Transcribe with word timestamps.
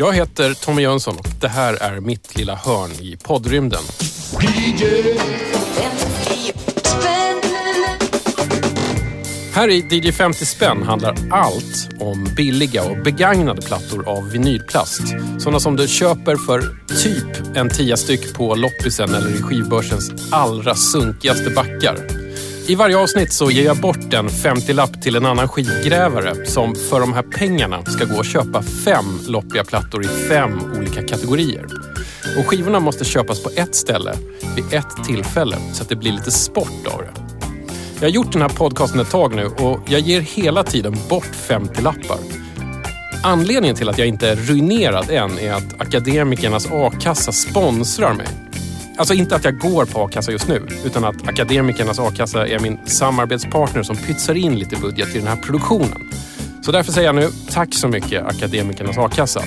Jag 0.00 0.12
heter 0.12 0.54
Tommy 0.54 0.82
Jönsson 0.82 1.18
och 1.18 1.28
det 1.40 1.48
här 1.48 1.74
är 1.74 2.00
mitt 2.00 2.36
lilla 2.36 2.54
hörn 2.54 2.90
i 2.90 3.16
poddrymden. 3.16 3.80
Här 9.52 9.68
i 9.68 9.86
DJ 9.90 10.12
50 10.12 10.46
spänn 10.46 10.82
handlar 10.82 11.16
allt 11.30 11.88
om 12.00 12.28
billiga 12.36 12.84
och 12.84 13.02
begagnade 13.02 13.62
plattor 13.62 14.08
av 14.08 14.30
vinylplast. 14.30 15.02
Sådana 15.38 15.60
som 15.60 15.76
du 15.76 15.88
köper 15.88 16.36
för 16.36 16.60
typ 17.02 17.56
en 17.56 17.70
tia 17.70 17.96
styck 17.96 18.34
på 18.34 18.54
loppisen 18.54 19.14
eller 19.14 19.30
i 19.30 19.42
skivbörsens 19.42 20.32
allra 20.32 20.74
sunkigaste 20.74 21.50
backar. 21.50 22.17
I 22.68 22.74
varje 22.74 22.98
avsnitt 22.98 23.32
så 23.32 23.50
ger 23.50 23.64
jag 23.64 23.76
bort 23.76 24.14
en 24.14 24.28
50-lapp 24.28 25.02
till 25.02 25.16
en 25.16 25.26
annan 25.26 25.48
skivgrävare 25.48 26.46
som 26.46 26.74
för 26.74 27.00
de 27.00 27.12
här 27.12 27.22
pengarna 27.22 27.84
ska 27.84 28.04
gå 28.04 28.18
och 28.18 28.24
köpa 28.24 28.62
fem 28.62 29.04
loppiga 29.26 29.64
plattor 29.64 30.04
i 30.04 30.08
fem 30.08 30.60
olika 30.76 31.02
kategorier. 31.02 31.66
Och 32.38 32.46
skivorna 32.46 32.80
måste 32.80 33.04
köpas 33.04 33.42
på 33.42 33.50
ett 33.56 33.74
ställe 33.74 34.14
vid 34.56 34.64
ett 34.72 35.04
tillfälle 35.06 35.56
så 35.72 35.82
att 35.82 35.88
det 35.88 35.96
blir 35.96 36.12
lite 36.12 36.30
sport 36.30 36.86
av 36.86 37.00
det. 37.00 37.10
Jag 37.94 38.02
har 38.02 38.08
gjort 38.08 38.32
den 38.32 38.42
här 38.42 38.48
podcasten 38.48 39.00
ett 39.00 39.10
tag 39.10 39.34
nu 39.34 39.46
och 39.46 39.80
jag 39.86 40.00
ger 40.00 40.20
hela 40.20 40.64
tiden 40.64 40.96
bort 41.08 41.30
50-lappar. 41.48 42.18
Anledningen 43.22 43.76
till 43.76 43.88
att 43.88 43.98
jag 43.98 44.08
inte 44.08 44.28
är 44.28 44.36
ruinerad 44.36 45.10
än 45.10 45.38
är 45.38 45.52
att 45.52 45.80
Akademikernas 45.80 46.68
a-kassa 46.72 47.32
sponsrar 47.32 48.14
mig. 48.14 48.47
Alltså 48.98 49.14
inte 49.14 49.36
att 49.36 49.44
jag 49.44 49.58
går 49.58 49.84
på 49.84 50.04
a-kassa 50.04 50.32
just 50.32 50.48
nu, 50.48 50.66
utan 50.84 51.04
att 51.04 51.28
Akademikernas 51.28 51.98
a-kassa 51.98 52.46
är 52.46 52.58
min 52.58 52.78
samarbetspartner 52.86 53.82
som 53.82 53.96
pytsar 53.96 54.34
in 54.34 54.58
lite 54.58 54.76
budget 54.76 55.14
i 55.14 55.18
den 55.18 55.28
här 55.28 55.36
produktionen. 55.36 56.10
Så 56.62 56.72
därför 56.72 56.92
säger 56.92 57.08
jag 57.08 57.14
nu 57.14 57.28
tack 57.50 57.74
så 57.74 57.88
mycket 57.88 58.26
Akademikernas 58.26 58.98
a-kassa. 58.98 59.42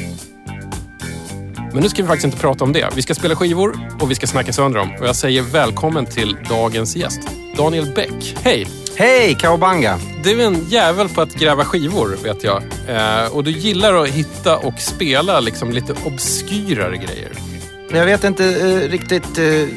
Men 1.73 1.83
nu 1.83 1.89
ska 1.89 2.01
vi 2.01 2.07
faktiskt 2.07 2.25
inte 2.25 2.37
prata 2.37 2.63
om 2.63 2.73
det. 2.73 2.89
Vi 2.95 3.01
ska 3.01 3.15
spela 3.15 3.35
skivor 3.35 3.79
och 3.99 4.11
vi 4.11 4.15
ska 4.15 4.27
snacka 4.27 4.53
sönder 4.53 4.79
dem. 4.79 4.89
Och 4.99 5.07
jag 5.07 5.15
säger 5.15 5.41
välkommen 5.41 6.05
till 6.05 6.37
dagens 6.49 6.95
gäst, 6.95 7.19
Daniel 7.57 7.91
Bäck. 7.95 8.35
Hej! 8.41 8.67
Hej, 8.95 9.35
Kawabanga! 9.39 9.99
Du 10.23 10.41
är 10.41 10.45
en 10.45 10.65
jävel 10.69 11.09
på 11.09 11.21
att 11.21 11.33
gräva 11.33 11.65
skivor, 11.65 12.17
vet 12.23 12.43
jag. 12.43 12.63
Eh, 12.87 13.35
och 13.35 13.43
du 13.43 13.51
gillar 13.51 13.93
att 13.93 14.09
hitta 14.09 14.57
och 14.57 14.79
spela 14.79 15.39
liksom 15.39 15.71
lite 15.71 15.93
obskyrare 16.05 16.97
grejer. 16.97 17.50
Jag 17.93 18.05
vet 18.05 18.23
inte 18.23 18.45
eh, 18.45 18.89
riktigt 18.89 19.37
eh, 19.37 19.67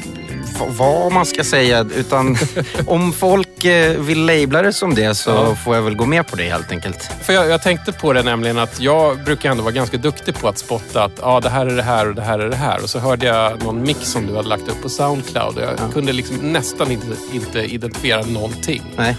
vad 0.77 1.11
man 1.11 1.25
ska 1.25 1.43
säga, 1.43 1.85
utan 1.95 2.37
om 2.87 3.13
folk 3.13 3.65
eh, 3.65 3.99
vill 3.99 4.25
labla 4.25 4.61
det 4.61 4.73
som 4.73 4.95
det 4.95 5.15
så 5.15 5.29
Ja. 5.29 5.55
får 5.55 5.75
jag 5.75 5.81
väl 5.83 5.95
gå 5.95 6.05
med 6.05 6.27
på 6.27 6.35
det 6.35 6.43
helt 6.49 6.71
enkelt. 6.71 7.09
För 7.21 7.33
jag, 7.33 7.49
jag 7.49 7.61
tänkte 7.63 7.91
på 7.91 8.13
det 8.13 8.23
nämligen 8.23 8.57
att 8.57 8.79
jag 8.79 9.23
brukar 9.23 9.51
ändå 9.51 9.63
vara 9.63 9.73
ganska 9.73 9.97
duktig 9.97 10.35
på 10.35 10.47
att 10.47 10.57
spotta 10.57 11.03
att 11.03 11.11
ja, 11.21 11.39
det 11.39 11.49
här 11.49 11.65
är 11.65 11.75
det 11.75 11.83
här 11.83 12.09
och 12.09 12.15
det 12.15 12.21
här 12.21 12.39
är 12.39 12.49
det 12.49 12.55
här. 12.55 12.83
Och 12.83 12.89
så 12.89 12.99
hörde 12.99 13.25
jag 13.25 13.63
någon 13.63 13.81
mix 13.81 13.99
som 14.11 14.27
du 14.27 14.35
hade 14.35 14.47
lagt 14.49 14.67
upp 14.67 14.81
på 14.81 14.89
Soundcloud 14.89 15.57
och 15.57 15.63
jag 15.63 15.93
kunde 15.93 16.13
liksom 16.13 16.35
nästan 16.37 16.91
inte, 16.91 17.07
inte 17.33 17.59
identifiera 17.59 18.21
någonting. 18.25 18.83
Nej. 18.97 19.15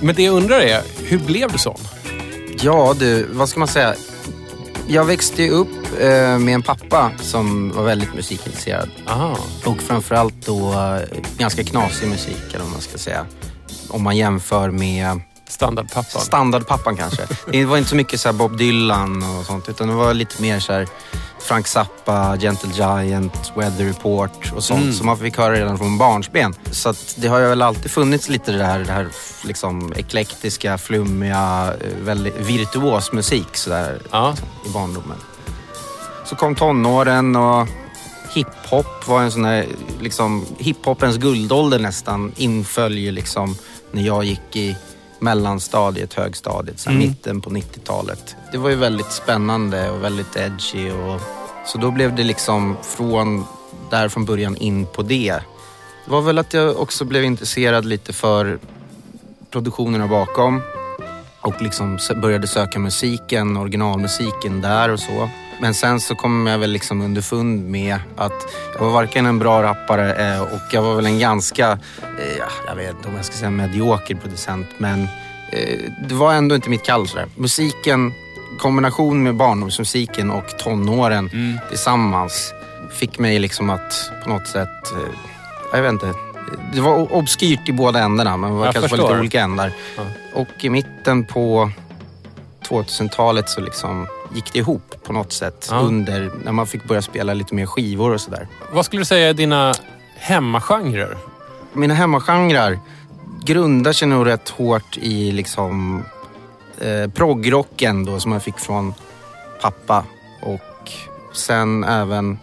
Men 0.00 0.14
det 0.14 0.22
jag 0.22 0.34
undrar 0.34 0.60
är, 0.60 0.80
hur 1.04 1.18
blev 1.18 1.52
du 1.52 1.58
sån? 1.58 1.78
Ja 2.62 2.94
du, 2.98 3.26
vad 3.32 3.48
ska 3.48 3.58
man 3.58 3.68
säga? 3.68 3.94
Jag 4.86 5.04
växte 5.04 5.42
ju 5.42 5.50
upp 5.50 6.00
eh, 6.00 6.38
med 6.38 6.54
en 6.54 6.62
pappa 6.62 7.10
som 7.20 7.70
var 7.70 7.84
väldigt 7.84 8.14
musikintresserad. 8.14 8.90
Aha. 9.06 9.38
Och 9.64 9.80
framförallt 9.82 10.46
då 10.46 10.72
eh, 10.72 11.18
ganska 11.38 11.64
knasig 11.64 12.08
musik, 12.08 12.44
eller 12.48 12.64
vad 12.64 12.72
man 12.72 12.80
ska 12.80 12.98
säga. 12.98 13.26
Om 13.88 14.02
man 14.02 14.16
jämför 14.16 14.70
med 14.70 15.20
Standardpappan. 15.48 16.22
standardpappan 16.22 16.96
kanske. 16.96 17.22
Det 17.52 17.64
var 17.64 17.76
inte 17.76 17.90
så 17.90 17.96
mycket 17.96 18.20
så 18.20 18.32
Bob 18.32 18.56
Dylan 18.56 19.22
och 19.38 19.46
sånt, 19.46 19.68
utan 19.68 19.88
det 19.88 19.94
var 19.94 20.14
lite 20.14 20.42
mer 20.42 20.60
så 20.60 20.72
här 20.72 20.88
Frank 21.44 21.66
Zappa, 21.66 22.36
Gentle 22.40 22.70
Giant, 22.74 23.52
Weather 23.56 23.84
Report 23.84 24.52
och 24.56 24.64
sånt 24.64 24.82
Mm. 24.82 24.94
som 24.94 25.06
man 25.06 25.18
fick 25.18 25.36
höra 25.38 25.54
redan 25.54 25.78
från 25.78 25.98
barnsben. 25.98 26.54
Så 26.70 26.94
det 27.16 27.28
har 27.28 27.38
ju 27.40 27.46
väl 27.46 27.62
alltid 27.62 27.90
funnits 27.90 28.28
lite 28.28 28.52
det 28.52 28.64
här, 28.64 28.78
det 28.78 28.92
här 28.92 29.08
liksom 29.44 29.92
eklektiska, 29.96 30.78
flummiga, 30.78 31.74
eh, 31.80 32.04
väldigt 32.04 32.36
virtuos 32.40 33.12
musik 33.12 33.56
sådär 33.56 34.02
Ja. 34.10 34.34
i 34.66 34.68
barndomen. 34.72 35.16
Så 36.24 36.36
kom 36.36 36.54
tonåren 36.54 37.36
och 37.36 37.68
hiphop 38.34 39.08
var 39.08 39.22
en 39.22 39.30
sån 39.32 39.42
där, 39.42 39.66
liksom, 40.00 40.46
hiphopens 40.58 41.16
guldålder 41.16 41.78
nästan 41.78 42.32
inföll 42.36 42.98
ju 42.98 43.10
liksom 43.10 43.56
när 43.92 44.02
jag 44.02 44.24
gick 44.24 44.56
i 44.56 44.76
mellanstadiet, 45.24 46.14
högstadiet, 46.14 46.80
så 46.80 46.90
här 46.90 46.96
Mm. 46.96 47.08
mitten 47.08 47.40
på 47.40 47.50
90-talet. 47.50 48.36
Det 48.52 48.58
var 48.58 48.70
ju 48.70 48.76
väldigt 48.76 49.12
spännande 49.12 49.90
och 49.90 50.04
väldigt 50.04 50.36
edgy 50.36 50.90
och 50.90 51.20
så 51.66 51.78
då 51.78 51.90
blev 51.90 52.14
det 52.14 52.22
liksom 52.24 52.76
från 52.82 53.44
där 53.90 54.08
från 54.08 54.24
början 54.24 54.56
in 54.56 54.86
på 54.86 55.02
det. 55.02 55.32
Det 56.04 56.10
var 56.10 56.20
väl 56.22 56.38
att 56.38 56.54
jag 56.54 56.76
också 56.80 57.04
blev 57.04 57.24
intresserad 57.24 57.84
lite 57.84 58.12
för 58.12 58.58
produktionerna 59.50 60.06
bakom 60.06 60.62
och 61.40 61.62
liksom 61.62 61.98
började 62.22 62.46
söka 62.46 62.78
musiken, 62.78 63.56
originalmusiken 63.56 64.60
där 64.60 64.88
och 64.88 65.00
så. 65.00 65.28
Men 65.64 65.74
sen 65.74 66.00
så 66.00 66.14
kom 66.14 66.46
jag 66.46 66.58
väl 66.58 66.70
liksom 66.70 67.00
underfund 67.02 67.70
med 67.70 67.98
att 68.16 68.46
jag 68.74 68.80
var 68.80 68.90
varken 68.90 69.26
en 69.26 69.38
bra 69.38 69.62
rappare 69.62 70.34
eh, 70.34 70.42
och 70.42 70.60
jag 70.70 70.82
var 70.82 70.94
väl 70.94 71.06
en 71.06 71.18
ganska, 71.18 71.70
eh, 72.02 72.36
ja, 72.38 72.46
jag 72.66 72.74
vet 72.76 72.90
inte 72.90 73.08
om 73.08 73.16
jag 73.16 73.24
ska 73.24 73.34
säga 73.36 73.50
medioker 73.50 74.14
producent, 74.14 74.66
men 74.78 75.02
eh, 75.52 75.78
det 76.08 76.14
var 76.14 76.34
ändå 76.34 76.54
inte 76.54 76.70
mitt 76.70 76.82
kall 76.82 77.08
sådär. 77.08 77.26
Musiken, 77.34 78.12
kombination 78.58 79.22
med 79.22 79.36
barndomsmusiken 79.36 80.30
och 80.30 80.58
tonåren 80.58 81.30
Mm. 81.32 81.58
tillsammans 81.68 82.52
fick 82.92 83.18
mig 83.18 83.38
liksom 83.38 83.70
att 83.70 84.10
på 84.24 84.28
något 84.30 84.46
sätt, 84.48 84.92
jag 85.72 85.82
vet 85.82 85.92
inte, 85.92 86.14
det 86.74 86.80
var 86.80 87.12
obskyrt 87.14 87.68
i 87.68 87.72
båda 87.72 88.00
ändarna 88.00 88.36
men 88.36 88.54
var 88.56 88.64
Jag 88.66 88.74
kanske 88.74 88.96
var 88.96 89.08
lite 89.08 89.20
olika 89.20 89.40
ändar. 89.40 89.72
Ja. 89.96 90.02
Och 90.34 90.64
i 90.64 90.70
mitten 90.70 91.24
på 91.24 91.70
2000-talet 92.68 93.48
så 93.50 93.60
liksom 93.60 94.06
gick 94.34 94.52
det 94.52 94.58
ihop 94.58 94.94
på 95.06 95.12
något 95.12 95.32
sätt 95.32 95.68
Ja. 95.70 95.78
under 95.78 96.30
när 96.44 96.52
man 96.52 96.66
fick 96.66 96.84
börja 96.84 97.02
spela 97.02 97.34
lite 97.34 97.54
mer 97.54 97.66
skivor 97.66 98.12
och 98.14 98.20
sådär. 98.20 98.48
Vad 98.72 98.84
skulle 98.86 99.00
du 99.00 99.04
säga 99.06 99.28
är 99.28 99.34
dina 99.34 99.74
hemmagenrer? 100.16 101.16
Mina 101.72 101.94
hemmagenrer 101.94 102.78
grundar 103.44 103.92
sig 103.92 104.08
nog 104.08 104.26
rätt 104.26 104.48
hårt 104.48 104.96
i 104.96 105.32
liksom 105.32 106.02
eh, 106.80 107.10
proggrocken 107.10 108.04
då 108.04 108.20
som 108.20 108.32
jag 108.32 108.42
fick 108.42 108.58
från 108.58 108.94
pappa 109.62 110.04
och 110.42 110.92
sen 111.32 111.84
även 111.84 112.38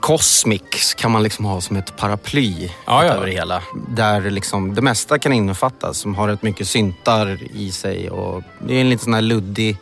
Cosmics 0.00 0.94
kan 0.94 1.10
man 1.10 1.22
liksom 1.22 1.44
ha 1.44 1.60
som 1.60 1.76
ett 1.76 1.96
paraply 1.96 2.70
Ja, 2.86 3.04
ja. 3.04 3.12
över 3.12 3.26
det 3.26 3.32
hela. 3.32 3.62
Där 3.88 4.30
liksom 4.30 4.74
det 4.74 4.82
mesta 4.82 5.18
kan 5.18 5.32
innefattas 5.32 5.98
som 5.98 6.14
har 6.14 6.28
rätt 6.28 6.42
mycket 6.42 6.68
syntar 6.68 7.38
i 7.54 7.72
sig 7.72 8.10
och 8.10 8.42
det 8.66 8.74
är 8.74 8.80
en 8.80 8.90
lite 8.90 9.04
sån 9.04 9.14
här 9.14 9.20
luddig 9.20 9.76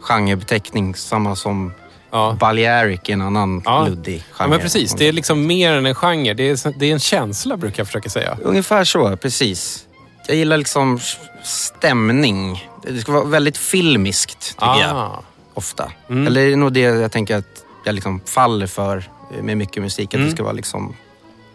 genrebeteckning 0.00 0.94
samma 0.94 1.36
som 1.36 1.72
Ja. 2.12 2.36
Balearic 2.40 3.00
är 3.08 3.12
en 3.12 3.20
annan 3.20 3.62
Ja. 3.64 3.86
luddig 3.88 4.14
genre. 4.32 4.34
ja, 4.38 4.48
men 4.48 4.60
precis. 4.60 4.94
Det 4.94 5.08
är 5.08 5.12
liksom 5.12 5.46
mer 5.46 5.72
än 5.72 5.86
en 5.86 5.94
genre. 5.94 6.34
Det 6.34 6.50
är, 6.50 6.78
det 6.78 6.86
är 6.86 6.92
en 6.92 6.98
känsla 7.00 7.56
brukar 7.56 7.80
jag 7.80 7.86
försöka 7.86 8.08
säga. 8.10 8.38
Ungefär 8.42 8.84
så, 8.84 9.16
precis. 9.16 9.86
Jag 10.26 10.36
gillar 10.36 10.56
liksom 10.56 10.98
stämning. 11.44 12.68
Det 12.82 12.98
ska 13.00 13.12
vara 13.12 13.24
väldigt 13.24 13.56
filmiskt, 13.58 14.40
tycker 14.40 14.66
jag. 14.80 14.96
Ah. 14.96 15.22
Ofta. 15.54 15.92
Mm. 16.08 16.26
Eller 16.26 16.46
det 16.46 16.52
är 16.52 16.56
nog 16.56 16.72
det 16.72 16.80
jag 16.80 17.12
tänker 17.12 17.36
att 17.36 17.64
jag 17.84 17.94
liksom 17.94 18.20
faller 18.26 18.66
för 18.66 19.10
med 19.42 19.56
mycket 19.56 19.82
musik. 19.82 20.08
Att 20.08 20.14
Mm. 20.14 20.26
det 20.26 20.34
ska 20.34 20.42
vara 20.42 20.52
liksom 20.52 20.96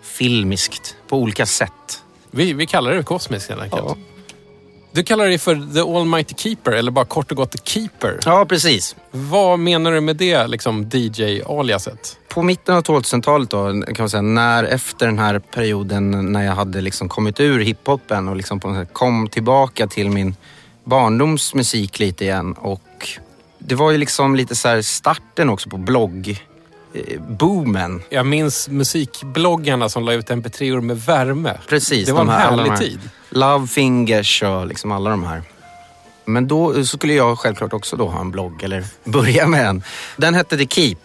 filmiskt 0.03 0.95
på 1.07 1.17
olika 1.17 1.45
sätt. 1.45 2.03
Vi, 2.31 2.53
vi 2.53 2.65
kallar 2.67 2.93
det 2.93 3.03
kosmiskt 3.03 3.49
helt 3.49 3.61
enkelt. 3.61 3.83
Ja, 3.85 3.95
Du 4.95 5.03
kallar 5.03 5.25
dig 5.25 5.37
för 5.37 5.73
The 5.73 5.79
Almighty 5.79 6.35
Keeper, 6.37 6.71
eller 6.71 6.91
bara 6.91 7.05
kort 7.05 7.31
och 7.31 7.37
gott 7.37 7.67
Keeper. 7.67 8.19
ja 8.25 8.45
precis. 8.45 8.95
Vad 9.11 9.59
menar 9.59 9.91
du 9.91 10.01
med 10.01 10.15
det 10.15 10.47
liksom 10.47 10.89
DJ-aliaset? 10.89 12.17
På 12.27 12.41
mitten 12.41 12.75
av 12.75 12.83
2000-talet 12.83 13.49
då, 13.49 13.65
kan 13.65 13.95
man 13.99 14.09
säga, 14.09 14.21
när 14.21 14.63
efter 14.63 15.05
den 15.05 15.19
här 15.19 15.39
perioden 15.39 16.31
när 16.31 16.43
jag 16.43 16.53
hade 16.53 16.81
liksom 16.81 17.09
kommit 17.09 17.39
ur 17.39 17.59
hiphopen 17.59 18.27
och 18.27 18.35
liksom 18.35 18.59
på 18.59 18.67
något 18.67 18.87
sätt 18.87 18.93
kom 18.93 19.27
tillbaka 19.27 19.87
till 19.87 20.09
min 20.09 20.35
barndomsmusik 20.83 21.99
lite 21.99 22.23
igen 22.23 22.53
och 22.53 23.09
det 23.59 23.75
var 23.75 23.91
ju 23.91 23.97
liksom 23.97 24.35
lite 24.35 24.55
så 24.55 24.67
här 24.67 24.81
starten 24.81 25.49
också 25.49 25.69
på 25.69 25.77
blogg 25.77 26.45
boomen. 27.27 28.01
Jag 28.09 28.25
minns 28.25 28.69
musikbloggarna 28.69 29.89
som 29.89 30.03
la 30.03 30.13
ut 30.13 30.29
mp3-or 30.29 30.81
med 30.81 31.01
värme. 31.01 31.57
Precis. 31.67 32.07
Det 32.07 32.13
var 32.13 32.21
en 32.21 32.29
här- 32.29 32.49
härlig 32.51 32.69
här 32.69 32.77
tid. 32.77 32.99
Love 33.29 33.67
Fingers 33.67 34.43
och 34.43 34.67
liksom 34.67 34.91
alla 34.91 35.09
de 35.09 35.23
här. 35.23 35.41
Men 36.25 36.47
då 36.47 36.73
så 36.73 36.85
skulle 36.85 37.13
jag 37.13 37.39
självklart 37.39 37.73
också 37.73 37.95
då 37.95 38.07
ha 38.07 38.19
en 38.21 38.31
blogg 38.31 38.63
eller 38.63 38.85
börja 39.03 39.47
med 39.47 39.65
en. 39.67 39.83
Den 40.17 40.33
hette 40.33 40.57
The 40.57 40.67
Keep, 40.67 40.95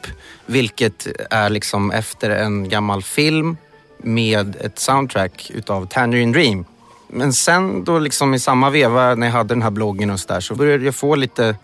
vilket 0.46 1.06
är 1.31 1.50
liksom 1.50 1.90
efter 1.90 2.31
en 2.31 2.69
gammal 2.69 3.02
film 3.02 3.56
med 3.98 4.56
ett 4.60 4.78
soundtrack 4.78 5.50
utav 5.54 5.86
Tangerine 5.86 6.32
Dream. 6.32 6.64
Men 7.08 7.32
sen 7.32 7.84
då 7.84 7.98
liksom 7.98 8.34
i 8.34 8.38
samma 8.38 8.70
veva 8.70 9.14
när 9.14 9.26
jag 9.26 9.34
hade 9.34 9.54
den 9.54 9.62
här 9.62 9.70
bloggen 9.70 10.10
och 10.10 10.20
så 10.20 10.28
där 10.28 10.40
så 10.40 10.54
började 10.54 10.84
jag 10.84 10.94
få 10.94 11.14
lite 11.14 11.56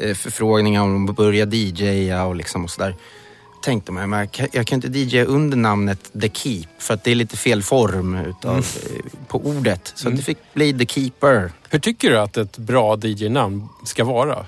eh, 0.00 0.14
förfrågningar 0.14 0.82
om 0.82 1.08
att 1.10 1.16
börja 1.16 1.44
DJa 1.46 2.24
och 2.24 2.36
liksom 2.36 2.64
och 2.64 2.70
sådär. 2.70 2.94
Tänkte 3.62 3.92
man, 3.92 4.10
men 4.10 4.28
jag 4.52 4.66
kan, 4.66 4.76
inte 4.76 4.98
DJa 4.98 5.24
under 5.24 5.56
namnet 5.56 6.10
The 6.20 6.28
Keep 6.28 6.66
för 6.78 6.94
att 6.94 7.04
det 7.04 7.10
är 7.10 7.14
lite 7.14 7.36
fel 7.36 7.62
form 7.62 8.14
utav, 8.14 8.50
Mm. 8.52 8.64
eh, 8.64 9.26
på 9.28 9.38
ordet. 9.46 9.92
Så 9.94 10.10
det 10.10 10.22
fick 10.22 10.38
bli 10.54 10.72
The 10.78 10.86
Keeper. 10.86 11.52
Hur 11.68 11.78
tycker 11.78 12.10
du 12.10 12.18
att 12.18 12.36
ett 12.36 12.58
bra 12.58 12.96
DJ-namn 13.02 13.68
ska 13.84 14.04
vara? 14.04 14.46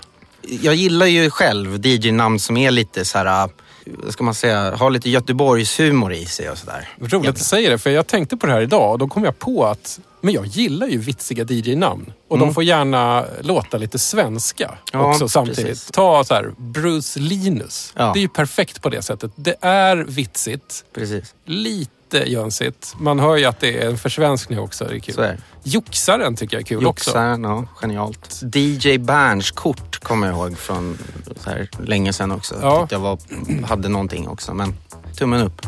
Jag 0.62 0.75
gillar 0.75 1.06
ju 1.06 1.31
själv 1.31 1.87
DJ-namn 1.87 2.38
som 2.38 2.56
är 2.56 2.70
lite 2.70 3.05
så 3.05 3.19
här, 3.19 3.49
vad 3.87 4.12
ska 4.12 4.25
man 4.25 4.35
säga, 4.35 4.76
har 4.76 4.91
lite 4.91 5.11
Göteborgshumor 5.11 6.12
i 6.12 6.26
sig 6.26 6.50
och 6.50 6.58
sådär. 6.58 6.88
Roligt 7.00 7.31
att 7.31 7.37
du 7.37 7.44
säger 7.44 7.70
det, 7.70 7.79
för 7.79 7.91
jag 7.91 8.06
tänkte 8.06 8.37
på 8.37 8.47
det 8.47 8.53
här 8.53 8.61
idag 8.61 8.93
och 8.93 8.99
då 8.99 9.08
kom 9.08 9.25
jag 9.25 9.38
på 9.38 9.67
att 9.67 10.00
men 10.23 10.35
jag 10.35 10.47
gillar 10.47 10.87
ju 10.87 10.99
vitsiga 10.99 11.45
DJ-namn. 11.49 12.13
Och 12.29 12.39
de 12.39 12.55
får 12.55 12.63
gärna 12.65 13.25
låta 13.41 13.79
lite 13.79 13.99
svenska 13.99 14.65
Mm. 14.65 14.79
Ja, 15.07 15.11
också 15.11 15.29
samtidigt. 15.29 15.67
precis. 15.67 15.91
Ta 15.93 16.25
så 16.25 16.35
här, 16.35 16.53
Bruce 16.59 17.21
Linus. 17.21 17.93
Ja. 17.97 18.11
Det 18.15 18.19
är 18.19 18.23
ju 18.23 18.29
perfekt 18.29 18.83
på 18.83 18.89
det 18.89 19.03
sättet. 19.03 19.31
Det 19.37 19.55
är 19.61 19.97
vitsigt, 19.97 20.85
Precis, 20.95 21.35
lite 21.45 21.91
jönsigt. 22.27 22.95
Man 22.99 23.21
hör 23.21 23.37
ju 23.37 23.45
att 23.45 23.61
det 23.61 23.83
är 23.83 23.91
en 23.91 23.99
försvenskning 23.99 24.59
också. 24.59 24.85
Det 24.85 24.95
är 24.95 24.99
kul. 24.99 25.15
så 25.15 25.21
är. 25.23 25.39
Joxaren 25.63 26.37
tycker 26.37 26.57
jag 26.57 26.61
är 26.61 26.67
kul 26.67 26.87
också. 26.87 27.11
Joxaren, 27.11 27.45
ja, 27.45 27.65
genialt. 27.75 28.41
DJ 28.55 28.99
Berns 28.99 29.51
kort 29.51 29.99
kommer 29.99 30.27
jag 30.27 30.37
ihåg 30.37 30.59
från 30.59 30.99
så 31.37 31.51
här, 31.51 31.69
länge 31.85 32.13
sedan 32.13 32.33
också. 32.33 32.55
Ja. 32.63 32.89
Jag 32.91 32.99
var, 32.99 33.19
hade 33.67 33.89
någonting 33.89 34.29
också, 34.29 34.55
men 34.55 34.75
tummen 35.17 35.43
upp. 35.43 35.67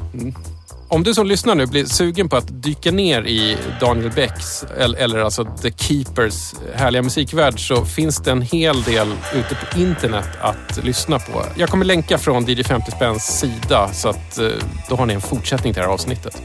Om 0.94 1.02
du 1.02 1.14
som 1.14 1.26
lyssnar 1.26 1.55
nu 1.55 1.67
blir 1.67 1.85
sugen 1.85 2.29
på 2.29 2.37
att 2.37 2.62
dyka 2.62 2.91
ner 2.91 3.23
i 3.23 3.56
Daniel 3.81 4.11
Becks 4.11 4.64
eller, 4.79 5.19
alltså 5.19 5.44
The 5.44 5.70
Keepers 5.70 6.55
härliga 6.75 7.02
musikvärld 7.02 7.69
så 7.69 7.85
finns 7.85 8.17
det 8.17 8.31
en 8.31 8.43
hel 8.43 8.82
del 8.82 9.08
ute 9.35 9.55
på 9.55 9.79
internet 9.79 10.29
att 10.41 10.85
lyssna 10.85 11.19
på. 11.19 11.44
Jag 11.56 11.69
kommer 11.69 11.85
länka 11.85 12.19
från 12.19 12.44
DJ 12.49 12.62
50 12.62 12.91
Spänns 12.91 13.38
sida 13.41 13.91
så 13.93 14.08
att 14.08 14.38
eh, 14.38 14.49
då 14.88 14.96
har 14.96 15.06
ni 15.06 15.14
en 15.14 15.20
fortsättning 15.20 15.73
till 15.73 15.81
det 15.81 15.87
här 15.87 15.94
avsnittet. 15.94 16.43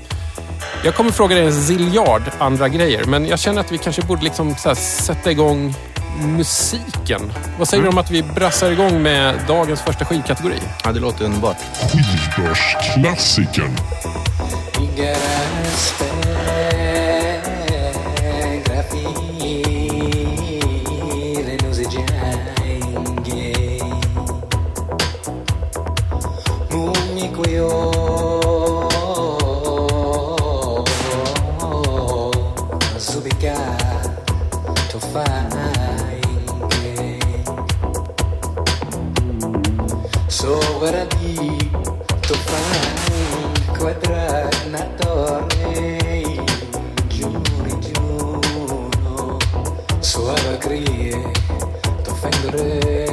Jag 0.83 0.95
kommer 0.95 1.11
fråga 1.11 1.35
dig 1.35 1.45
en 1.45 1.53
ziljard 1.53 2.23
andra 2.39 2.69
grejer 2.69 3.05
men 3.05 3.27
jag 3.27 3.39
känner 3.39 3.61
att 3.61 3.71
vi 3.71 3.77
kanske 3.77 4.01
borde 4.01 4.23
liksom 4.23 4.55
så 4.55 4.69
här 4.69 4.75
sätta 4.75 5.31
igång 5.31 5.75
musiken. 6.19 7.33
Vad 7.57 7.67
säger 7.67 7.83
du 7.83 7.89
om 7.89 7.97
att 7.97 8.11
vi 8.11 8.23
brassar 8.23 8.71
igång 8.71 9.01
med 9.01 9.35
dagens 9.47 9.81
första 9.81 10.05
skivkategori? 10.05 10.59
Ja, 10.83 10.91
det 10.91 10.99
låter 10.99 11.25
underbart. 11.25 11.57
Skivbörsklassikern. 11.91 13.75
Ora 40.81 41.05
di 41.19 41.69
Tofan, 42.21 43.51
quadrat, 43.77 44.95
tornei, 44.95 46.39
giuri, 47.09 47.77
giuro, 47.81 49.37
suara 49.99 50.57
crie, 50.57 51.31
Tofan 52.01 52.31
grei. 52.49 53.08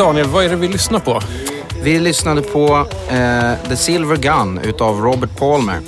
Daniel, 0.00 0.26
vad 0.26 0.44
är 0.44 0.48
det 0.48 0.56
vi 0.56 0.68
lyssnar 0.68 0.98
på? 0.98 1.20
Vi 1.82 1.98
lyssnade 1.98 2.42
på 2.42 2.86
eh, 3.10 3.68
The 3.68 3.76
Silver 3.76 4.16
Gun 4.16 4.58
utav 4.58 5.00
Robert 5.00 5.36
Palmer. 5.38 5.80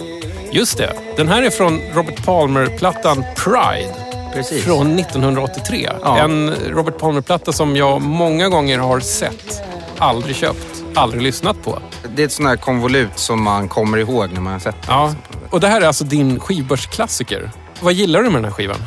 Just 0.51 0.79
det. 0.79 0.93
Den 1.17 1.29
här 1.29 1.43
är 1.43 1.51
från 1.51 1.81
Robert 1.95 2.25
Palmer-plattan 2.25 3.25
Pride. 3.37 3.95
Precis. 4.35 4.65
Från 4.65 4.99
1983. 4.99 5.89
Ja. 6.03 6.19
En 6.19 6.55
Robert 6.69 6.99
Palmer-platta 6.99 7.53
som 7.53 7.77
jag 7.77 8.03
många 8.03 8.49
gånger 8.49 8.79
har 8.79 9.01
sett, 9.01 9.63
aldrig 9.99 10.37
köpt, 10.37 10.85
aldrig 10.95 11.23
lyssnat 11.23 11.65
på. 11.65 11.79
Det 12.17 12.23
är 12.23 12.27
ett 12.27 12.33
sånt 12.33 12.49
här 12.49 12.57
konvolut 12.57 13.19
som 13.19 13.43
man 13.43 13.69
kommer 13.69 13.99
ihåg 13.99 14.33
när 14.33 14.41
man 14.41 14.53
har 14.53 14.61
sett 14.61 14.83
det. 14.83 14.89
Ja. 14.89 15.15
Och 15.51 15.61
det 15.61 15.69
här 15.69 15.81
är 15.81 15.87
alltså 15.87 16.05
din 16.05 16.41
skivbörsklassiker. 16.41 17.51
Vad 17.81 17.93
gillar 17.93 18.23
du 18.23 18.31
med 18.31 18.35
den 18.35 18.45
här 18.45 18.53
skivan? 18.53 18.85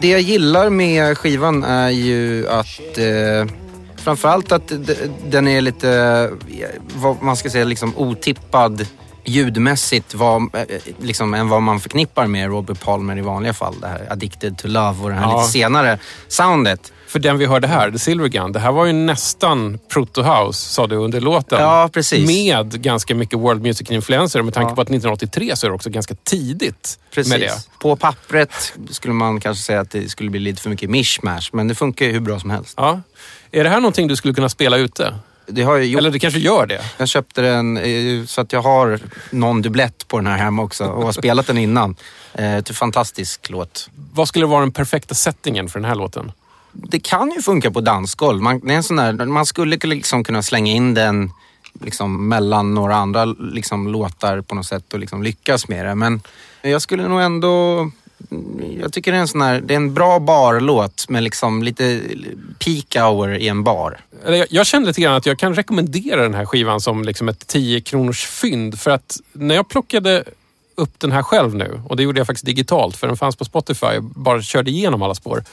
Det 0.00 0.08
jag 0.08 0.20
gillar 0.20 0.70
med 0.70 1.18
skivan 1.18 1.64
är 1.64 1.90
ju 1.90 2.48
att 2.48 2.98
eh, 2.98 3.54
framförallt 4.08 4.52
att 4.52 4.72
den 5.26 5.48
är 5.48 5.60
lite, 5.60 6.30
vad 6.94 7.22
man 7.22 7.36
ska 7.36 7.50
säga, 7.50 7.64
liksom 7.64 7.92
otippad 7.96 8.86
ljudmässigt 9.24 10.14
vad, 10.14 10.42
eh, 10.42 10.60
liksom, 11.00 11.34
än 11.34 11.48
vad 11.48 11.62
man 11.62 11.80
förknippar 11.80 12.26
med 12.26 12.48
Robert 12.48 12.80
Palmer 12.80 13.18
i 13.18 13.20
vanliga 13.20 13.52
fall. 13.54 13.74
Det 13.80 13.86
här 13.88 14.06
Addicted 14.12 14.58
to 14.58 14.68
Love 14.68 15.02
och 15.02 15.08
det 15.08 15.14
här 15.14 15.22
Ja. 15.22 15.38
lite 15.40 15.52
senare 15.52 15.98
soundet. 16.28 16.92
För 17.06 17.18
den 17.18 17.38
vi 17.38 17.46
hörde 17.46 17.66
här, 17.68 17.90
The 17.90 17.98
Silver 17.98 18.28
Gun, 18.28 18.52
det 18.52 18.58
här 18.58 18.72
var 18.72 18.86
ju 18.86 18.92
nästan 18.92 19.78
proto-house, 19.92 20.52
sa 20.52 20.86
du 20.86 20.96
under 20.96 21.20
låten. 21.20 21.60
Ja, 21.60 21.90
precis. 21.92 22.26
Med 22.26 22.82
ganska 22.82 23.14
mycket 23.14 23.38
world 23.38 23.62
music-influenser. 23.62 24.42
Med 24.42 24.54
tanke 24.54 24.70
Ja. 24.70 24.74
på 24.74 24.80
att 24.80 24.88
1983 24.88 25.56
så 25.56 25.66
är 25.66 25.70
det 25.70 25.74
också 25.74 25.90
ganska 25.90 26.14
tidigt 26.14 26.98
Precis. 27.14 27.30
med 27.32 27.40
det. 27.40 27.52
På 27.80 27.96
pappret 27.96 28.72
skulle 28.90 29.14
man 29.14 29.40
kanske 29.40 29.62
säga 29.64 29.80
att 29.80 29.90
det 29.90 30.08
skulle 30.10 30.30
bli 30.30 30.40
lite 30.40 30.62
för 30.62 30.70
mycket 30.70 30.90
mishmash, 30.90 31.48
men 31.52 31.68
det 31.68 31.74
funkar 31.74 32.06
ju 32.06 32.12
hur 32.12 32.20
bra 32.20 32.40
som 32.40 32.50
helst. 32.50 32.74
Ja. 32.76 33.00
Är 33.50 33.64
det 33.64 33.70
här 33.70 33.80
någonting 33.80 34.08
du 34.08 34.16
skulle 34.16 34.34
kunna 34.34 34.48
spela 34.48 34.76
ute? 34.76 35.14
Det 35.46 35.62
har 35.62 35.76
jag 35.76 35.86
gjort. 35.86 35.98
Eller 35.98 36.10
du 36.10 36.18
kanske 36.18 36.40
gör 36.40 36.66
det? 36.66 36.80
Jag 36.98 37.08
köpte 37.08 37.40
den 37.42 37.76
eh, 37.76 38.24
så 38.26 38.40
att 38.40 38.52
jag 38.52 38.62
har 38.62 39.00
någon 39.30 39.62
dubblett 39.62 40.08
på 40.08 40.16
den 40.18 40.26
här 40.26 40.36
hemma 40.38 40.62
också 40.62 40.84
och 40.84 41.04
har 41.04 41.12
spelat 41.12 41.46
den 41.46 41.58
innan. 41.58 41.96
Eh, 42.34 42.56
Det 42.56 42.72
fantastisk 42.74 43.50
låt. 43.50 43.90
Vad 44.14 44.28
skulle 44.28 44.46
vara 44.46 44.60
den 44.60 44.72
perfekta 44.72 45.14
settingen 45.14 45.68
för 45.68 45.78
den 45.80 45.88
här 45.88 45.94
låten? 45.94 46.32
Det 46.72 47.00
kan 47.00 47.30
ju 47.30 47.42
funka 47.42 47.70
på 47.70 47.80
dansgolv. 47.80 48.42
Man, 48.42 48.60
det 48.60 48.72
är 48.72 48.76
en 48.76 48.82
sån 48.82 48.96
där, 48.96 49.12
man 49.12 49.46
skulle 49.46 49.76
liksom 49.76 50.24
kunna 50.24 50.42
slänga 50.42 50.72
in 50.72 50.94
den 50.94 51.30
liksom 51.80 52.28
mellan 52.28 52.74
några 52.74 52.96
andra 52.96 53.24
liksom 53.24 53.88
låtar 53.88 54.40
på 54.40 54.54
något 54.54 54.66
sätt 54.66 54.92
och 54.92 54.98
liksom 54.98 55.22
lyckas 55.22 55.68
med 55.68 55.86
det. 55.86 55.94
Men 55.94 56.20
jag 56.62 56.82
skulle 56.82 57.08
nog 57.08 57.20
ändå... 57.20 57.90
Jag 58.80 58.92
tycker 58.92 59.12
det 59.12 59.18
är 59.18 59.20
en 59.20 59.28
sån 59.28 59.40
här, 59.40 59.60
det 59.60 59.74
är 59.74 59.76
en 59.76 59.94
bra 59.94 60.18
barlåt 60.18 61.08
med 61.08 61.22
liksom 61.22 61.62
lite 61.62 62.00
peak 62.58 62.96
hour 63.04 63.34
i 63.34 63.48
en 63.48 63.64
bar. 63.64 64.00
Jag, 64.26 64.46
jag 64.50 64.66
känner 64.66 64.86
lite 64.86 65.00
grann 65.00 65.14
att 65.14 65.26
jag 65.26 65.38
kan 65.38 65.54
rekommendera 65.54 66.22
den 66.22 66.34
här 66.34 66.46
skivan 66.46 66.80
som 66.80 67.02
liksom 67.02 67.28
ett 67.28 67.46
10 67.46 67.80
kronors 67.80 68.26
fynd. 68.26 68.78
För 68.80 68.90
att 68.90 69.16
när 69.32 69.54
jag 69.54 69.68
plockade 69.68 70.24
upp 70.74 71.00
den 71.00 71.12
här 71.12 71.22
själv 71.22 71.54
nu, 71.54 71.82
och 71.88 71.96
det 71.96 72.02
gjorde 72.02 72.20
jag 72.20 72.26
faktiskt 72.26 72.46
digitalt 72.46 72.96
för 72.96 73.06
den 73.06 73.16
fanns 73.16 73.36
på 73.36 73.44
Spotify, 73.44 73.86
jag 73.86 74.04
bara 74.04 74.42
körde 74.42 74.70
igenom 74.70 75.02
alla 75.02 75.14
spår. 75.14 75.44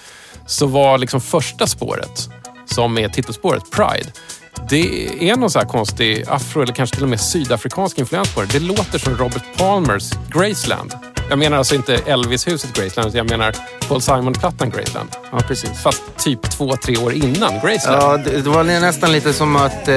Så 0.47 0.65
var 0.65 0.97
liksom 0.97 1.21
första 1.21 1.67
spåret, 1.67 2.29
som 2.65 2.97
är 2.97 3.09
titelspåret, 3.09 3.71
Pride. 3.71 4.11
Det 4.69 5.29
är 5.29 5.35
någon 5.35 5.49
så 5.49 5.59
här 5.59 5.65
konstig 5.65 6.25
afro 6.27 6.61
eller 6.61 6.73
kanske 6.73 6.95
till 6.95 7.03
och 7.03 7.09
med 7.09 7.21
sydafrikansk 7.21 7.99
influens 7.99 8.35
på 8.35 8.41
det. 8.41 8.47
Det 8.47 8.59
låter 8.59 8.99
som 8.99 9.17
Robert 9.17 9.57
Palmers 9.57 10.11
Graceland. 10.29 10.93
Jag 11.29 11.39
menar 11.39 11.57
alltså 11.57 11.75
inte 11.75 11.95
Elvis-huset 11.95 12.73
Graceland, 12.73 13.09
utan 13.09 13.17
jag 13.17 13.29
menar 13.29 13.55
Paul 13.87 14.01
Simon-plattan 14.01 14.69
Graceland. 14.69 15.09
Ja, 15.31 15.39
precis. 15.47 15.81
Fast 15.83 16.01
typ 16.17 16.51
två, 16.51 16.75
tre 16.85 16.97
år 16.97 17.13
innan 17.13 17.59
Graceland. 17.63 18.03
Ja, 18.03 18.17
det, 18.31 18.41
det 18.41 18.49
var 18.49 18.63
nästan 18.63 19.11
lite 19.11 19.33
som 19.33 19.55
att 19.55 19.87
eh, 19.87 19.95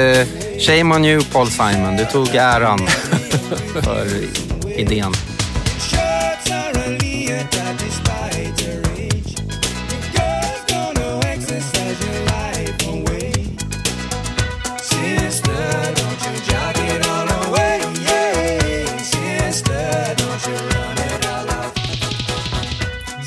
shame 0.60 0.94
on 0.94 1.04
you 1.04 1.22
Paul 1.32 1.46
Simon. 1.50 1.96
Du 1.96 2.04
tog 2.04 2.34
äran 2.34 2.78
för 3.82 4.06
idén. 4.76 5.12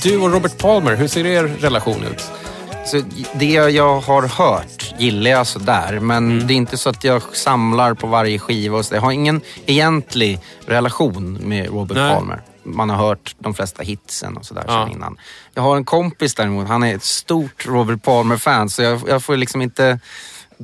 Du 0.04 0.18
och 0.18 0.32
Robert 0.32 0.58
Palmer, 0.58 0.96
hur 0.96 1.08
ser 1.08 1.26
er 1.26 1.44
relation 1.44 2.04
ut? 2.04 2.32
Så 2.86 3.02
det 3.34 3.52
jag 3.54 4.00
har 4.00 4.28
hört 4.28 4.94
gillar 4.98 5.32
jag 5.32 5.48
sådär, 5.48 6.00
men 6.00 6.48
det 6.48 6.54
är 6.54 6.56
inte 6.56 6.78
så 6.78 6.90
att 6.90 7.04
jag 7.04 7.22
samlar 7.36 7.94
på 7.94 8.08
varje 8.08 8.40
skiva. 8.40 8.78
Och 8.78 8.86
så. 8.86 8.96
Jag 8.96 9.02
har 9.02 9.12
ingen 9.12 9.42
egentlig 9.66 10.40
relation 10.66 11.34
med 11.34 11.68
Robert 11.68 11.98
Nej. 11.98 12.14
Palmer. 12.16 12.42
Man 12.64 12.90
har 12.90 12.98
hört 12.98 13.36
de 13.40 13.54
flesta 13.54 13.84
hitsen 13.84 14.38
och 14.38 14.46
sådär 14.46 14.64
Ja. 14.68 14.90
innan. 14.92 15.18
Jag 15.54 15.64
har 15.64 15.76
en 15.78 15.86
kompis 15.86 16.36
däremot, 16.36 16.68
han 16.68 16.84
är 16.84 16.96
ett 16.96 17.04
stort 17.04 17.66
Robert 17.66 18.04
Palmer-fan, 18.04 18.70
så 18.70 18.82
jag, 18.82 19.02
jag 19.08 19.24
får 19.24 19.38
liksom 19.38 19.62
inte 19.62 20.00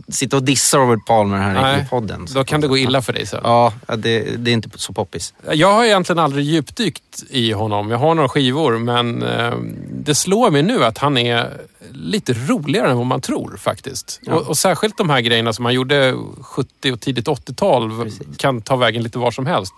sitta 0.07 0.37
och 0.37 0.43
dissa 0.43 0.77
Robert 0.77 1.05
Palmer 1.05 1.37
här 1.37 1.51
i- 1.51 1.61
Nej, 1.61 1.81
i 1.85 1.89
podden. 1.89 2.27
Då 2.33 2.43
kan 2.43 2.61
det 2.61 2.67
gå 2.67 2.77
illa 2.77 3.01
för 3.01 3.13
dig 3.13 3.25
sen. 3.25 3.39
Ja, 3.43 3.73
det, 3.97 4.19
det 4.37 4.51
är 4.51 4.53
inte 4.53 4.69
så 4.75 4.93
poppis. 4.93 5.33
Jag 5.53 5.73
har 5.73 5.83
egentligen 5.85 6.19
aldrig 6.19 6.45
djupdykt 6.45 7.23
i 7.29 7.51
honom. 7.51 7.91
Jag 7.91 7.97
har 7.97 8.15
några 8.15 8.29
skivor, 8.29 8.77
men 8.77 9.23
eh, 9.23 9.53
det 9.91 10.15
slår 10.15 10.51
mig 10.51 10.63
nu 10.63 10.83
att 10.85 10.97
han 10.97 11.17
är 11.17 11.53
lite 11.91 12.33
roligare 12.33 12.89
än 12.91 12.97
vad 12.97 13.05
man 13.05 13.21
tror 13.21 13.57
faktiskt. 13.57 14.19
Ja. 14.23 14.33
Och, 14.33 14.47
och 14.47 14.57
särskilt 14.57 14.97
de 14.97 15.09
här 15.09 15.21
grejerna 15.21 15.53
som 15.53 15.65
han 15.65 15.73
gjorde 15.73 16.15
70 16.41 16.91
och 16.91 17.01
tidigt 17.01 17.27
80-tal 17.27 18.03
Precis. 18.03 18.37
kan 18.37 18.61
ta 18.61 18.75
vägen 18.75 19.03
lite 19.03 19.19
var 19.19 19.31
som 19.31 19.45
helst. 19.45 19.73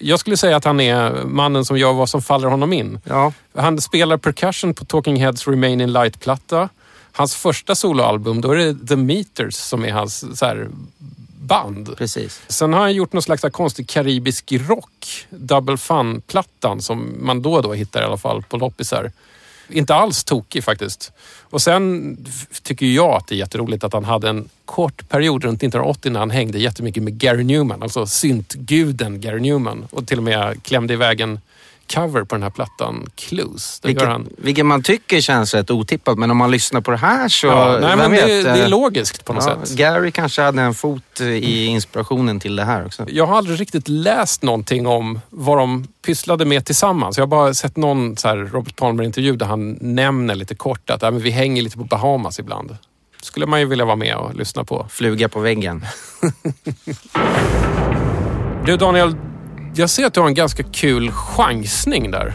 Jag 0.00 0.18
skulle 0.20 0.36
säga 0.36 0.56
att 0.56 0.64
han 0.64 0.80
är 0.80 1.24
mannen 1.24 1.64
som 1.64 1.78
gör 1.78 1.92
vad 1.92 2.08
som 2.08 2.22
faller 2.22 2.48
honom 2.48 2.72
in. 2.72 2.98
Ja, 3.04 3.32
Han 3.56 3.80
spelar 3.80 4.16
percussion 4.16 4.74
på 4.74 4.84
Talking 4.84 5.16
Heads 5.16 5.48
Remain 5.48 5.80
in 5.80 5.92
Light-platta. 5.92 6.68
Hans 7.16 7.34
första 7.34 7.74
soloalbum, 7.74 8.40
då 8.40 8.50
är 8.50 8.56
det 8.56 8.86
The 8.86 8.96
Meters 8.96 9.54
som 9.54 9.84
är 9.84 9.92
hans 9.92 10.38
så 10.38 10.46
här, 10.46 10.68
band. 11.40 11.96
precis. 11.96 12.42
Sen 12.48 12.72
har 12.72 12.80
han 12.80 12.94
gjort 12.94 13.12
någon 13.12 13.22
slags 13.22 13.42
konstig 13.52 13.88
karibisk 13.88 14.52
rock, 14.52 15.26
Double 15.30 15.76
Fun-plattan 15.76 16.82
som 16.82 17.14
man 17.20 17.42
då 17.42 17.54
och 17.54 17.62
då 17.62 17.72
hittar 17.72 18.02
i 18.02 18.04
alla 18.04 18.16
fall 18.16 18.42
på 18.42 18.56
loppisar. 18.56 19.12
Inte 19.68 19.94
alls 19.94 20.24
tokig 20.24 20.64
faktiskt. 20.64 21.12
Och 21.42 21.62
sen 21.62 22.16
tycker 22.62 22.86
jag 22.86 23.14
att 23.14 23.26
det 23.26 23.34
är 23.34 23.36
jätteroligt 23.36 23.84
att 23.84 23.92
han 23.92 24.04
hade 24.04 24.28
en 24.28 24.48
kort 24.64 25.08
period 25.08 25.44
runt 25.44 25.58
1980 25.58 26.12
när 26.12 26.20
han 26.20 26.30
hängde 26.30 26.58
jättemycket 26.58 27.02
med 27.02 27.18
Gary 27.18 27.44
Newman, 27.44 27.82
alltså 27.82 28.06
syntguden 28.06 29.20
Gary 29.20 29.40
Newman. 29.40 29.86
Och 29.90 30.06
till 30.06 30.18
och 30.18 30.24
med 30.24 30.62
klämde 30.62 30.94
iväg 30.94 31.20
en 31.20 31.40
cover 31.92 32.24
på 32.24 32.34
den 32.34 32.42
här 32.42 32.50
plattan, 32.50 33.06
Clues. 33.14 33.80
Det 33.80 33.88
Vilket, 33.88 34.08
han. 34.08 34.28
vilket 34.38 34.66
man 34.66 34.82
tycker 34.82 35.20
känns 35.20 35.54
rätt 35.54 35.70
otippat, 35.70 36.18
men 36.18 36.30
om 36.30 36.36
man 36.36 36.50
lyssnar 36.50 36.80
på 36.80 36.90
det 36.90 36.96
här 36.96 37.28
så... 37.28 37.46
Ja, 37.46 37.78
nej, 37.80 37.96
men 37.96 38.10
det, 38.10 38.16
vet, 38.16 38.44
det 38.44 38.50
är 38.50 38.62
eh, 38.62 38.68
logiskt 38.68 39.24
på 39.24 39.32
något 39.32 39.44
ja, 39.46 39.66
sätt. 39.66 39.76
Gary 39.76 40.10
kanske 40.10 40.42
hade 40.42 40.62
en 40.62 40.74
fot 40.74 41.20
eh, 41.20 41.26
i 41.26 41.66
inspirationen 41.66 42.40
till 42.40 42.56
det 42.56 42.64
här 42.64 42.86
också. 42.86 43.04
Jag 43.08 43.26
har 43.26 43.36
aldrig 43.36 43.60
riktigt 43.60 43.88
läst 43.88 44.42
någonting 44.42 44.86
om 44.86 45.20
vad 45.30 45.58
de 45.58 45.86
pysslade 46.06 46.44
med 46.44 46.64
tillsammans. 46.64 47.16
Jag 47.16 47.22
har 47.22 47.28
bara 47.28 47.54
sett 47.54 47.76
någon 47.76 48.16
så 48.16 48.34
Robert 48.34 48.76
Palmer-intervju 48.76 49.36
där 49.36 49.46
han 49.46 49.78
nämner 49.80 50.34
lite 50.34 50.54
kort 50.54 50.90
att 50.90 51.02
ja, 51.02 51.10
men 51.10 51.20
vi 51.20 51.30
hänger 51.30 51.62
lite 51.62 51.76
på 51.76 51.84
Bahamas 51.84 52.38
ibland. 52.38 52.76
skulle 53.22 53.46
man 53.46 53.60
ju 53.60 53.66
vilja 53.66 53.84
vara 53.84 53.96
med 53.96 54.16
och 54.16 54.34
lyssna 54.34 54.64
på. 54.64 54.86
Fluga 54.90 55.28
på 55.28 55.40
väggen. 55.40 55.86
Du 58.66 58.76
Daniel, 58.76 59.16
jag 59.74 59.90
ser 59.90 60.06
att 60.06 60.14
du 60.14 60.20
har 60.20 60.26
en 60.28 60.34
ganska 60.34 60.62
kul 60.62 61.10
chansning 61.12 62.10
där. 62.10 62.34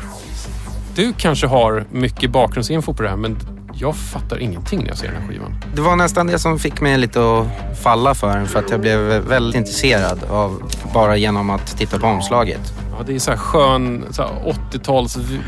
Du 0.96 1.14
kanske 1.18 1.48
har 1.48 1.86
mycket 1.92 2.32
bakgrundsinfo 2.32 2.94
på 2.94 3.04
det 3.04 3.10
här, 3.10 3.16
men 3.16 3.38
jag 3.74 3.96
fattar 3.96 4.38
ingenting 4.40 4.80
när 4.80 4.88
jag 4.88 4.98
ser 4.98 5.08
den 5.12 5.22
här 5.22 5.28
skivan. 5.28 5.56
Det 5.76 5.82
var 5.82 5.96
nästan 5.96 6.28
det 6.28 6.40
som 6.40 6.60
fick 6.60 6.82
mig 6.82 6.98
lite 6.98 7.20
att 7.20 7.48
falla 7.84 8.16
för 8.16 8.38
den, 8.38 8.48
för 8.48 8.60
att 8.60 8.70
jag 8.72 8.80
blev 8.82 9.00
väldigt 9.00 9.56
intresserad 9.56 10.24
av 10.24 10.62
bara 10.94 11.18
genom 11.18 11.50
att 11.50 11.78
titta 11.78 12.00
på 12.00 12.08
omslaget. 12.08 12.74
Ja, 12.98 13.04
det 13.08 13.16
är 13.16 13.20
så 13.20 13.32
här 13.32 13.38
skön 13.38 14.06
så 14.12 14.22
här 14.22 14.54
80-tals 14.72 15.18
v- 15.18 15.40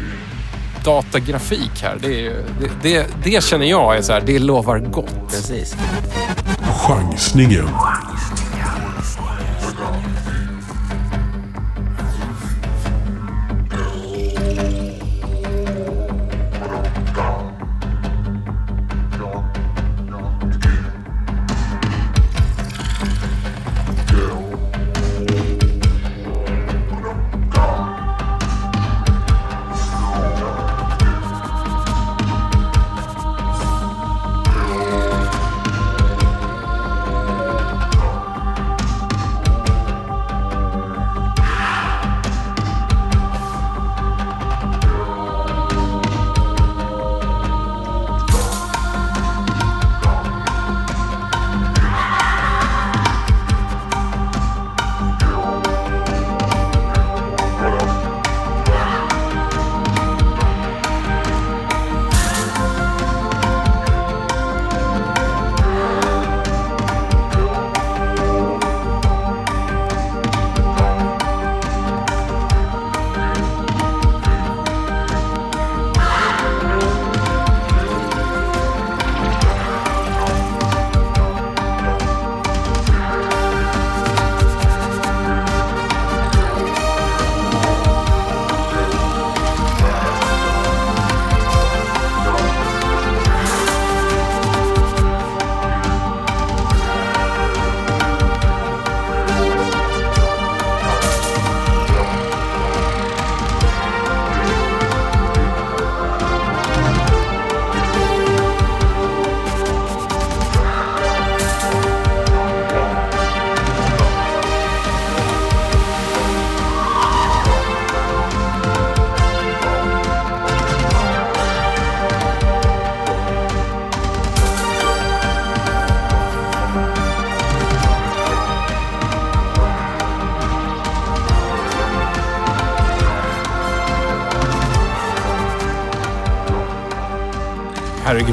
datagrafik 0.86 1.82
här. 1.84 1.98
Det, 2.02 2.28
är, 2.28 2.34
det, 2.60 2.70
det, 2.82 3.08
det 3.24 3.44
känner 3.44 3.66
jag 3.66 3.98
är 3.98 4.02
så 4.02 4.14
här, 4.14 4.22
det 4.26 4.40
lovar 4.40 4.80
gott. 4.80 5.28
Precis. 5.30 5.76
Chansningen. 6.88 7.68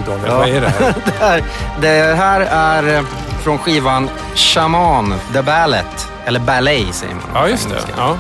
Daniel, 0.09 0.31
vad 0.33 0.49
är 0.49 0.61
det 0.61 0.69
här? 0.69 0.95
det, 1.05 1.13
här, 1.21 1.43
det 1.81 2.15
här 2.17 2.41
är 2.41 2.97
eh, 2.99 3.03
från 3.43 3.59
skivan 3.59 4.09
Shaman, 4.35 5.15
The 5.33 5.43
Ballet. 5.43 6.09
Eller 6.25 6.41
Ballet 6.41 6.95
säger 6.95 7.15
man. 7.15 7.23
Ja, 7.35 7.49
just 7.49 7.69
det. 7.69 7.81
Ja. 7.97 8.17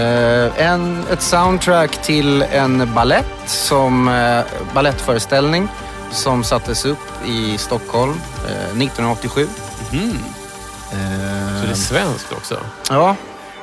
Eh, 0.00 0.66
en, 0.66 1.04
ett 1.12 1.22
soundtrack 1.22 2.02
till 2.02 2.42
en 2.42 2.94
ballett 2.94 3.26
som 3.46 4.08
uh, 4.08 4.42
ballettföreställning 4.74 5.68
som 6.10 6.44
sattes 6.44 6.84
upp 6.84 6.98
i 7.26 7.58
Stockholm 7.58 8.20
eh, 8.46 8.52
1987. 8.52 9.48
Mhm. 9.90 10.18
Eh, 10.92 11.60
Så 11.60 11.66
det 11.66 11.70
är 11.72 11.74
svenskt 11.74 12.32
också. 12.32 12.56
ja, 12.90 13.16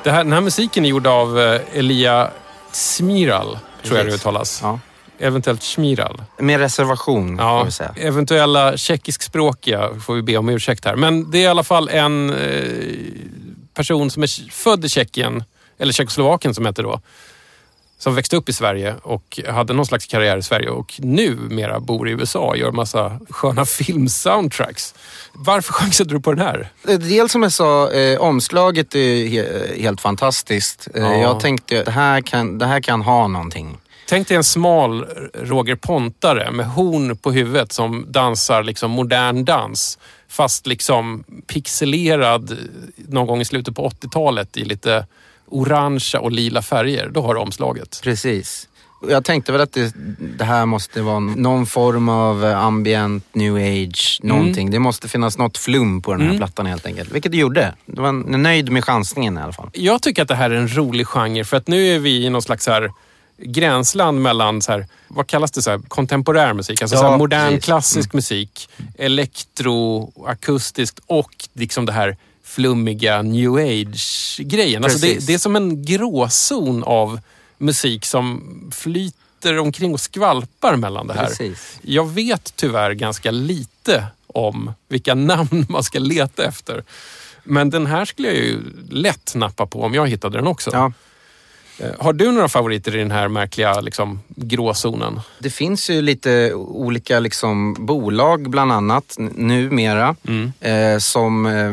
Det 0.04 0.12
här, 0.12 0.24
den 0.24 0.34
här 0.34 0.42
musiken 0.42 0.86
är 0.86 0.90
gjord 0.90 1.08
av 1.08 1.60
Elia 1.74 2.30
Smiral, 2.72 3.60
tror 3.84 3.98
jag 3.98 4.06
det 4.06 4.10
Precis. 4.12 4.22
uttalas. 4.22 4.60
ja. 4.64 4.80
Eventuellt 5.20 5.64
Smiral. 5.64 6.22
med 6.40 6.60
reservation 6.60 7.38
får 7.38 7.46
Ja, 7.46 7.64
vi 7.64 7.72
säga. 7.72 7.94
eventuella 7.98 8.78
tjeckiskspråkiga 8.78 9.90
får 10.06 10.16
vi 10.16 10.22
be 10.22 10.38
om 10.38 10.50
ursäkt 10.50 10.86
här. 10.86 10.96
Men 10.96 11.32
det 11.32 11.38
är 11.38 11.42
i 11.42 11.48
alla 11.48 11.64
fall 11.64 11.90
en 11.90 12.30
eh, 12.30 12.64
person 13.74 14.12
som 14.12 14.24
är 14.24 14.52
född 14.52 14.86
i 14.86 14.90
Tjeckien, 14.90 15.44
eller 15.80 15.94
Tjeckoslovakien 15.94 16.54
som 16.54 16.66
heter 16.66 16.84
då, 16.84 17.02
som 18.00 18.16
växte 18.16 18.36
upp 18.36 18.50
i 18.50 18.54
Sverige 18.54 18.96
och 19.04 19.40
hade 19.50 19.74
någon 19.74 19.86
slags 19.86 20.06
karriär 20.06 20.38
i 20.38 20.44
Sverige 20.44 20.70
och 20.70 20.94
numera 20.98 21.80
bor 21.80 22.10
i 22.10 22.12
USA 22.12 22.40
och 22.40 22.58
gör 22.58 22.72
massa 22.72 23.20
sköna 23.30 23.66
filmsoundtracks. 24.12 24.94
Varför 25.34 25.74
chansade 25.74 26.10
du 26.14 26.20
på 26.20 26.34
den 26.34 26.46
här? 26.48 26.70
Eh, 26.88 27.00
Dels 27.00 27.32
som 27.32 27.44
jag 27.44 27.52
sa, 27.52 27.92
eh, 27.92 28.20
omslaget 28.20 28.96
är 28.96 29.00
he- 29.26 29.82
helt 29.82 30.02
fantastiskt. 30.02 30.88
Eh, 30.96 31.02
Ja. 31.04 31.14
Jag 31.16 31.40
tänkte 31.40 31.84
det 31.84 31.92
här, 31.92 32.22
kan, 32.22 32.58
det 32.58 32.66
här 32.66 32.82
kan 32.82 33.02
ha 33.02 33.28
någonting. 33.28 33.78
Tänk 34.10 34.28
dig 34.28 34.38
en 34.38 34.44
smal 34.44 35.06
Roger 35.34 35.76
Pontare 35.76 36.52
med 36.52 36.66
horn 36.68 37.18
på 37.18 37.32
huvudet 37.32 37.72
som 37.72 38.06
dansar 38.10 38.64
liksom 38.64 38.92
modern 38.92 39.46
dans. 39.46 39.98
Fast 40.28 40.68
liksom 40.68 41.24
pixelerad 41.48 42.58
någon 43.08 43.28
gång 43.28 43.42
i 43.42 43.46
slutet 43.46 43.76
på 43.76 43.90
80-talet 43.90 44.58
i 44.58 44.66
lite 44.66 45.06
orangea 45.48 46.20
och 46.22 46.32
lila 46.32 46.62
färger. 46.62 47.10
Då 47.10 47.22
har 47.22 47.34
du 47.34 47.40
omslaget. 47.40 48.00
Precis. 48.04 48.68
Jag 49.10 49.26
tänkte 49.26 49.52
väl 49.52 49.62
att 49.62 49.74
det, 49.74 49.94
det 50.20 50.44
här 50.44 50.66
måste 50.66 51.02
vara 51.02 51.20
någon 51.20 51.66
form 51.66 52.10
av 52.10 52.46
eh, 52.46 52.60
ambient, 52.66 53.26
new 53.36 53.56
age, 53.56 54.20
någonting. 54.24 54.72
Det 54.72 54.80
måste 54.80 55.08
finnas 55.08 55.38
något 55.38 55.58
flum 55.58 56.02
på 56.02 56.12
den 56.12 56.22
här 56.22 56.28
Mm. 56.28 56.38
plattan 56.38 56.66
helt 56.66 56.86
enkelt. 56.86 57.12
Vilket 57.12 57.32
det 57.32 57.38
gjorde. 57.38 57.74
Det 57.86 58.02
var 58.02 58.12
nöjd 58.38 58.72
med 58.72 58.86
chansningen 58.86 59.38
i 59.38 59.42
alla 59.42 59.54
fall. 59.54 59.70
Jag 59.74 60.02
tycker 60.02 60.22
att 60.22 60.28
det 60.28 60.36
här 60.36 60.50
är 60.50 60.56
en 60.56 60.76
rolig 60.78 61.08
genre 61.08 61.44
för 61.44 61.58
att 61.58 61.68
nu 61.68 61.88
är 61.88 62.00
vi 62.00 62.26
i 62.26 62.30
någon 62.30 62.42
slags 62.42 62.68
här 62.68 62.92
gränsland 63.38 64.22
mellan, 64.22 64.62
så 64.62 64.72
här, 64.72 64.88
vad 65.08 65.28
kallas 65.28 65.52
det, 65.52 65.62
så 65.62 65.70
här, 65.70 65.80
kontemporär 65.88 66.54
musik, 66.54 66.82
alltså 66.82 66.96
Ja, 66.98 67.02
så 67.02 67.10
här, 67.10 67.18
modern 67.18 67.40
precis. 67.40 67.52
Mm. 67.52 67.62
klassisk 67.62 68.14
musik, 68.14 68.70
elektro, 68.98 70.12
akustiskt 70.28 71.00
och 71.06 71.48
liksom 71.54 71.86
det 71.86 71.92
här 71.94 72.18
flummiga 72.44 73.22
new 73.22 73.54
age-grejen. 73.56 74.84
Alltså 74.84 75.00
det, 75.00 75.28
det 75.28 75.34
är 75.34 75.38
som 75.38 75.56
en 75.56 75.86
gråzon 75.86 76.84
av 76.84 77.20
musik 77.58 78.06
som 78.06 78.44
flyter 78.76 79.58
omkring 79.60 79.94
och 79.94 80.02
skvalpar 80.02 80.76
mellan 80.76 81.08
det 81.08 81.14
här. 81.14 81.26
Precis. 81.26 81.80
Jag 81.82 82.10
vet 82.10 82.54
tyvärr 82.56 82.92
ganska 82.92 83.32
lite 83.32 84.04
om 84.28 84.74
vilka 84.88 85.16
namn 85.32 85.66
man 85.70 85.84
ska 85.84 86.00
leta 86.00 86.46
efter. 86.46 86.84
Men 87.44 87.70
den 87.70 87.86
här 87.86 88.06
skulle 88.06 88.28
jag 88.28 88.38
ju 88.38 88.62
lätt 88.90 89.36
nappa 89.36 89.66
på 89.66 89.82
om 89.82 89.94
jag 89.94 90.08
hittade 90.08 90.38
den 90.38 90.48
också. 90.48 90.70
Ja. 90.74 90.92
Eh, 91.80 91.90
Har 92.00 92.14
du 92.14 92.32
några 92.32 92.48
favoriter 92.48 92.96
i 92.96 93.00
den 93.00 93.12
här 93.12 93.28
märkliga 93.28 93.82
liksom, 93.82 94.20
gråzonen? 94.36 95.20
Det 95.40 95.50
finns 95.50 95.90
ju 95.90 96.02
lite 96.02 96.54
olika 96.54 97.20
liksom, 97.20 97.74
bolag 97.80 98.50
bland 98.50 98.72
annat 98.72 99.16
numera 99.18 100.16
Mm. 100.28 100.52
eh, 100.60 100.98
som 101.00 101.46
eh, 101.46 101.72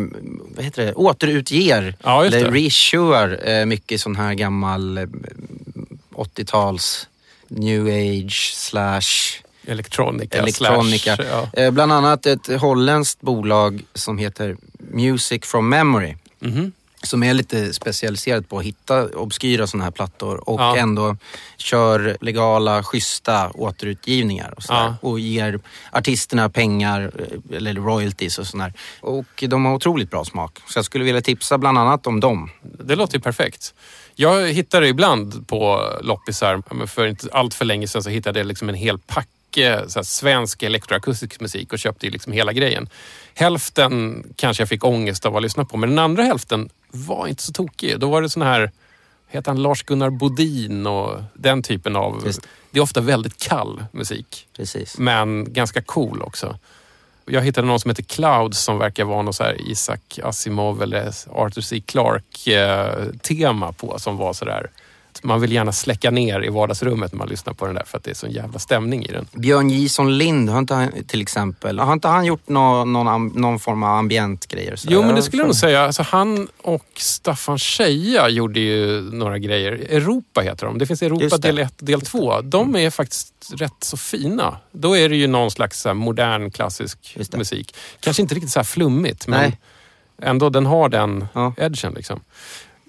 vad 0.56 0.64
heter 0.64 0.86
det? 0.86 0.92
återutger 0.94 1.96
Ja, 2.02 2.24
eller 2.24 2.44
det. 2.44 2.50
reissuar 2.50 3.48
eh, 3.48 3.64
mycket 3.66 4.00
sån 4.00 4.16
här 4.16 4.34
gammal 4.34 4.98
eh, 4.98 5.04
80-tals 6.14 7.08
new 7.48 7.86
age 7.86 8.52
slash 8.54 9.40
Electronica, 9.66 10.38
elektronika. 10.38 11.16
slash... 11.16 11.26
Ja. 11.30 11.62
Eh, 11.62 11.70
bland 11.70 11.92
annat 11.92 12.26
ett 12.26 12.60
holländskt 12.60 13.20
bolag 13.20 13.82
som 13.94 14.18
heter 14.18 14.56
Music 14.78 15.44
from 15.44 15.68
Memory. 15.68 16.14
Mhm. 16.40 16.72
Som 17.04 17.22
är 17.22 17.34
lite 17.34 17.72
specialiserat 17.72 18.48
på 18.48 18.58
att 18.58 18.64
hitta 18.64 19.04
obskyra 19.08 19.66
sådana 19.66 19.84
här 19.84 19.90
plattor 19.90 20.48
och 20.48 20.60
Ja. 20.60 20.76
ändå 20.76 21.16
kör 21.56 22.16
legala, 22.20 22.82
schyssta 22.82 23.50
återutgivningar 23.54 24.54
och, 24.56 24.62
sådär. 24.62 24.80
Ja. 24.80 24.96
och 25.08 25.20
ger 25.20 25.60
artisterna 25.92 26.48
pengar 26.48 27.10
eh, 27.50 27.56
eller 27.56 27.74
royalties 27.74 28.38
och 28.38 28.46
sådär. 28.46 28.72
Och 29.00 29.44
de 29.48 29.64
har 29.64 29.74
otroligt 29.74 30.10
bra 30.10 30.24
smak. 30.24 30.58
Så 30.68 30.78
jag 30.78 30.84
skulle 30.84 31.04
vilja 31.04 31.20
tipsa 31.20 31.58
bland 31.58 31.78
annat 31.78 32.06
om 32.06 32.20
dem. 32.20 32.50
Det 32.62 32.96
låter 32.96 33.14
ju 33.14 33.20
perfekt. 33.20 33.74
Jag 34.14 34.48
hittar 34.48 34.80
det 34.80 34.88
ibland 34.88 35.48
på 35.48 35.90
loppisar. 36.02 36.86
För 36.86 37.06
inte 37.06 37.28
allt 37.32 37.54
för 37.54 37.64
länge 37.64 37.88
sedan 37.88 38.02
så 38.02 38.10
hittade 38.10 38.38
jag 38.40 38.46
liksom 38.46 38.68
en 38.68 38.74
hel 38.74 38.98
packe 38.98 39.84
svensk 40.02 40.62
elektroakustisk 40.62 41.40
musik 41.40 41.72
och 41.72 41.78
köpte 41.78 42.06
ju 42.06 42.12
liksom 42.12 42.32
hela 42.32 42.52
grejen. 42.52 42.88
Hälften 43.35 44.25
kanske 44.37 44.61
jag 44.61 44.68
fick 44.68 44.85
ångest 44.85 45.27
av 45.27 45.37
att 45.37 45.42
lyssna 45.42 45.64
på, 45.64 45.77
men 45.77 45.88
den 45.88 45.99
andra 45.99 46.23
hälften 46.23 46.68
var 46.90 47.27
inte 47.27 47.42
så 47.42 47.53
tokig. 47.53 48.01
Då 48.01 48.11
var 48.11 48.23
det 48.23 48.31
sån 48.31 48.42
här, 48.42 48.70
heter 49.29 49.51
han 49.51 49.62
Lars-Gunnar 49.62 50.11
Bodin 50.11 50.87
och 50.87 51.23
den 51.35 51.62
typen 51.62 51.97
av... 51.97 52.23
Just. 52.27 52.40
Det 52.70 52.79
är 52.79 52.83
ofta 52.83 53.01
väldigt 53.01 53.49
kall 53.49 53.85
musik, 53.92 54.47
Precis. 54.57 54.99
men 54.99 55.53
ganska 55.53 55.83
cool 55.83 56.23
också. 56.23 56.59
Jag 57.27 57.42
hittade 57.42 57.66
någon 57.66 57.81
som 57.81 57.90
heter 57.90 58.03
Clouds 58.03 58.59
som 58.59 58.79
verkar 58.79 59.05
vara 59.05 59.23
någon 59.23 59.35
så 59.35 59.44
här 59.44 59.70
Isaac 59.70 59.99
Asimov 60.23 60.83
eller 60.83 61.12
Arthur 61.31 61.62
C. 61.62 61.83
Clarke-tema 61.87 63.73
på 63.73 63.99
som 63.99 64.16
var 64.16 64.33
sådär 64.33 64.70
man 65.22 65.40
vill 65.40 65.53
gärna 65.53 65.72
släcka 65.72 66.11
ner 66.11 66.44
i 66.44 66.48
vardagsrummet 66.48 67.12
när 67.12 67.18
man 67.18 67.29
lyssnar 67.29 67.55
på 67.55 67.66
den 67.66 67.74
där 67.74 67.83
för 67.87 67.98
att 67.98 68.05
det 68.05 68.11
är 68.11 68.14
sån 68.14 68.31
jävla 68.31 68.59
stämning 68.59 69.05
i 69.05 69.12
den. 69.12 69.27
Björn 69.33 69.70
Jison 69.70 70.18
Lind, 70.18 70.48
har 70.50 70.59
inte 70.59 70.74
han, 70.74 70.90
till 71.07 71.20
exempel, 71.22 71.79
har 71.79 71.92
inte 71.92 72.09
han 72.09 72.24
gjort 72.24 72.48
nå- 72.48 72.85
någon, 72.85 73.09
am- 73.09 73.33
någon 73.35 73.59
form 73.59 73.83
av 73.83 73.98
ambient 73.98 74.46
grejer? 74.46 74.77
Så 74.77 74.88
Jo, 74.90 75.03
men 75.03 75.14
det 75.14 75.22
skulle 75.22 75.42
jag 75.42 75.46
nog 75.46 75.57
säga. 75.57 75.83
Alltså, 75.85 76.03
han 76.03 76.48
och 76.62 76.87
Staffan 76.96 77.59
Scheja 77.59 78.29
gjorde 78.29 78.61
ju 78.61 79.00
några 79.12 79.38
grejer. 79.38 79.72
Europa 79.72 80.40
heter 80.40 80.66
de. 80.66 80.79
Det 80.79 80.87
finns 80.87 81.03
Europa 81.03 81.37
det. 81.37 81.48
del 81.48 81.59
1 81.59 81.81
och 81.81 81.87
del 81.87 82.00
2. 82.00 82.40
De 82.40 82.77
är 82.77 82.90
faktiskt 82.90 83.33
rätt 83.57 83.72
så 83.85 83.96
fina. 83.96 84.57
Då 84.72 84.96
är 84.96 85.09
det 85.09 85.16
ju 85.16 85.27
någon 85.27 85.50
slags 85.50 85.87
modern 85.94 86.50
klassisk 86.50 87.16
musik. 87.37 87.77
Kanske 88.00 88.22
inte 88.22 88.35
riktigt 88.35 88.53
så 88.53 88.59
här 88.59 88.64
flummigt, 88.64 89.27
men 89.27 89.40
Nej. 89.40 89.59
ändå 90.22 90.50
den 90.50 90.66
har 90.66 90.88
den 90.88 91.27
Ja. 91.35 91.55
edgen. 91.57 91.92
Liksom. 91.94 92.20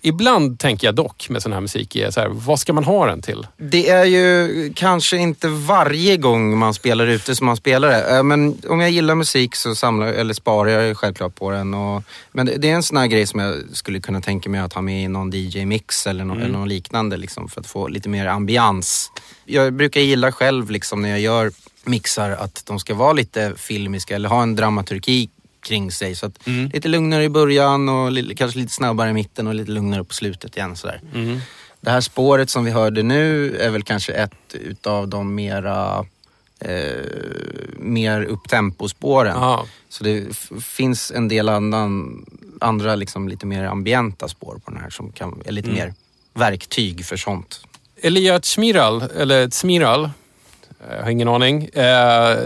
Ibland 0.07 0.59
tänker 0.59 0.87
jag 0.87 0.95
dock 0.95 1.29
med 1.29 1.41
sån 1.41 1.53
här 1.53 1.61
musik, 1.61 1.95
är 1.95 2.11
så 2.11 2.19
här, 2.19 2.27
vad 2.31 2.59
ska 2.59 2.73
man 2.73 2.83
ha 2.83 3.05
den 3.05 3.21
till? 3.21 3.47
Det 3.57 3.89
är 3.89 4.05
ju 4.05 4.73
kanske 4.75 5.17
inte 5.17 5.47
varje 5.47 6.17
gång 6.17 6.57
man 6.57 6.73
spelar 6.73 7.07
ute 7.07 7.35
som 7.35 7.45
man 7.45 7.57
spelar 7.57 7.87
det. 7.89 8.15
Eh, 8.17 8.23
Men 8.23 8.57
om 8.69 8.79
jag 8.79 8.91
gillar 8.91 9.15
musik 9.15 9.55
så 9.55 9.75
samlar 9.75 10.07
eller 10.07 10.33
sparar 10.33 10.69
jag 10.69 10.97
självklart 10.97 11.35
på 11.35 11.51
den. 11.51 11.73
Och, 11.73 12.03
men 12.31 12.45
det 12.45 12.69
är 12.69 12.73
en 12.75 12.83
sån 12.83 12.97
här 12.97 13.07
grej 13.07 13.27
som 13.27 13.39
jag 13.39 13.55
skulle 13.73 13.99
kunna 13.99 14.21
tänka 14.21 14.49
mig 14.49 14.59
att 14.59 14.73
ha 14.73 14.81
med 14.81 15.03
i 15.03 15.07
någon 15.07 15.31
DJ-mix 15.33 16.07
eller, 16.07 16.23
nå- 16.25 16.35
eller 16.35 16.47
något 16.59 16.67
liknande 16.69 17.17
liksom, 17.17 17.49
för 17.49 17.61
att 17.61 17.67
få 17.67 17.87
lite 17.87 18.09
mer 18.09 18.25
ambians. 18.27 19.11
Jag 19.45 19.73
brukar 19.73 20.01
gilla 20.01 20.31
själv 20.31 20.69
liksom, 20.69 21.01
när 21.01 21.09
jag 21.09 21.19
gör 21.19 21.51
mixar 21.83 22.29
att 22.31 22.63
de 22.65 22.79
ska 22.79 22.93
vara 22.95 23.13
lite 23.13 23.53
filmiska 23.57 24.15
eller 24.15 24.29
ha 24.29 24.43
en 24.43 24.55
dramaturgi 24.55 25.29
kring 25.65 25.91
sig. 25.91 26.15
Så 26.15 26.25
att 26.25 26.47
lite 26.73 26.87
lugnare 26.87 27.23
i 27.23 27.29
början 27.29 27.89
och 27.89 28.11
li- 28.11 28.35
kanske 28.35 28.59
lite 28.59 28.73
snabbare 28.73 29.09
i 29.09 29.13
mitten 29.13 29.47
och 29.47 29.55
lite 29.55 29.71
lugnare 29.71 30.03
på 30.03 30.13
slutet 30.13 30.57
igen. 30.57 30.75
Sådär. 30.75 31.01
Det 31.81 31.91
här 31.91 32.01
spåret 32.01 32.49
som 32.49 32.65
vi 32.65 32.71
hörde 32.71 33.03
nu 33.03 33.57
är 33.57 33.69
väl 33.69 33.83
kanske 33.83 34.13
ett 34.13 34.53
utav 34.53 35.07
de 35.07 35.35
mera 35.35 36.05
eh, 36.59 36.69
mer 37.79 38.21
upptempo-spåren. 38.23 39.35
Ja. 39.39 39.65
Så 39.89 40.03
det 40.03 40.37
finns 40.61 41.11
en 41.15 41.27
del 41.27 41.49
annan, 41.49 42.25
andra 42.61 42.95
liksom 42.95 43.29
lite 43.29 43.45
mer 43.45 43.63
ambienta 43.63 44.27
spår 44.27 44.59
på 44.65 44.71
den 44.71 44.79
här 44.81 44.89
som 44.89 45.11
kan, 45.11 45.41
är 45.45 45.51
lite 45.51 45.69
mer 45.69 45.93
verktyg 46.33 47.05
för 47.05 47.17
sånt. 47.17 47.61
Elia 48.01 48.41
Smiral, 48.41 49.01
eller 49.01 49.49
Smiral, 49.49 50.09
jag 50.89 51.03
har 51.03 51.09
ingen 51.09 51.27
aning. 51.27 51.63
Eh, 51.63 51.69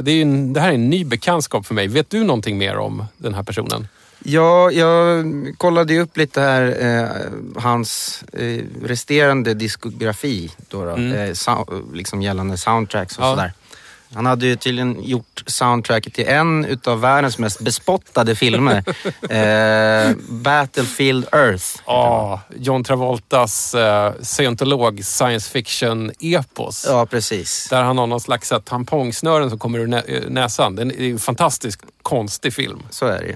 Det, 0.01 0.11
är 0.11 0.21
en, 0.21 0.53
det 0.53 0.59
här 0.61 0.69
är 0.69 0.73
en 0.73 0.89
ny 0.89 1.05
bekantskap 1.05 1.65
för 1.65 1.73
mig. 1.73 1.87
Vet 1.87 2.09
du 2.09 2.23
någonting 2.23 2.57
mer 2.57 2.77
om 2.77 3.03
den 3.17 3.33
här 3.33 3.43
personen? 3.43 3.87
Ja, 4.23 4.71
jag 4.71 5.25
kollade 5.57 5.93
ju 5.93 6.01
upp 6.01 6.17
lite 6.17 6.41
här, 6.41 6.75
eh, 7.03 7.09
hans 7.61 8.23
eh, 8.33 8.63
resterande 8.83 9.53
diskografi 9.53 10.51
då, 10.69 10.85
då 10.85 10.91
Mm. 10.91 11.13
eh, 11.13 11.33
sou- 11.33 11.93
liksom 11.93 12.21
gällande 12.21 12.57
soundtracks 12.57 13.17
och 13.17 13.23
Ja. 13.25 13.29
sådär. 13.35 13.53
Han 14.13 14.25
hade 14.25 14.45
ju 14.47 14.55
tydligen 14.55 15.03
gjort 15.03 15.43
soundtracket 15.45 16.13
till 16.13 16.27
en 16.27 16.65
utav 16.65 17.01
världens 17.01 17.37
mest 17.37 17.59
bespottade 17.59 18.35
filmer. 18.35 18.83
eh, 19.29 20.15
Battlefield 20.29 21.25
Earth. 21.31 21.65
Ja, 21.85 22.41
John 22.55 22.83
Travoltas 22.83 23.75
eh, 23.75 24.13
scientolog 24.21 25.05
science 25.05 25.51
fiction-epos. 25.51 26.85
Ja, 26.87 27.05
precis. 27.05 27.67
Där 27.69 27.83
han 27.83 27.97
har 27.97 28.07
någon 28.07 28.19
slags 28.19 28.51
här 28.51 28.59
tampongsnören 28.59 29.49
som 29.49 29.59
kommer 29.59 29.79
ur 29.79 29.87
nä- 29.87 30.03
eh, 30.07 30.29
näsan. 30.29 30.75
Det 30.75 30.81
är 30.81 31.01
en- 31.11 31.19
fantastiskt 31.19 31.81
konstig 32.01 32.53
film. 32.53 32.83
Så 32.89 33.05
är 33.05 33.19
det 33.19 33.25
ju. 33.27 33.35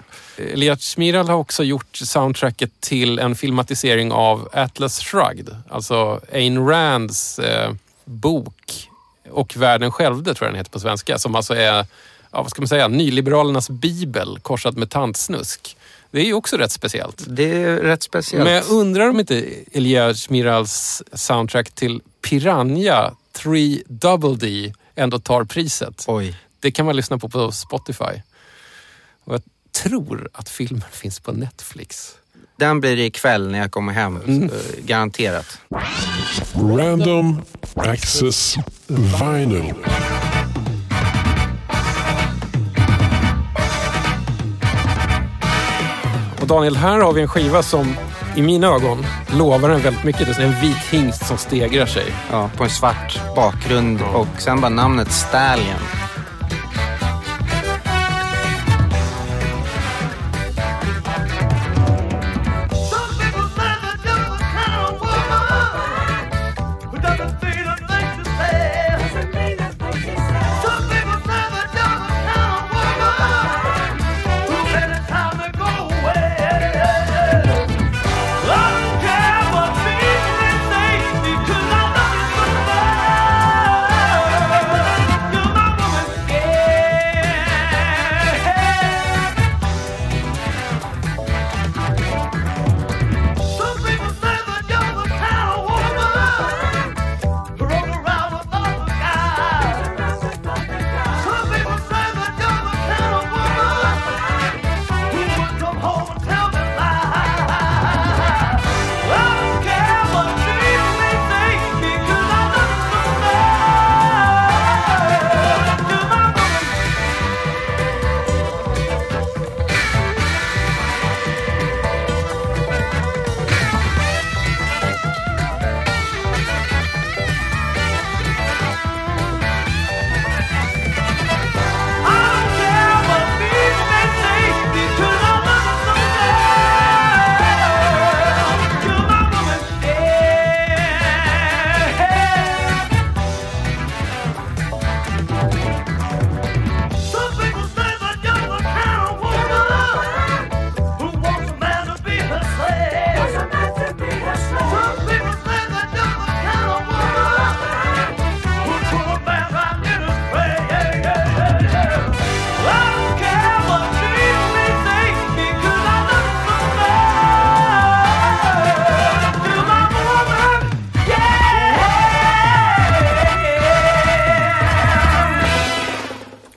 Elias 0.53 0.81
Schmiral 0.95 1.27
har 1.29 1.36
också 1.36 1.63
gjort 1.63 1.95
soundtracket 1.95 2.71
till 2.81 3.19
en 3.19 3.36
filmatisering 3.36 4.12
av 4.12 4.49
Atlas 4.53 4.99
Shrugged. 4.99 5.55
Alltså 5.69 6.21
Ayn 6.33 6.67
Rands 6.67 7.39
eh, 7.39 7.73
bok 8.05 8.89
och 9.33 9.57
Världen 9.57 9.91
självde 9.91 10.33
tror 10.33 10.47
jag 10.47 10.53
den 10.53 10.57
heter 10.57 10.71
på 10.71 10.79
svenska. 10.79 11.17
Som 11.17 11.35
alltså 11.35 11.55
är, 11.55 11.85
ja, 12.31 12.41
vad 12.41 12.49
ska 12.49 12.61
man 12.61 12.67
säga, 12.67 12.87
nyliberalernas 12.87 13.69
bibel 13.69 14.39
korsad 14.41 14.77
med 14.77 14.89
tantsnusk. 14.89 15.77
Det 16.11 16.19
är 16.19 16.25
ju 16.25 16.33
också 16.33 16.57
rätt 16.57 16.71
speciellt. 16.71 17.23
Det 17.27 17.63
är 17.63 17.75
rätt 17.75 18.03
speciellt. 18.03 18.43
Men 18.43 18.53
jag 18.53 18.69
undrar 18.69 19.09
om 19.09 19.19
inte 19.19 19.45
Elias 19.71 20.27
Schmirals 20.27 21.03
soundtrack 21.13 21.71
till 21.71 22.01
Piranha 22.21 23.13
3 23.31 23.83
Double 23.87 24.35
D 24.35 24.73
ändå 24.95 25.19
tar 25.19 25.43
priset. 25.43 26.05
Oj. 26.07 26.37
Det 26.59 26.71
kan 26.71 26.85
man 26.85 26.95
lyssna 26.95 27.17
på 27.17 27.29
på 27.29 27.51
Spotify. 27.51 28.21
Och 29.23 29.33
jag 29.33 29.41
tror 29.71 30.29
att 30.33 30.49
filmen 30.49 30.89
finns 30.91 31.19
på 31.19 31.31
Netflix. 31.31 32.15
Den 32.55 32.79
blir 32.79 32.95
det 32.95 33.05
ikväll 33.05 33.51
när 33.51 33.59
jag 33.59 33.71
kommer 33.71 33.93
hem. 33.93 34.19
Mm. 34.27 34.43
eh, 34.43 34.49
Garanterat. 34.85 35.59
Random 36.53 37.41
Access 37.75 38.55
Vinyl. 38.87 39.73
Och 46.41 46.47
Daniel, 46.47 46.75
här 46.75 46.99
har 46.99 47.13
vi 47.13 47.21
en 47.21 47.27
skiva 47.27 47.63
som 47.63 47.95
i 48.35 48.41
mina 48.41 48.67
ögon 48.67 49.05
lovar 49.33 49.69
en 49.69 49.81
väldigt 49.81 50.03
mycket. 50.03 50.27
Det 50.27 50.43
är 50.43 50.47
en 50.47 50.61
vit 50.61 50.77
hingst 50.91 51.27
som 51.27 51.37
stegrar 51.37 51.85
sig. 51.85 52.05
Ja, 52.31 52.49
på 52.57 52.63
en 52.63 52.69
svart 52.69 53.35
bakgrund 53.35 54.01
och 54.13 54.27
sen 54.37 54.61
bara 54.61 54.69
namnet 54.69 55.11
Stallion. 55.11 55.79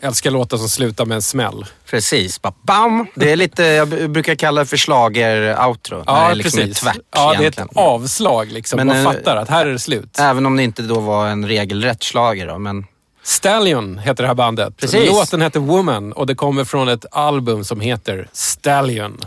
Älskar 0.06 0.30
låtar 0.30 0.56
som 0.56 0.68
slutar 0.68 1.04
med 1.04 1.14
en 1.14 1.22
smäll. 1.22 1.66
Precis, 1.86 2.42
bara 2.42 2.54
bam! 2.62 3.06
Det 3.14 3.32
är 3.32 3.36
lite, 3.36 3.62
jag 3.62 4.10
brukar 4.10 4.34
kalla 4.34 4.60
det 4.60 4.66
för 4.66 4.76
schlager-outro. 4.76 6.04
när 6.06 6.28
det 6.28 6.34
liksom 6.34 6.60
är 6.60 6.74
tvärt 6.74 6.96
ja, 7.14 7.34
det 7.38 7.44
är 7.44 7.48
ett 7.48 7.68
avslag 7.74 8.52
liksom. 8.52 8.76
Men, 8.76 8.86
Man 8.86 9.04
fattar 9.14 9.36
att 9.36 9.48
här 9.48 9.66
är 9.66 9.72
det 9.72 9.78
slut. 9.78 10.18
Även 10.18 10.46
om 10.46 10.56
det 10.56 10.62
inte 10.62 10.82
då 10.82 11.00
var 11.00 11.26
en 11.26 11.48
regelrätt 11.48 12.04
schlager 12.04 12.46
då, 12.46 12.58
men 12.58 12.86
Stallion 13.22 13.98
heter 13.98 14.22
det 14.22 14.28
här 14.28 14.34
bandet. 14.34 14.76
Precis. 14.76 15.10
Låten 15.10 15.42
heter 15.42 15.60
Woman 15.60 16.12
och 16.12 16.26
det 16.26 16.34
kommer 16.34 16.64
från 16.64 16.88
ett 16.88 17.04
album 17.10 17.64
som 17.64 17.80
heter 17.80 18.28
Stallion. 18.32 19.20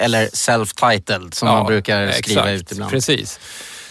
eller 0.00 0.26
self-titled 0.26 1.34
som 1.34 1.48
man 1.48 1.66
brukar 1.66 2.10
skriva 2.12 2.40
exakt. 2.40 2.62
ut 2.62 2.72
ibland. 2.72 2.90
Precis. 2.90 3.40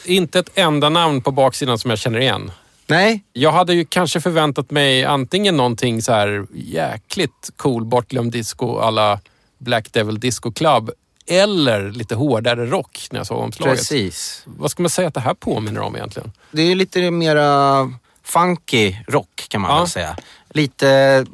Inte 0.05 0.39
ett 0.39 0.49
enda 0.55 0.89
namn 0.89 1.21
på 1.21 1.31
baksidan 1.31 1.79
som 1.79 1.89
jag 1.89 1.99
känner 1.99 2.19
igen. 2.19 2.51
Nej, 2.87 3.23
Jag 3.33 3.51
hade 3.51 3.73
ju 3.73 3.85
kanske 3.85 4.21
förväntat 4.21 4.71
mig 4.71 5.05
antingen 5.05 5.57
någonting 5.57 6.01
så 6.01 6.11
här 6.13 6.45
jäkligt 6.53 7.49
cool 7.57 7.85
bortglömd 7.85 8.31
disco 8.31 8.77
alla 8.79 9.19
Black 9.57 9.93
Devil 9.93 10.19
Disco 10.19 10.51
Club 10.51 10.91
eller 11.27 11.91
lite 11.91 12.15
hårdare 12.15 12.65
rock 12.65 13.07
när 13.11 13.19
jag 13.19 13.27
såg 13.27 13.39
omslaget. 13.39 13.77
precis. 13.77 14.41
Vad 14.45 14.71
ska 14.71 14.83
man 14.83 14.89
säga 14.89 15.07
att 15.07 15.13
det 15.13 15.19
här 15.19 15.33
påminner 15.33 15.81
om 15.81 15.95
egentligen? 15.95 16.31
Det 16.51 16.61
är 16.61 16.75
lite 16.75 17.11
mera 17.11 17.91
funky 18.23 18.95
rock 19.07 19.45
kan 19.47 19.61
man 19.61 19.71
Ja. 19.71 19.77
väl 19.79 19.87
säga. 19.87 20.17
Lite 20.49 21.25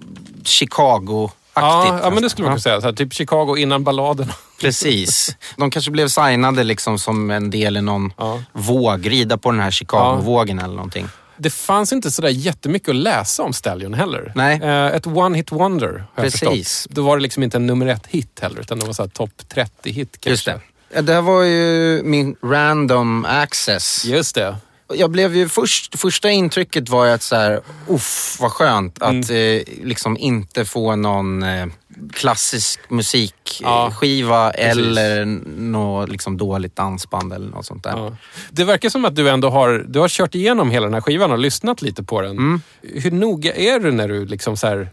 Chicago-aktigt. 0.44 1.34
Ja, 1.54 2.00
ja, 2.04 2.10
men 2.10 2.24
det 2.24 2.30
skulle 2.30 2.46
man 2.48 2.52
kunna 2.54 2.62
säga. 2.62 2.82
Så 2.82 2.88
här, 2.88 2.94
typ 2.94 3.14
Chicago 3.14 3.56
innan 3.58 3.84
balladerna. 3.84 4.34
Precis. 4.62 5.36
De 5.58 5.72
kanske 5.72 5.92
blev 5.92 6.08
signade 6.08 6.64
liksom 6.64 7.00
som 7.00 7.32
en 7.32 7.50
del 7.50 7.78
i 7.78 7.82
någon 7.82 8.14
Ja. 8.18 8.44
våg, 8.54 9.12
rida 9.12 9.38
på 9.38 9.52
den 9.52 9.60
här 9.60 9.72
Chicago-vågen 9.72 10.60
eller 10.60 10.76
någonting. 10.76 11.08
Det 11.42 11.50
fanns 11.50 11.94
inte 11.94 12.12
sådär 12.12 12.30
jättemycket 12.30 12.90
att 12.90 12.96
läsa 12.96 13.44
om 13.44 13.54
Stallion 13.54 13.94
heller. 13.94 14.32
Nej. 14.36 14.60
Eh, 14.64 14.86
ett 14.86 15.06
one-hit 15.06 15.52
wonder 15.52 15.88
har 15.88 15.94
jag 16.16 16.24
Precis. 16.24 16.40
förstått. 16.40 16.96
Då 16.96 17.02
var 17.02 17.18
det 17.18 17.24
liksom 17.24 17.44
inte 17.44 17.58
en 17.58 17.68
nummer 17.68 17.88
ett-hit 17.88 18.40
heller, 18.42 18.60
utan 18.60 18.80
det 18.80 18.86
var 18.86 19.08
topp 19.08 19.32
30-hit 19.54 20.18
kanske. 20.20 20.30
Just 20.30 20.46
det. 20.94 21.02
Det 21.02 21.14
här 21.14 21.22
var 21.22 21.44
ju 21.44 22.02
min 22.04 22.36
random 22.44 23.26
access. 23.26 24.06
Just 24.06 24.36
det. 24.36 24.56
Jag 24.96 25.12
blev 25.12 25.36
ju 25.36 25.50
först, 25.50 26.00
första 26.00 26.30
intrycket 26.30 26.90
var 26.90 27.06
ju 27.06 27.12
att 27.12 27.22
så 27.22 27.36
här, 27.36 27.62
uff 27.88 28.38
vad 28.40 28.52
skönt 28.52 29.02
att 29.02 29.30
Mm. 29.30 29.58
eh, 29.58 29.64
liksom 29.84 30.18
inte 30.18 30.66
få 30.66 30.96
någon 30.96 31.44
eh, 31.44 31.66
klassisk 32.14 32.80
Ja, 32.90 32.96
musikskiva 32.96 34.52
precis. 34.52 34.68
eller 34.68 35.26
något 35.58 36.10
liksom 36.10 36.38
dåligt 36.38 36.76
dansband 36.76 37.34
eller 37.34 37.48
något 37.48 37.66
sånt 37.66 37.84
där. 37.84 37.92
Ja. 37.92 38.16
Det 38.52 38.64
verkar 38.64 38.90
som 38.90 39.06
att 39.06 39.16
du 39.16 39.30
ändå 39.30 39.50
har, 39.50 39.86
du 39.88 40.00
har 40.00 40.08
kört 40.08 40.36
igenom 40.36 40.72
hela 40.72 40.86
den 40.86 40.94
här 40.94 41.02
skivan 41.02 41.32
och 41.32 41.40
lyssnat 41.40 41.82
lite 41.82 42.04
på 42.04 42.22
den. 42.22 42.32
Mm. 42.32 42.62
Hur 42.82 43.12
noga 43.12 43.56
är 43.56 43.80
du 43.80 43.92
när 43.92 44.08
du 44.08 44.26
liksom 44.26 44.58
så 44.58 44.86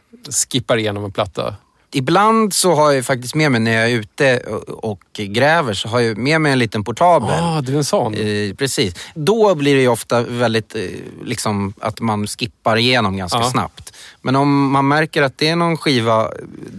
skippar 0.51 0.77
igenom 0.77 1.05
en 1.05 1.13
platta? 1.13 1.57
Ibland 1.93 2.55
så 2.55 2.75
har 2.75 2.93
jag 2.93 3.05
faktiskt 3.05 3.35
med 3.35 3.53
mig 3.53 3.61
när 3.61 3.73
jag 3.73 3.85
är 3.91 3.95
ute 3.95 4.39
och- 4.83 4.99
gräver 5.21 5.75
så 5.75 5.89
har 5.89 6.01
jag 6.01 6.17
med 6.19 6.41
mig 6.41 6.53
en 6.53 6.59
liten 6.59 6.85
portabel. 6.85 7.31
Ah, 7.43 7.61
du 7.61 7.73
är 7.73 7.77
en 7.77 7.85
sån. 7.85 8.15
Eh, 8.15 8.55
precis. 8.55 8.95
Då 9.15 9.55
blir 9.55 9.75
det 9.75 9.81
ju 9.81 9.89
ofta 9.89 10.23
väldigt, 10.23 10.75
eh, 10.75 10.83
liksom 11.25 11.73
att 11.81 12.01
man 12.01 12.27
skippar 12.27 12.77
igenom 12.77 13.17
ganska 13.17 13.39
Ja. 13.39 13.51
snabbt. 13.51 13.93
Men 14.23 14.37
om 14.37 14.71
man 14.73 14.89
märker 14.89 15.23
att 15.23 15.39
det 15.39 15.49
är 15.49 15.57
någon 15.57 15.77
skiva 15.77 16.31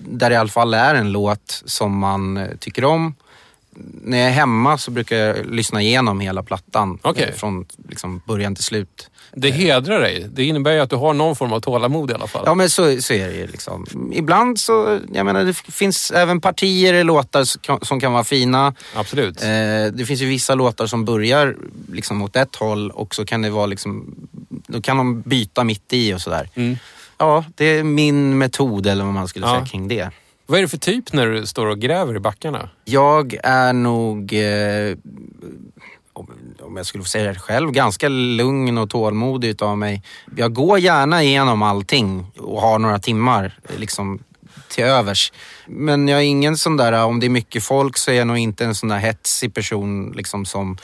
där 0.09 0.29
det 0.29 0.33
i 0.33 0.37
alla 0.37 0.49
fall 0.49 0.73
är 0.73 0.95
en 0.95 1.11
låt 1.11 1.63
som 1.65 1.97
man 1.97 2.37
eh, 2.37 2.47
tycker 2.59 2.85
om. 2.85 3.15
När 4.03 4.17
jag 4.17 4.27
är 4.27 4.31
hemma 4.31 4.77
så 4.77 4.91
brukar 4.91 5.17
jag 5.17 5.45
lyssna 5.45 5.81
igenom 5.81 6.19
hela 6.19 6.43
plattan. 6.43 6.99
Okej. 7.01 7.23
eh, 7.29 7.35
Från 7.35 7.65
liksom 7.89 8.21
början 8.25 8.55
till 8.55 8.63
slut. 8.63 9.09
Det 9.33 9.51
hedrar 9.51 9.99
dig. 9.99 10.27
Det 10.33 10.43
innebär 10.43 10.71
ju 10.71 10.79
att 10.79 10.89
du 10.89 10.95
har 10.95 11.13
någon 11.13 11.35
form 11.35 11.53
av 11.53 11.59
tålamod 11.59 12.11
i 12.11 12.13
alla 12.13 12.27
fall. 12.27 12.43
Ja 12.45 12.53
men 12.55 12.69
så, 12.69 13.01
så 13.01 13.13
är 13.13 13.27
det 13.27 13.35
ju 13.35 13.47
liksom. 13.47 13.85
Ibland 14.13 14.59
så, 14.59 14.99
jag 15.13 15.25
menar 15.25 15.43
det 15.43 15.53
finns 15.53 16.11
även 16.11 16.41
partier 16.41 16.93
i 16.93 17.03
låtar 17.03 17.43
som 17.43 17.61
kan- 17.61 17.79
som 17.81 17.99
kan 17.99 18.13
vara 18.13 18.23
fina. 18.23 18.73
Absolut. 18.95 19.41
Eh, 19.43 19.47
det 19.93 20.05
finns 20.07 20.21
ju 20.21 20.25
vissa 20.25 20.55
låtar 20.55 20.87
som 20.87 21.05
börjar 21.05 21.55
liksom 21.91 22.21
åt 22.21 22.35
ett 22.35 22.55
håll 22.55 22.91
och 22.91 23.15
så 23.15 23.25
kan 23.25 23.41
det 23.41 23.49
vara 23.49 23.65
liksom, 23.65 24.15
då 24.67 24.81
kan 24.81 24.97
de 24.97 25.21
byta 25.21 25.63
mitt 25.63 25.93
i 25.93 26.13
och 26.13 26.21
sådär. 26.21 26.49
Mm. 26.55 26.77
Ja, 27.17 27.45
det 27.55 27.65
är 27.65 27.83
min 27.83 28.37
metod 28.37 28.87
eller 28.87 29.03
vad 29.05 29.13
man 29.13 29.27
skulle 29.27 29.45
Ja. 29.47 29.53
säga 29.55 29.65
kring 29.65 29.87
det. 29.87 30.09
Vad 30.49 30.57
är 30.57 30.61
det 30.61 30.67
för 30.67 30.77
typ 30.77 31.13
när 31.13 31.27
du 31.27 31.45
står 31.45 31.65
och 31.65 31.79
gräver 31.79 32.15
i 32.15 32.19
backarna? 32.19 32.69
Jag 32.85 33.37
är 33.43 33.73
nog, 33.73 34.33
eh, 34.33 34.97
om, 36.13 36.77
jag 36.77 36.85
skulle 36.85 37.03
få 37.03 37.09
säga 37.09 37.33
det 37.33 37.39
själv, 37.39 37.71
ganska 37.71 38.09
lugn 38.09 38.77
och 38.77 38.89
tålmodig 38.89 39.49
utav 39.49 39.77
mig. 39.77 40.03
Jag 40.35 40.53
går 40.53 40.79
gärna 40.79 41.23
igenom 41.23 41.61
allting 41.61 42.25
och 42.39 42.61
har 42.61 42.79
några 42.79 42.99
timmar 42.99 43.59
liksom 43.77 44.19
till 44.69 44.83
övers. 44.83 45.31
Men 45.67 46.07
jag 46.07 46.19
är 46.19 46.23
ingen 46.23 46.57
sån 46.57 46.77
där, 46.77 46.91
om 47.05 47.19
det 47.19 47.25
är 47.27 47.29
mycket 47.29 47.63
folk 47.63 47.97
så 47.97 48.11
är 48.11 48.15
jag 48.15 48.27
nog 48.27 48.37
inte 48.37 48.65
en 48.65 48.75
sån 48.75 48.89
där 48.89 48.97
hetsig 48.97 49.53
person 49.53 50.11
liksom 50.15 50.45
som 50.45 50.77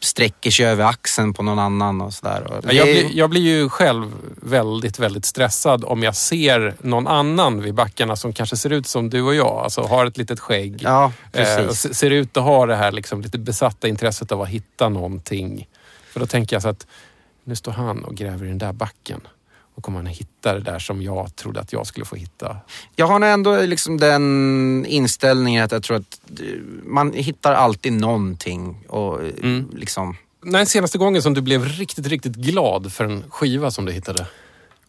sträcker 0.00 0.50
sig 0.50 0.66
över 0.66 0.84
axeln 0.84 1.34
på 1.34 1.42
någon 1.42 1.58
annan 1.58 2.00
och 2.00 2.14
sådär. 2.14 2.60
Jag 2.70 3.10
jag 3.12 3.30
blir 3.30 3.40
ju 3.42 3.68
själv 3.68 4.12
väldigt, 4.42 4.98
väldigt 4.98 5.24
stressad 5.24 5.84
om 5.84 6.02
jag 6.02 6.16
ser 6.16 6.74
någon 6.80 7.06
annan 7.08 7.62
vid 7.62 7.74
backarna 7.74 8.16
som 8.16 8.32
kanske 8.32 8.56
ser 8.56 8.70
ut 8.70 8.86
som 8.86 9.10
du 9.10 9.22
och 9.22 9.34
jag. 9.34 9.46
Alltså 9.64 9.82
har 9.82 10.06
ett 10.06 10.16
litet 10.18 10.40
skägg. 10.40 10.80
Ja, 10.82 11.12
Eh, 11.32 11.56
precis. 11.56 11.80
se- 11.80 11.94
ser 11.94 12.10
ut 12.10 12.36
att 12.36 12.44
ha 12.44 12.66
det 12.66 12.76
här 12.76 12.92
liksom 12.92 13.20
lite 13.20 13.38
besatta 13.38 13.88
intresset 13.88 14.32
av 14.32 14.42
att 14.42 14.48
hitta 14.48 14.88
någonting. 14.88 15.68
För 16.12 16.20
då 16.20 16.26
tänker 16.26 16.56
jag 16.56 16.62
så 16.62 16.68
att 16.68 16.86
nu 17.44 17.56
står 17.56 17.72
han 17.72 18.04
och 18.04 18.14
gräver 18.14 18.44
i 18.44 18.48
den 18.48 18.58
där 18.58 18.72
backen. 18.72 19.20
Och 19.74 19.82
kommer 19.82 19.98
han 19.98 20.06
hitta 20.06 20.54
det 20.54 20.60
där 20.60 20.78
som 20.78 21.02
jag 21.02 21.36
trodde 21.36 21.60
att 21.60 21.72
jag 21.72 21.86
skulle 21.86 22.06
få 22.06 22.16
hitta. 22.16 22.56
Jag 22.96 23.06
har 23.06 23.20
ändå 23.20 23.60
liksom 23.62 23.96
den 23.98 24.86
inställningen 24.88 25.64
att 25.64 25.72
jag 25.72 25.82
tror 25.82 25.96
att 25.96 26.20
eh, 26.40 26.46
man 26.84 27.12
hittar 27.12 27.52
alltid 27.52 27.92
någonting. 27.92 28.84
Och 28.88 29.22
eh, 29.22 29.30
Mm. 29.42 29.70
liksom, 29.74 30.16
När 30.42 30.64
senaste 30.64 30.98
gången 30.98 31.22
som 31.22 31.34
du 31.34 31.40
blev 31.40 31.64
riktigt, 31.64 32.06
riktigt 32.06 32.34
glad 32.36 32.92
för 32.92 33.04
en 33.04 33.24
skiva 33.30 33.70
som 33.70 33.84
du 33.84 33.92
hittade? 33.92 34.26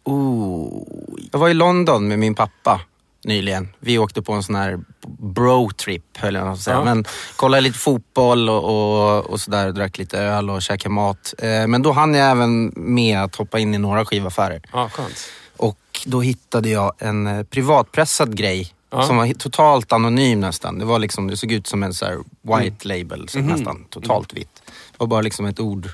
oh. 0.03 0.83
Jag 1.31 1.39
var 1.39 1.49
i 1.49 1.53
London 1.53 2.07
med 2.07 2.19
min 2.19 2.35
pappa 2.35 2.81
nyligen. 3.23 3.69
Vi 3.79 3.97
åkte 3.97 4.21
på 4.21 4.33
en 4.33 4.43
sån 4.43 4.55
här 4.55 4.79
bro-trip, 5.17 6.03
höll 6.17 6.35
jag 6.35 6.43
på 6.45 6.51
att 6.51 6.59
säga. 6.61 6.77
Ja. 6.77 6.83
Men 6.83 7.05
kollade 7.35 7.61
lite 7.61 7.79
fotboll 7.79 8.49
och, 8.49 8.63
och, 8.63 9.25
och 9.25 9.41
sådär. 9.41 9.71
Drack 9.71 9.97
lite 9.97 10.19
öl 10.19 10.49
och 10.49 10.61
käkade 10.61 10.93
mat. 10.95 11.33
Eh, 11.37 11.67
men 11.67 11.81
då 11.81 11.91
hann 11.91 12.13
jag 12.13 12.31
även 12.31 12.73
med 12.75 13.19
att 13.19 13.35
hoppa 13.35 13.59
in 13.59 13.73
i 13.73 13.77
några 13.77 14.05
skivaffärer. 14.05 14.61
Ja, 14.73 14.89
skönt. 14.89 15.29
Och 15.57 15.77
då 16.05 16.21
hittade 16.21 16.69
jag 16.69 16.93
en 16.99 17.27
eh, 17.27 17.43
privatpressad 17.43 18.35
grej 18.37 18.73
Ja. 18.95 19.03
som 19.07 19.17
var 19.17 19.33
totalt 19.33 19.91
anonym 19.91 20.39
nästan. 20.39 20.79
Det 20.79 20.85
var 20.85 20.99
liksom, 20.99 21.27
det 21.27 21.37
såg 21.37 21.51
ut 21.51 21.67
som 21.67 21.83
en 21.83 21.93
så 21.93 22.23
white 22.41 22.87
label, 22.87 23.29
så 23.29 23.39
nästan 23.39 23.85
totalt 23.89 24.33
vitt. 24.33 24.61
Det 24.65 24.71
var 24.97 25.07
bara 25.07 25.21
liksom 25.21 25.45
ett 25.45 25.59
ord 25.59 25.89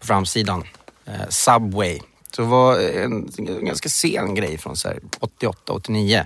på 0.00 0.06
framsidan. 0.06 0.64
Eh, 1.04 1.12
Subway. 1.28 2.00
Så 2.36 2.42
det 2.42 2.48
var 2.48 2.78
en, 2.80 3.28
en 3.38 3.64
ganska 3.64 3.88
sen 3.88 4.34
grej 4.34 4.58
från 4.58 4.76
så 4.76 4.88
här 4.88 4.98
88, 5.20 5.72
89. 5.72 6.24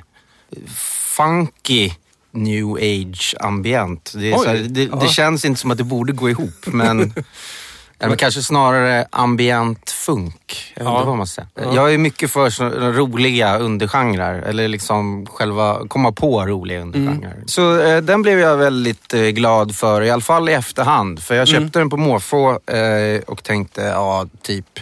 Funky 1.16 1.92
new 2.30 2.72
age 2.76 3.34
ambient. 3.40 4.12
Det, 4.16 4.34
Oj. 4.34 4.46
här, 4.46 4.54
det, 4.68 4.86
det 5.00 5.08
känns 5.08 5.44
inte 5.44 5.60
som 5.60 5.70
att 5.70 5.78
det 5.78 5.84
borde 5.84 6.12
gå 6.12 6.30
ihop 6.30 6.66
men 6.66 7.12
eller 7.98 8.16
kanske 8.16 8.42
snarare 8.42 9.06
ambient 9.12 9.90
funk. 9.90 10.72
Jag 10.76 10.86
Ja. 10.86 11.04
vad 11.04 11.16
man 11.16 11.26
säga. 11.26 11.46
Ja. 11.54 11.74
Jag 11.74 11.94
är 11.94 11.98
mycket 11.98 12.30
för 12.30 12.50
så 12.50 12.64
roliga 12.68 13.58
undergenrer. 13.58 14.42
Eller 14.42 14.68
liksom 14.68 15.26
själva 15.26 15.80
komma 15.88 16.12
på 16.12 16.46
roliga 16.46 16.80
undergenrer. 16.80 17.32
Mm. 17.34 17.48
Så 17.48 17.80
eh, 17.80 17.98
den 18.02 18.22
blev 18.22 18.38
jag 18.38 18.56
väldigt 18.56 19.14
eh, 19.14 19.20
glad 19.22 19.76
för. 19.76 20.02
I 20.02 20.10
alla 20.10 20.22
fall 20.22 20.48
i 20.48 20.52
efterhand. 20.52 21.22
För 21.22 21.34
jag 21.34 21.48
Mm. 21.48 21.62
köpte 21.62 21.78
den 21.78 21.90
på 21.90 21.96
måfå 21.96 22.50
eh, 22.66 23.20
och 23.26 23.42
tänkte, 23.44 23.82
ja 23.82 24.26
typ 24.42 24.80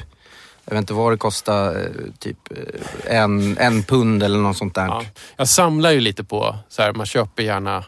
jag 0.65 0.75
vet 0.75 0.81
inte 0.81 0.95
vad 0.95 1.13
det 1.13 1.17
kostar, 1.17 1.77
eh, 1.77 2.13
typ 2.19 2.39
eh, 2.51 3.17
en, 3.17 3.59
en 3.59 3.83
pund 3.83 4.23
eller 4.23 4.39
något 4.39 4.57
sånt 4.57 4.75
där. 4.75 4.87
Ja. 4.87 5.05
Jag 5.37 5.49
samlar 5.49 5.91
ju 5.91 6.01
lite 6.01 6.25
på, 6.25 6.57
så 6.69 6.83
här, 6.83 6.93
man 6.93 7.07
köper 7.07 7.43
gärna 7.43 7.85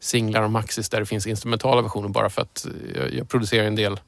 singlar 0.00 0.42
och 0.42 0.50
maxis 0.50 0.88
där 0.88 1.00
det 1.00 1.06
finns 1.06 1.26
instrumentala 1.26 1.82
versioner 1.82 2.08
bara 2.08 2.30
för 2.30 2.42
att 2.42 2.66
jag, 2.94 3.14
jag 3.14 3.28
producerar 3.28 3.66
en 3.66 3.76
del 3.76 4.00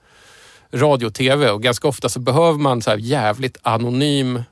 radio 0.73 1.07
och 1.07 1.15
tv 1.15 1.51
och 1.51 1.63
ganska 1.63 1.89
ofta 1.89 2.09
så 2.09 2.21
behöver 2.21 2.59
man 2.59 2.83
så 2.83 2.91
här 2.91 2.99
jävligt 2.99 3.57
anonym 3.63 4.43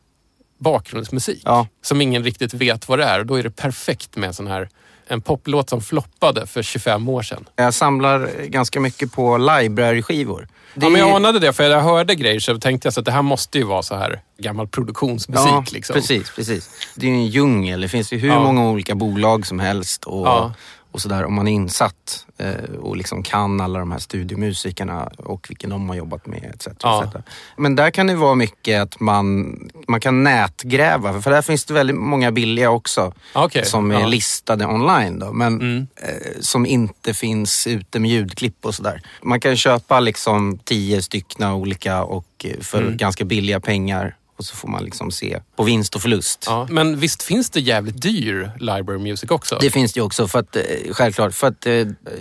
bakgrundsmusik 0.59 1.43
Ja. 1.45 1.67
som 1.83 2.01
ingen 2.01 2.25
riktigt 2.25 2.55
vet 2.55 2.89
vad 2.89 2.99
det 2.99 3.05
är 3.05 3.21
och 3.21 3.27
då 3.27 3.35
är 3.35 3.43
det 3.43 3.51
perfekt 3.51 4.17
med 4.17 4.27
en 4.27 4.35
sån 4.35 4.47
här 4.47 4.69
en 5.07 5.21
poplåt 5.21 5.71
som 5.71 5.81
floppade 5.81 6.47
för 6.47 6.63
25 6.63 7.09
år 7.09 7.23
sedan. 7.23 7.45
Jag 7.57 7.75
samlar 7.75 8.31
ganska 8.47 8.81
mycket 8.81 9.13
på 9.13 9.39
library-skivor. 9.39 10.49
Det 10.75 10.87
Ja, 10.87 10.91
men 10.91 11.01
jag 11.01 11.11
anade 11.17 11.39
det 11.39 11.53
för 11.53 11.65
jag 11.71 11.81
hörde 11.81 12.15
grejer 12.15 12.41
så 12.41 12.59
tänkte 12.59 12.87
jag 12.87 12.93
så 12.95 13.01
att 13.01 13.07
det 13.07 13.13
här 13.13 13.23
måste 13.23 13.59
ju 13.59 13.65
vara 13.65 13.83
så 13.83 13.95
här 13.95 14.21
gammal 14.39 14.69
produktionsmusik. 14.69 15.47
Ja, 15.53 15.65
liksom. 15.73 15.95
precis, 15.95 16.31
precis. 16.37 16.71
Det 16.95 17.07
är 17.07 17.11
ju 17.11 17.17
en 17.17 17.27
djungel. 17.27 17.81
Det 17.81 17.89
finns 17.89 18.13
ju 18.13 18.19
hur 18.19 18.29
Ja. 18.29 18.41
många 18.43 18.71
olika 18.71 18.95
bolag 18.95 19.47
som 19.47 19.61
helst 19.61 20.05
och, 20.05 20.27
Ja. 20.27 20.55
Och 20.93 21.01
sådär. 21.01 21.25
Om 21.25 21.35
man 21.35 21.49
är 21.49 21.53
insatt 21.53 22.27
eh, 22.39 22.55
och 22.81 22.97
liksom 22.97 23.23
kan 23.23 23.61
alla 23.61 23.79
de 23.79 23.93
här 23.93 23.99
studiomusikerna 23.99 25.11
och 25.17 25.47
vilken 25.49 25.71
de 25.71 25.89
har 25.89 25.97
jobbat 25.97 26.27
med 26.27 26.53
etc. 26.55 26.69
Ja. 26.83 27.05
etc. 27.05 27.17
Men 27.57 27.77
där 27.77 27.91
kan 27.91 28.07
det 28.07 28.15
vara 28.15 28.35
mycket 28.35 28.83
att 28.83 29.01
man, 29.01 29.57
man 29.89 30.01
kan 30.01 30.23
nätgräva. 30.25 31.21
För 31.23 31.31
där 31.31 31.43
finns 31.43 31.65
det 31.65 31.75
väldigt 31.75 31.97
många 31.97 32.33
billiga 32.33 32.71
också. 32.71 33.13
Okej, 33.35 33.65
Som 33.65 33.91
är 33.91 34.01
ja. 34.01 34.07
listade 34.07 34.67
online 34.67 35.19
då. 35.19 35.33
Men 35.33 35.53
Mm. 35.61 35.87
eh, 35.97 36.41
som 36.41 36.67
inte 36.67 37.15
finns 37.15 37.67
ute 37.67 38.01
med 38.01 38.11
ljudklipp 38.11 38.65
och 38.67 38.75
sådär. 38.75 39.03
Man 39.23 39.41
kan 39.41 39.57
köpa 39.57 40.01
liksom 40.01 40.59
tio 40.65 41.03
styckna 41.03 41.55
olika 41.55 42.03
och 42.03 42.27
eh, 42.45 42.61
för 42.61 42.83
Mm. 42.83 42.97
ganska 42.97 43.25
billiga 43.25 43.61
pengar. 43.61 44.17
Och 44.37 44.45
så 44.45 44.57
får 44.57 44.69
man 44.69 44.85
liksom 44.85 45.11
se 45.11 45.41
på 45.57 45.63
vinst 45.63 45.95
och 45.95 46.03
förlust. 46.03 46.45
Ja, 46.47 46.67
men 46.71 46.99
visst 46.99 47.23
finns 47.23 47.51
det 47.51 47.61
jävligt 47.61 48.03
dyr 48.03 48.51
library 48.59 48.99
music 48.99 49.31
också? 49.31 49.59
Det 49.61 49.71
finns 49.71 49.93
det 49.93 49.99
ju 50.01 50.05
också, 50.05 50.29
för 50.29 50.39
att, 50.39 50.57
eh, 50.57 50.63
självklart. 50.91 51.35
För 51.35 51.47
att, 51.47 51.67
eh, 51.67 51.73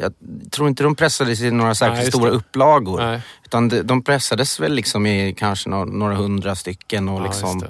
jag 0.02 0.14
tror 0.52 0.68
inte 0.68 0.84
de 0.84 0.96
pressades 0.96 1.42
i 1.42 1.52
några 1.52 1.76
särskilt 1.76 2.02
Nej, 2.02 2.12
stora 2.12 2.30
det. 2.30 2.36
upplagor. 2.36 3.02
Nej. 3.02 3.22
Utan 3.46 3.70
de, 3.70 3.82
de 3.82 4.04
pressades 4.04 4.60
väl 4.60 4.74
liksom 4.74 5.06
i 5.06 5.34
kanske 5.38 5.70
några, 5.70 5.86
några 5.86 6.16
hundra 6.16 6.56
stycken 6.56 7.10
och 7.10 7.22
Ja, 7.22 7.26
liksom, 7.26 7.64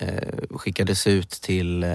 eh, 0.00 0.08
skickades 0.56 1.06
ut 1.06 1.30
till 1.30 1.82
eh, 1.84 1.90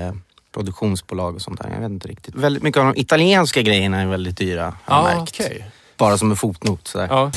produktionsbolag 0.54 1.36
och 1.36 1.42
sånt 1.42 1.62
där. 1.62 1.70
Jag 1.74 1.80
vet 1.82 1.90
inte 1.92 2.08
riktigt. 2.08 2.36
Väldigt 2.36 2.64
mycket 2.64 2.80
av 2.80 2.86
de 2.94 3.02
italienska 3.02 3.62
grejerna 3.62 4.02
är 4.02 4.06
väldigt 4.08 4.38
dyra, 4.38 4.74
har 4.84 5.10
Ja, 5.10 5.18
märkt. 5.18 5.32
okej. 5.40 5.66
Bara 5.98 6.18
som 6.18 6.32
en 6.32 6.38
fotnot. 6.38 6.88
Sådär. 6.88 7.08
Ja. 7.10 7.32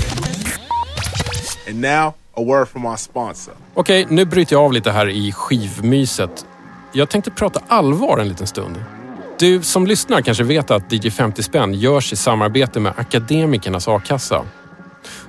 A 2.40 2.44
word 2.44 2.68
from 2.68 2.87
our 2.87 2.96
sponsor. 2.96 3.55
Okej, 3.74 4.07
nu 4.11 4.24
bryter 4.24 4.57
jag 4.57 4.64
av 4.64 4.72
lite 4.72 4.90
här 4.90 5.09
i 5.09 5.33
skivmyset. 5.33 6.46
Jag 6.92 7.09
tänkte 7.09 7.31
prata 7.31 7.61
allvar 7.68 8.18
en 8.18 8.29
liten 8.29 8.46
stund. 8.46 8.85
Du 9.38 9.62
som 9.62 9.87
lyssnar 9.87 10.20
kanske 10.20 10.44
vet 10.44 10.70
att 10.70 10.92
DJ 10.92 11.11
50 11.11 11.42
spänn 11.42 11.74
görs 11.74 12.12
i 12.12 12.16
samarbete 12.16 12.81
med 12.81 12.92
Akademikernas 12.96 13.88
a-kassa. 13.88 14.44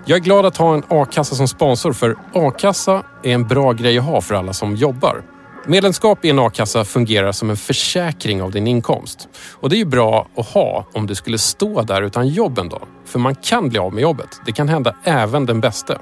Jag 0.05 0.15
är 0.15 0.19
glad 0.19 0.45
att 0.45 0.57
ha 0.57 0.73
en 0.73 0.83
a-kassa 0.87 1.35
som 1.35 1.47
sponsor 1.47 1.93
för 1.93 2.15
a-kassa 2.33 3.03
är 3.23 3.33
en 3.33 3.47
bra 3.47 3.73
grej 3.73 3.97
att 3.97 4.05
ha 4.05 4.21
för 4.21 4.35
alla 4.35 4.53
som 4.53 4.75
jobbar. 4.75 5.23
Medlemskap 5.65 6.25
i 6.25 6.29
en 6.29 6.39
a-kassa 6.39 6.85
fungerar 6.85 7.31
som 7.31 7.49
en 7.49 7.57
försäkring 7.57 8.41
av 8.41 8.51
din 8.51 8.67
inkomst. 8.67 9.27
Och 9.51 9.69
det 9.69 9.75
är 9.75 9.77
ju 9.77 9.85
bra 9.85 10.27
att 10.37 10.47
ha 10.47 10.85
om 10.93 11.07
du 11.07 11.15
skulle 11.15 11.37
stå 11.37 11.81
där 11.81 12.01
utan 12.01 12.27
jobb 12.27 12.59
en 12.59 12.69
dag. 12.69 12.87
För 13.05 13.19
man 13.19 13.35
kan 13.35 13.69
bli 13.69 13.79
av 13.79 13.93
med 13.93 14.01
jobbet. 14.01 14.41
Det 14.45 14.51
kan 14.51 14.69
hända 14.69 14.95
även 15.03 15.45
den 15.45 15.61
bästa. 15.61 15.97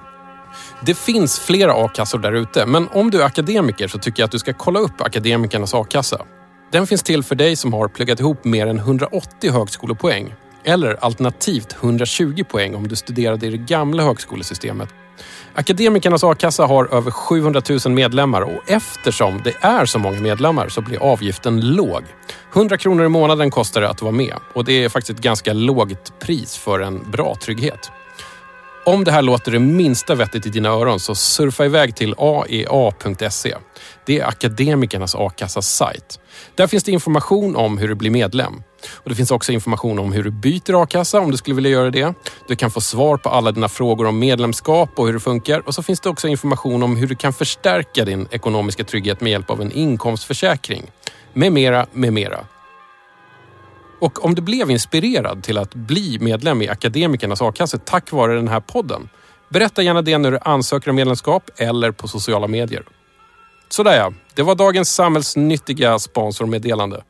Det 0.86 0.98
finns 0.98 1.39
flera 1.39 1.74
a-kassor 1.74 2.20
där 2.20 2.32
ute, 2.32 2.65
men 2.65 2.88
om 2.88 3.12
du 3.12 3.22
är 3.22 3.26
akademiker 3.26 3.88
så 3.88 3.98
tycker 3.98 4.22
jag 4.22 4.26
att 4.26 4.32
du 4.32 4.39
ska 4.39 4.54
kolla 4.54 4.80
upp 4.80 5.02
Akademikernas 5.02 5.74
a-kassa. 5.74 6.26
Den 6.72 6.88
finns 6.88 7.04
till 7.04 7.24
för 7.24 7.36
dig 7.36 7.56
som 7.56 7.74
har 7.74 7.88
pluggat 7.88 8.20
ihop 8.20 8.46
mer 8.46 8.68
än 8.68 8.78
180 8.78 9.52
högskolepoäng 9.52 10.36
eller 10.63 11.04
alternativt 11.06 11.76
120 11.82 12.44
poäng 12.52 12.76
om 12.76 12.88
du 12.88 12.96
studerade 12.96 13.48
i 13.48 13.50
det 13.50 13.58
gamla 13.58 14.04
högskolesystemet. 14.04 14.89
Akademikernas 15.54 16.24
a-kassa 16.24 16.65
har 16.65 16.94
över 16.94 17.12
700 17.12 17.62
000 17.86 17.94
medlemmar 17.94 18.42
och 18.42 18.70
eftersom 18.70 19.42
det 19.44 19.54
är 19.62 19.86
så 19.86 20.00
många 20.00 20.22
medlemmar 20.22 20.70
så 20.70 20.82
blir 20.82 21.04
avgiften 21.04 21.62
låg. 21.62 22.04
100 22.54 22.78
kronor 22.78 23.06
i 23.06 23.10
månaden 23.10 23.52
kostar 23.52 23.82
det 23.82 23.89
att 23.89 24.02
vara 24.02 24.12
med 24.12 24.36
och 24.54 24.65
det 24.65 24.84
är 24.84 24.89
faktiskt 24.89 25.20
ett 25.20 25.24
ganska 25.24 25.54
lågt 25.54 26.20
pris 26.20 26.58
för 26.58 26.80
en 26.80 27.12
bra 27.12 27.36
trygghet. 27.42 27.92
Om 28.89 29.04
det 29.04 29.12
här 29.12 29.21
låter 29.21 29.52
det 29.52 29.60
minsta 29.60 30.15
vettigt 30.15 30.45
i 30.45 30.49
dina 30.49 30.69
öron 30.69 30.99
så 30.99 31.15
surfa 31.15 31.65
iväg 31.65 31.95
till 31.95 32.15
aea.se. 32.17 33.56
Det 34.06 34.19
är 34.19 34.25
akademikernas 34.28 35.15
a-kassas 35.15 35.67
sajt. 35.67 36.19
Där 36.56 36.67
finns 36.67 36.84
det 36.84 36.91
information 36.91 37.56
om 37.56 37.78
hur 37.78 37.88
du 37.88 37.95
blir 37.95 38.12
medlem. 38.12 38.63
Och 38.93 39.10
Det 39.10 39.15
finns 39.15 39.32
också 39.32 39.52
information 39.52 39.99
om 39.99 40.13
hur 40.13 40.23
du 40.23 40.32
byter 40.32 40.84
a-kassa 40.84 41.19
om 41.19 41.32
du 41.32 41.38
skulle 41.38 41.56
vilja 41.56 41.71
göra 41.71 41.89
det. 41.89 42.13
Du 42.47 42.56
kan 42.56 42.71
få 42.71 42.82
svar 42.82 43.17
på 43.17 43.30
alla 43.30 43.52
dina 43.52 43.69
frågor 43.69 44.06
om 44.06 44.19
medlemskap 44.19 44.89
och 44.95 45.06
hur 45.06 45.13
det 45.13 45.19
funkar. 45.19 45.67
Och 45.67 45.75
så 45.75 45.84
finns 45.84 45.99
det 45.99 46.10
också 46.10 46.28
information 46.28 46.84
om 46.84 46.95
hur 46.95 47.08
du 47.08 47.15
kan 47.15 47.34
förstärka 47.34 48.06
din 48.06 48.28
ekonomiska 48.32 48.84
trygghet 48.84 49.21
med 49.21 49.32
hjälp 49.32 49.49
av 49.49 49.62
en 49.62 49.71
inkomstförsäkring. 49.71 50.91
Med 51.34 51.54
mera, 51.54 51.86
med 51.93 52.13
mera. 52.13 52.45
Och 53.99 54.25
om 54.25 54.35
du 54.35 54.41
blev 54.41 54.71
inspirerad 54.71 55.43
till 55.43 55.57
att 55.57 55.75
bli 55.75 56.17
medlem 56.19 56.62
i 56.62 56.69
Akademikernas 56.69 57.41
a-kassa 57.41 57.77
tack 57.77 58.12
vare 58.12 58.35
den 58.35 58.47
här 58.47 58.59
podden, 58.59 59.09
berätta 59.49 59.81
gärna 59.81 60.01
det 60.01 60.17
när 60.17 60.31
du 60.31 60.39
ansöker 60.41 60.89
om 60.89 60.95
medlemskap 60.95 61.49
eller 61.57 61.91
på 61.91 62.07
sociala 62.07 62.47
medier. 62.47 62.83
Sådär 63.69 63.97
ja, 63.97 64.13
det 64.35 64.43
var 64.43 64.55
dagens 64.55 64.95
samhällsnyttiga 64.95 65.99
sponsormeddelande. 65.99 67.03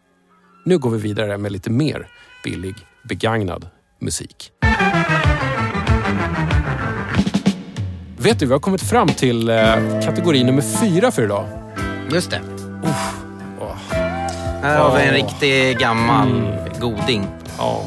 Nu 0.65 0.77
går 0.77 0.89
vi 0.89 0.97
vidare 0.97 1.37
med 1.37 1.51
lite 1.51 1.69
mer 1.69 2.07
billig, 2.43 2.75
begagnad 3.03 3.67
musik. 3.99 4.51
Vet 8.17 8.39
du, 8.39 8.45
vi 8.45 8.53
har 8.53 8.59
kommit 8.59 8.81
fram 8.81 9.07
till 9.07 9.49
eh, 9.49 9.55
kategori 10.05 10.43
nummer 10.43 10.61
fyra 10.61 11.11
för 11.11 11.23
idag. 11.23 11.45
Just 12.11 12.31
det. 12.31 12.41
Här 14.61 14.79
har 14.79 14.97
vi 14.97 15.03
en 15.03 15.13
riktig 15.13 15.77
gammal 15.77 16.43
goding. 16.79 17.27
Ja, 17.57 17.83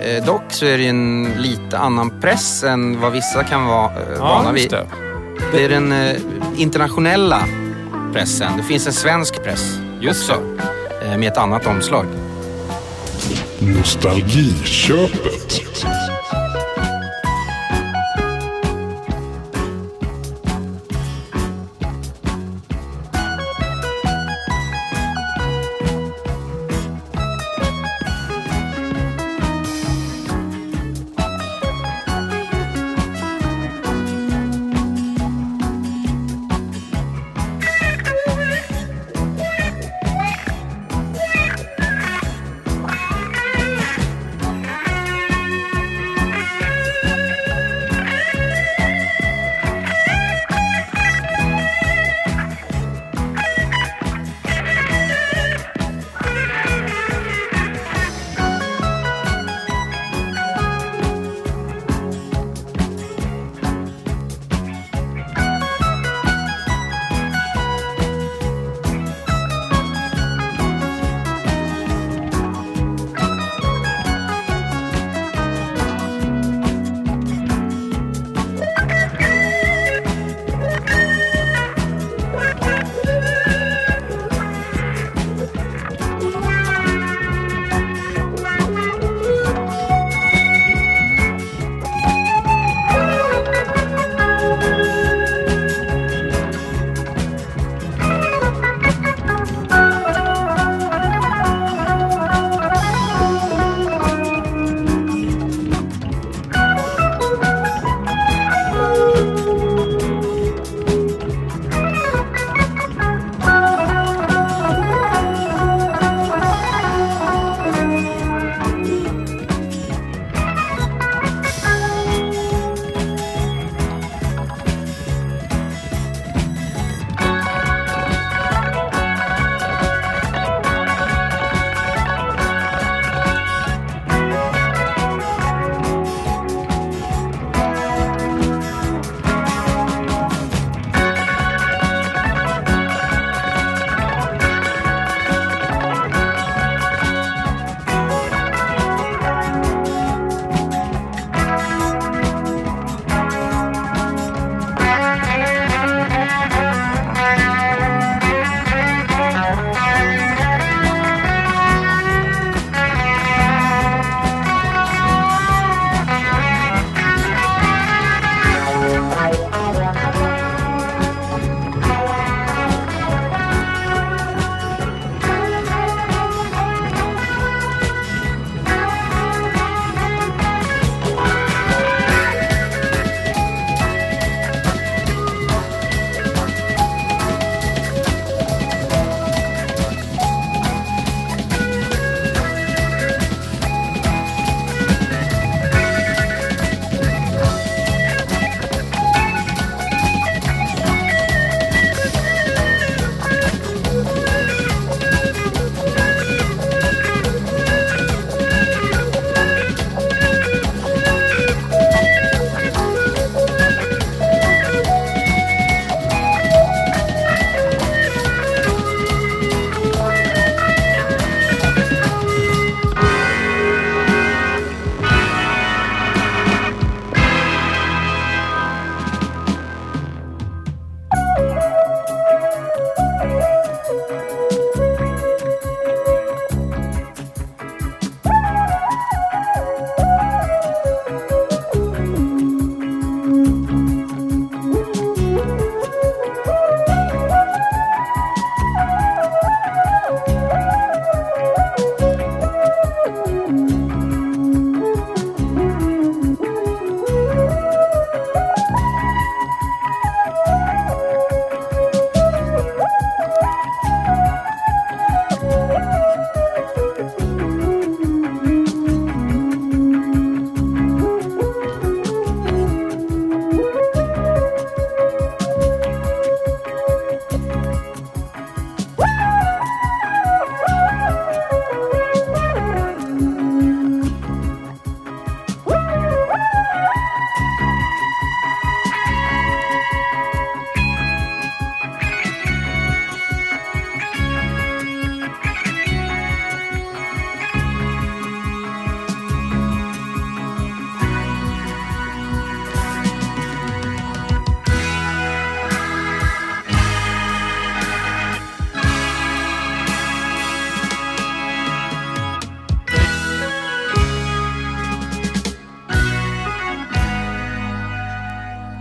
Eh, 0.00 0.24
dock 0.24 0.42
så 0.48 0.66
är 0.66 0.76
det 0.78 0.82
ju 0.82 0.88
en 0.88 1.32
lite 1.38 1.78
annan 1.78 2.20
press 2.20 2.64
än 2.64 3.00
vad 3.00 3.12
vissa 3.12 3.44
kan 3.44 3.66
vara 3.66 3.84
eh, 3.86 3.92
ja 4.16 4.24
vana 4.24 4.52
vid. 4.52 4.70
det. 4.70 4.86
Det 5.52 5.64
är 5.64 5.68
den 5.68 5.92
eh, 5.92 6.16
internationella 6.56 7.40
pressen. 8.12 8.52
Det 8.56 8.62
finns 8.62 8.86
en 8.86 8.92
svensk 8.92 9.44
press 9.44 9.78
Just 10.00 10.30
också. 10.30 10.42
Eh, 11.02 11.16
med 11.18 11.32
ett 11.32 11.38
annat 11.38 11.66
omslag. 11.66 12.06
Nostalgiköpet. 13.58 15.67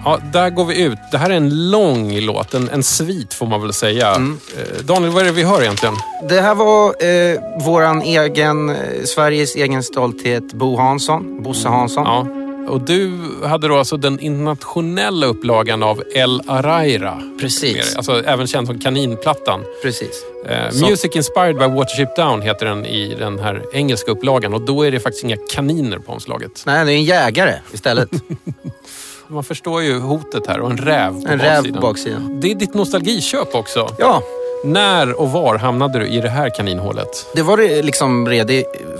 Ja, 0.07 0.19
där 0.31 0.49
går 0.49 0.65
vi 0.65 0.81
ut. 0.81 0.97
Det 1.11 1.17
här 1.17 1.29
är 1.29 1.33
en 1.33 1.71
lång 1.71 2.19
låt, 2.19 2.53
en, 2.53 2.69
en 2.69 2.83
svit 2.83 3.33
får 3.33 3.47
man 3.47 3.61
väl 3.61 3.73
säga. 3.73 4.15
Mm. 4.15 4.39
Eh, 4.57 4.83
Daniel, 4.85 5.11
vad 5.11 5.21
är 5.21 5.25
det 5.25 5.31
vi 5.31 5.43
hör 5.43 5.61
egentligen? 5.61 5.95
Det 6.29 6.41
här 6.41 6.55
var 6.55 6.87
eh, 7.05 7.65
våran 7.65 8.01
egen, 8.01 8.69
eh, 8.69 8.75
Sveriges 9.05 9.55
egen 9.55 9.83
stolthet, 9.83 10.53
Bo 10.53 10.77
Hansson, 10.77 11.43
Bosse 11.43 11.69
Hansson. 11.69 12.03
Ja. 12.05 12.27
Och 12.73 12.81
du 12.81 13.19
hade 13.43 13.67
då 13.67 13.77
alltså 13.77 13.97
den 13.97 14.19
internationella 14.19 15.27
upplagan 15.27 15.83
av 15.83 16.03
El 16.15 16.41
Araira. 16.47 17.21
Precis. 17.41 17.95
Alltså 17.95 18.23
även 18.25 18.47
känd 18.47 18.67
som 18.67 18.79
Kaninplattan. 18.79 19.63
Precis. 19.83 20.23
Eh, 20.45 20.87
Music 20.89 21.15
Inspired 21.15 21.55
by 21.55 21.65
Watership 21.65 22.15
Down 22.15 22.41
heter 22.41 22.65
den 22.65 22.85
i 22.85 23.15
den 23.19 23.39
här 23.39 23.63
engelska 23.73 24.11
upplagan 24.11 24.53
och 24.53 24.61
då 24.61 24.83
är 24.83 24.91
det 24.91 24.99
faktiskt 24.99 25.23
inga 25.23 25.37
kaniner 25.53 25.99
på 25.99 26.11
omslaget. 26.11 26.63
Nej, 26.65 26.85
det 26.85 26.91
är 26.91 26.95
en 26.95 27.03
jägare 27.03 27.53
istället. 27.73 28.09
Man 29.27 29.43
förstår 29.43 29.83
ju 29.83 29.99
hotet 29.99 30.47
här 30.47 30.59
och 30.59 30.71
en 30.71 30.77
räv 30.77 31.23
på 31.23 31.29
En 31.31 31.39
räv 31.39 31.55
baksidan. 31.63 31.81
på 31.81 31.87
baksidan. 31.87 32.39
Det 32.39 32.51
är 32.51 32.55
ditt 32.55 32.73
nostalgiköp 32.73 33.55
också. 33.55 33.89
Ja, 33.97 34.21
När 34.63 35.19
och 35.21 35.31
var 35.31 35.57
hamnade 35.57 35.99
du 35.99 36.07
i 36.07 36.21
det 36.21 36.29
här 36.29 36.49
kaninhålet? 36.49 37.25
det 37.35 37.41
var 37.41 37.83
liksom 37.83 38.27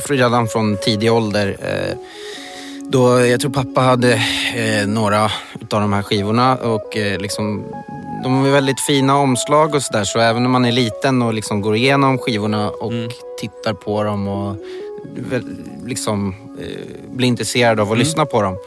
redan 0.10 0.48
från 0.48 0.78
tidig 0.78 1.14
ålder. 1.14 1.58
Eh, 1.62 1.98
då 2.90 3.26
jag 3.26 3.40
tror 3.42 3.52
pappa 3.52 3.82
hade 3.82 4.14
eh, 4.56 4.88
några 4.88 5.32
utav 5.62 5.82
de 5.82 5.94
här 5.94 6.02
skivorna 6.02 6.56
och 6.56 6.98
eh, 6.98 7.20
liksom, 7.20 7.64
de 8.24 8.46
är 8.46 8.52
väldigt 8.52 8.80
fina 8.88 9.18
omslag 9.18 9.76
och 9.76 9.82
sådär. 9.84 10.04
Så 10.04 10.20
även 10.20 10.44
när 10.44 10.50
man 10.50 10.66
är 10.66 10.72
liten 10.72 11.22
och 11.22 11.34
liksom 11.34 11.62
går 11.62 11.76
igenom 11.76 12.18
skivorna 12.18 12.70
och 12.70 12.92
tittar 13.40 13.74
på 13.74 14.04
dem 14.04 14.28
och 14.28 14.56
liksom 15.86 16.36
blir 17.12 17.28
intresserad 17.28 17.80
av 17.80 17.92
att 17.92 17.98
lyssna 17.98 18.26
på 18.26 18.42
dem 18.42 18.58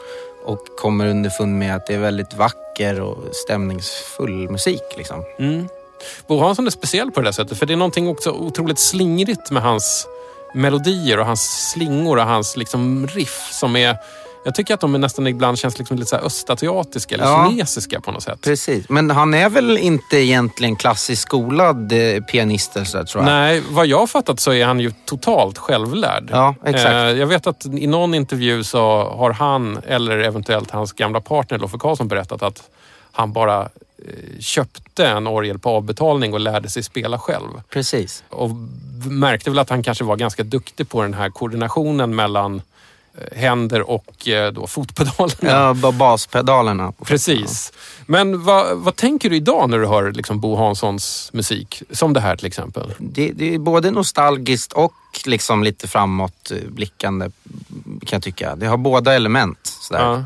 och 0.45 0.67
kommer 0.77 1.07
underfund 1.07 1.59
med 1.59 1.75
att 1.75 1.87
det 1.87 1.93
är 1.93 1.99
väldigt 1.99 2.33
vacker 2.33 3.01
och 3.01 3.17
stämningsfull 3.35 4.49
musik. 4.49 4.83
Liksom. 4.97 5.23
Mm. 5.39 5.67
Bo 6.27 6.39
Hansson 6.39 6.67
är 6.67 6.71
speciell 6.71 7.11
på 7.11 7.19
det 7.21 7.27
där 7.27 7.31
sättet 7.31 7.59
för 7.59 7.65
det 7.65 7.73
är 7.73 7.77
någonting 7.77 8.07
också 8.07 8.31
otroligt 8.31 8.79
slingrigt 8.79 9.51
med 9.51 9.63
hans 9.63 10.07
melodier 10.53 11.19
och 11.19 11.25
hans 11.25 11.71
slingor 11.71 12.17
och 12.17 12.23
hans 12.23 12.57
liksom 12.57 13.07
riff 13.07 13.49
som 13.51 13.75
är... 13.75 13.97
Jag 14.45 14.55
tycker 14.55 14.73
att 14.73 14.79
de 14.79 14.91
nästan 15.01 15.27
ibland 15.27 15.57
känns 15.59 15.79
liksom 15.79 15.97
lite 15.97 16.09
så 16.09 16.15
här 16.15 16.23
östasiatiska 16.23 17.15
eller 17.15 17.25
Ja. 17.25 17.47
kinesiska 17.49 18.01
på 18.01 18.11
något 18.11 18.23
sätt. 18.23 18.41
Precis, 18.41 18.89
men 18.89 19.11
han 19.11 19.33
är 19.33 19.49
väl 19.49 19.77
inte 19.77 20.17
egentligen 20.17 20.75
klassiskt 20.75 21.21
skolad 21.21 21.91
eh, 21.91 22.23
pianist 22.23 22.75
eller 22.75 22.85
sådär 22.85 23.03
tror 23.05 23.23
jag. 23.23 23.31
Nej, 23.31 23.63
vad 23.69 23.87
jag 23.87 23.99
har 23.99 24.07
fattat 24.07 24.39
så 24.39 24.53
är 24.53 24.65
han 24.65 24.79
ju 24.79 24.91
totalt 25.05 25.57
självlärd. 25.57 26.27
Ja, 26.31 26.55
exakt. 26.65 26.85
Eh, 26.85 26.93
Jag 26.93 27.27
vet 27.27 27.47
att 27.47 27.65
i 27.65 27.87
någon 27.87 28.13
intervju 28.13 28.63
så 28.63 28.79
har 29.17 29.31
han, 29.33 29.79
eller 29.87 30.17
eventuellt 30.19 30.71
hans 30.71 30.91
gamla 30.93 31.21
partner 31.21 31.57
Loffe 31.59 31.77
Karlsson 31.77 32.07
berättat 32.07 32.43
att 32.43 32.63
han 33.11 33.33
bara 33.33 33.61
eh, 33.61 34.39
köpte 34.39 35.07
en 35.07 35.27
orgel 35.27 35.59
på 35.59 35.69
avbetalning 35.69 36.33
och 36.33 36.39
lärde 36.39 36.69
sig 36.69 36.83
spela 36.83 37.19
själv. 37.19 37.47
Precis. 37.69 38.23
Och 38.29 38.49
märkte 39.09 39.49
väl 39.49 39.59
att 39.59 39.69
han 39.69 39.83
kanske 39.83 40.03
var 40.03 40.15
ganska 40.15 40.43
duktig 40.43 40.89
på 40.89 41.01
den 41.01 41.13
här 41.13 41.29
koordinationen 41.29 42.15
mellan 42.15 42.61
händer 43.31 43.89
och 43.89 44.27
eh, 44.27 44.51
då 44.53 44.67
fotpedalerna. 44.67 45.51
Ja, 45.51 45.73
ba- 45.73 45.91
baspedalerna. 45.91 46.93
Precis. 47.05 47.73
Men 48.05 48.43
vad, 48.43 48.77
vad 48.77 48.95
tänker 48.95 49.29
du 49.29 49.35
idag 49.35 49.69
när 49.69 49.79
du 49.79 49.87
hör 49.87 50.11
liksom 50.11 50.39
Bo 50.39 50.55
Hanssons 50.55 51.29
musik? 51.33 51.83
Som 51.91 52.13
det 52.13 52.19
här 52.21 52.35
till 52.35 52.45
exempel. 52.47 52.93
Det, 52.97 53.31
det 53.31 53.53
är 53.55 53.59
både 53.59 53.91
nostalgiskt 53.91 54.73
och 54.73 54.93
liksom 55.25 55.63
lite 55.63 55.87
framåtblickande 55.87 57.31
kan 57.83 58.17
jag 58.17 58.23
tycka. 58.23 58.55
Det 58.55 58.65
har 58.65 58.77
båda 58.77 59.13
element. 59.13 59.59
Sådär. 59.63 60.01
Ja. 60.01 60.25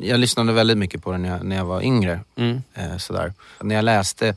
Jag 0.00 0.20
lyssnade 0.20 0.52
väldigt 0.52 0.78
mycket 0.78 1.04
på 1.04 1.12
det 1.12 1.18
när 1.18 1.28
jag, 1.28 1.44
när 1.44 1.56
jag 1.56 1.64
var 1.64 1.82
yngre. 1.82 2.20
Mm. 2.36 2.62
Eh, 2.74 2.96
sådär. 2.96 3.32
När 3.60 3.74
jag 3.74 3.84
läste 3.84 4.36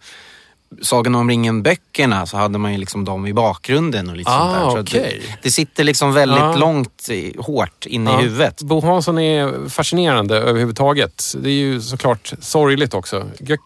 Sagan 0.81 1.15
om 1.15 1.29
ringen-böckerna 1.29 2.25
så 2.25 2.37
hade 2.37 2.57
man 2.57 2.71
ju 2.71 2.77
liksom 2.77 3.05
dem 3.05 3.27
i 3.27 3.33
bakgrunden 3.33 4.09
och 4.09 4.15
lite 4.17 4.31
Ah, 4.31 4.53
sånt 4.53 4.53
där. 4.63 4.71
Så 4.71 4.77
att 4.77 4.87
okej. 5.03 5.21
det, 5.27 5.37
det 5.43 5.51
sitter 5.51 5.83
liksom 5.83 6.13
väldigt 6.13 6.37
Ja. 6.39 6.55
långt 6.55 7.09
hårt 7.39 7.85
inne 7.85 8.11
Ja. 8.11 8.19
i 8.19 8.23
huvudet. 8.23 8.61
Bo 8.61 8.81
Hansson 8.81 9.19
är 9.19 9.69
fascinerande 9.69 10.35
överhuvudtaget. 10.37 11.23
Det 11.41 11.49
är 11.49 11.53
ju 11.53 11.81
såklart 11.81 12.33
sorgligt 12.39 12.93
också. 12.93 13.25
Jag 13.39 13.59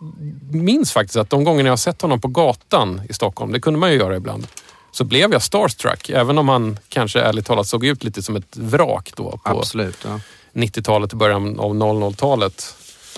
minns 0.52 0.92
faktiskt 0.94 1.16
att 1.18 1.30
de 1.30 1.44
gångerna 1.44 1.68
jag 1.68 1.72
har 1.72 1.78
sett 1.78 2.02
honom 2.02 2.22
på 2.22 2.28
gatan 2.28 3.02
i 3.10 3.14
Stockholm, 3.14 3.52
det 3.52 3.60
kunde 3.60 3.80
man 3.80 3.92
ju 3.92 3.98
göra 3.98 4.16
ibland, 4.16 4.48
så 4.92 5.04
blev 5.04 5.32
jag 5.34 5.42
starstruck. 5.42 6.10
Även 6.10 6.38
om 6.38 6.50
han 6.50 6.80
kanske 6.90 7.22
ärligt 7.22 7.46
talat 7.46 7.68
såg 7.68 7.86
ut 7.86 8.04
lite 8.04 8.22
som 8.24 8.36
ett 8.36 8.58
vrak 8.58 9.12
då 9.16 9.32
på 9.44 9.60
Absolut. 9.60 9.98
Ja. 10.06 10.20
90-talet 10.54 11.12
och 11.12 11.18
början 11.18 11.60
av 11.60 11.74
00-talet. 11.76 12.76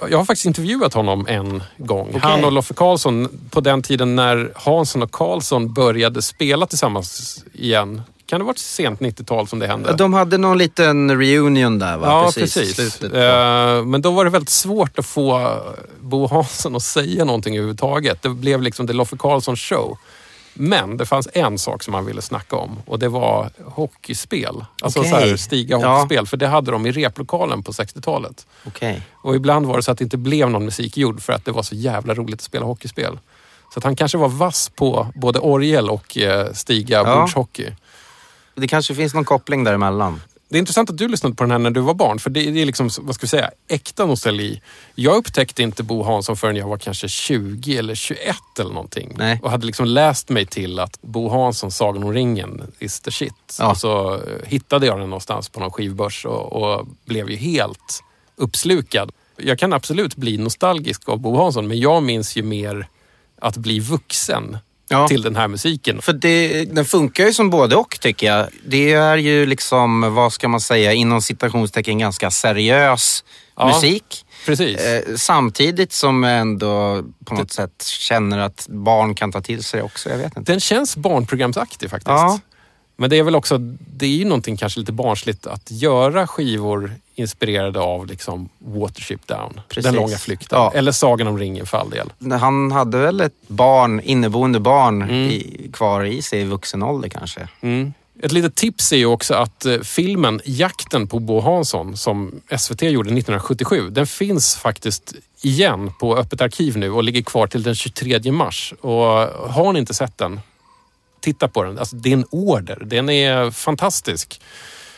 Jag 0.09 0.17
har 0.17 0.25
faktiskt 0.25 0.45
intervjuat 0.45 0.93
honom 0.93 1.27
en 1.27 1.63
gång. 1.77 2.07
Okej. 2.09 2.21
Han 2.23 2.45
och 2.45 2.51
Loffe 2.51 2.73
Karlsson 2.73 3.29
på 3.49 3.61
den 3.61 3.81
tiden 3.81 4.15
när 4.15 4.51
Hansson 4.55 5.03
och 5.03 5.11
Karlsson 5.11 5.73
började 5.73 6.21
spela 6.21 6.65
tillsammans 6.65 7.43
igen. 7.53 8.01
Kan 8.25 8.39
det 8.39 8.43
ha 8.43 8.47
varit 8.47 8.57
sent 8.57 8.99
90-tal 8.99 9.47
som 9.47 9.59
det 9.59 9.67
hände? 9.67 9.93
De 9.93 10.13
hade 10.13 10.37
någon 10.37 10.57
liten 10.57 11.17
reunion 11.19 11.79
där 11.79 11.97
va? 11.97 12.07
Ja, 12.07 12.23
precis. 12.35 12.53
precis. 12.53 12.93
Slutet. 12.93 13.17
Eh, 13.17 13.85
Men 13.85 14.01
då 14.01 14.11
var 14.11 14.25
det 14.25 14.31
väldigt 14.31 14.49
svårt 14.49 14.99
att 14.99 15.05
få 15.05 15.57
Bo 16.01 16.27
Hansson 16.27 16.75
att 16.75 16.83
säga 16.83 17.25
någonting 17.25 17.55
överhuvudtaget. 17.55 18.21
Det 18.21 18.29
blev 18.29 18.61
liksom 18.61 18.87
The 18.87 18.93
Loffe 18.93 19.17
Karlsson 19.17 19.55
show. 19.55 19.97
Men 20.53 20.97
det 20.97 21.05
fanns 21.05 21.27
en 21.33 21.57
sak 21.59 21.83
som 21.83 21.93
han 21.93 22.05
ville 22.05 22.21
snacka 22.21 22.55
om 22.55 22.79
och 22.85 22.99
det 22.99 23.09
var 23.09 23.49
hockeyspel. 23.65 24.65
Alltså 24.81 24.99
Okej. 24.99 25.11
så 25.11 25.17
här, 25.17 25.37
stiga 25.37 25.79
Ja. 25.81 25.93
hockeyspel. 26.01 26.27
För 26.27 26.37
det 26.37 26.47
hade 26.47 26.71
de 26.71 26.85
i 26.85 26.91
replokalen 26.91 27.63
på 27.63 27.71
60-talet. 27.71 28.47
Okej. 28.67 29.01
Och 29.13 29.35
ibland 29.35 29.65
var 29.65 29.75
det 29.77 29.83
så 29.83 29.91
att 29.91 29.97
det 29.97 30.03
inte 30.03 30.17
blev 30.17 30.49
någon 30.49 30.65
musik 30.65 30.97
gjord 30.97 31.21
för 31.21 31.33
att 31.33 31.45
det 31.45 31.51
var 31.51 31.63
så 31.63 31.75
jävla 31.75 32.13
roligt 32.13 32.35
att 32.35 32.41
spela 32.41 32.65
hockeyspel. 32.65 33.19
Så 33.73 33.79
att 33.79 33.83
han 33.83 33.95
kanske 33.95 34.17
var 34.17 34.29
vass 34.29 34.69
på 34.75 35.07
både 35.15 35.39
orgel 35.39 35.89
och 35.89 36.17
eh, 36.17 36.51
stiga 36.53 36.97
Ja. 36.97 37.19
bordshockey. 37.19 37.69
Det 38.55 38.67
kanske 38.67 38.95
finns 38.95 39.13
någon 39.13 39.25
koppling 39.25 39.63
däremellan. 39.63 40.21
Det 40.53 40.57
är 40.57 40.59
intressant 40.59 40.89
att 40.89 40.97
du 40.97 41.07
lyssnade 41.07 41.35
på 41.35 41.43
den 41.43 41.51
här 41.51 41.59
när 41.59 41.71
du 41.71 41.81
var 41.81 41.93
barn, 41.93 42.19
för 42.19 42.29
det 42.29 42.51
det 42.51 42.61
är 42.61 42.65
liksom, 42.65 42.89
vad 43.01 43.15
ska 43.15 43.23
vi 43.23 43.27
säga, 43.27 43.51
äkta 43.67 44.05
nostalgi. 44.05 44.61
Jag 44.95 45.15
upptäckte 45.15 45.63
inte 45.63 45.83
Bo 45.83 46.03
Hansson 46.03 46.37
förrän 46.37 46.55
jag 46.55 46.67
var 46.67 46.77
kanske 46.77 47.07
20 47.07 47.77
eller 47.77 47.95
21 47.95 48.35
eller 48.59 48.69
någonting. 48.69 49.13
Nej. 49.17 49.39
Och 49.43 49.51
hade 49.51 49.65
liksom 49.65 49.85
läst 49.85 50.29
mig 50.29 50.45
till 50.45 50.79
att 50.79 51.01
Bo 51.01 51.29
Hansson, 51.29 51.71
Sagan 51.71 52.03
om 52.03 52.13
ringen, 52.13 52.71
is 52.79 52.99
the 52.99 53.11
shit. 53.11 53.57
Ja. 53.59 53.71
Och 53.71 53.77
så 53.77 54.13
eh, 54.13 54.19
hittade 54.45 54.85
jag 54.85 54.99
den 54.99 55.09
någonstans 55.09 55.49
på 55.49 55.59
någon 55.59 55.71
skivbörs 55.71 56.25
och, 56.25 56.53
och 56.53 56.87
blev 57.05 57.29
ju 57.29 57.35
helt 57.35 58.03
uppslukad. 58.35 59.11
Jag 59.37 59.59
kan 59.59 59.73
absolut 59.73 60.15
bli 60.15 60.37
nostalgisk 60.37 61.09
av 61.09 61.19
Bo 61.19 61.37
Hansson, 61.37 61.67
men 61.67 61.79
jag 61.79 62.03
minns 62.03 62.35
ju 62.35 62.43
mer 62.43 62.87
att 63.39 63.57
bli 63.57 63.79
vuxen 63.79 64.57
Ja. 64.89 65.07
till 65.07 65.21
den 65.21 65.35
här 65.35 65.47
musiken. 65.47 66.01
För 66.01 66.13
det, 66.13 66.65
den 66.65 66.85
funkar 66.85 67.25
ju 67.25 67.33
som 67.33 67.49
både 67.49 67.75
och 67.75 67.97
tycker 68.01 68.27
jag. 68.27 68.47
Det 68.65 68.93
är 68.93 69.17
ju 69.17 69.45
liksom, 69.45 70.13
vad 70.15 70.33
ska 70.33 70.47
man 70.47 70.59
säga, 70.61 70.93
inom 70.93 71.21
citationstecken 71.21 71.99
ganska 71.99 72.31
seriös 72.31 73.23
Ja. 73.55 73.67
musik. 73.67 74.25
Precis. 74.45 74.77
Eh, 74.79 75.15
samtidigt 75.15 75.93
som 75.93 76.23
jag 76.23 76.39
ändå 76.39 77.03
på 77.25 77.35
något 77.35 77.51
sätt 77.51 77.83
känner 77.83 78.37
att 78.39 78.67
barn 78.69 79.15
kan 79.15 79.31
ta 79.31 79.41
till 79.41 79.63
sig 79.63 79.81
också. 79.81 80.09
Jag 80.09 80.17
vet 80.17 80.37
inte. 80.37 80.51
Den 80.51 80.59
känns 80.59 80.97
barnprogramsaktig 80.97 81.89
faktiskt. 81.89 82.07
Ja. 82.07 82.39
Men 82.95 83.09
det 83.09 83.17
är 83.19 83.23
väl 83.23 83.35
också, 83.35 83.57
det 83.97 84.05
är 84.05 84.09
ju 84.09 84.25
någonting 84.25 84.57
kanske 84.57 84.79
lite 84.79 84.91
barnsligt 84.91 85.47
att 85.47 85.71
göra 85.71 86.27
skivor 86.27 86.91
inspirerade 87.15 87.79
av 87.79 88.07
liksom 88.07 88.49
Watership 88.59 89.27
Down. 89.27 89.61
Precis. 89.67 89.83
Den 89.83 89.95
långa 89.95 90.17
flykten. 90.17 90.59
Ja. 90.59 90.71
Eller 90.75 90.91
Sagan 90.91 91.27
om 91.27 91.37
ringen 91.39 91.65
för 91.65 91.77
all 91.77 91.89
del. 91.89 92.09
Han 92.39 92.71
hade 92.71 92.97
väl 92.97 93.21
ett 93.21 93.47
barn, 93.47 94.01
inneboende 94.03 94.59
barn 94.59 95.01
Mm. 95.01 95.13
i, 95.13 95.69
kvar 95.73 96.03
i 96.03 96.21
sig 96.21 96.41
i 96.41 96.43
vuxen 96.43 96.83
ålder 96.83 97.09
kanske. 97.09 97.47
Ett 98.21 98.31
litet 98.31 98.55
tips 98.55 98.91
är 98.93 98.97
ju 98.97 99.05
också 99.05 99.33
att 99.33 99.65
eh, 99.65 99.79
filmen 99.79 100.41
Jakten 100.45 101.07
på 101.07 101.19
Bo 101.19 101.39
Hansson 101.39 101.97
som 101.97 102.31
SVT 102.57 102.81
gjorde 102.81 103.09
1977, 103.09 103.89
den 103.89 104.07
finns 104.07 104.55
faktiskt 104.55 105.13
igen 105.41 105.91
på 105.99 106.17
Öppet 106.17 106.41
arkiv 106.41 106.77
nu 106.77 106.91
och 106.91 107.03
ligger 107.03 107.21
kvar 107.21 107.47
till 107.47 107.63
den 107.63 107.75
23 107.75 108.31
mars. 108.31 108.73
Och 108.81 108.97
har 109.53 109.73
ni 109.73 109.79
inte 109.79 109.93
sett 109.93 110.17
den, 110.17 110.39
titta 111.23 111.47
på 111.47 111.63
den. 111.63 111.79
Alltså, 111.79 111.95
det 111.95 112.09
är 112.09 112.13
en 112.13 112.25
order. 112.29 112.81
Den 112.85 113.09
är 113.09 113.51
fantastisk. 113.51 114.41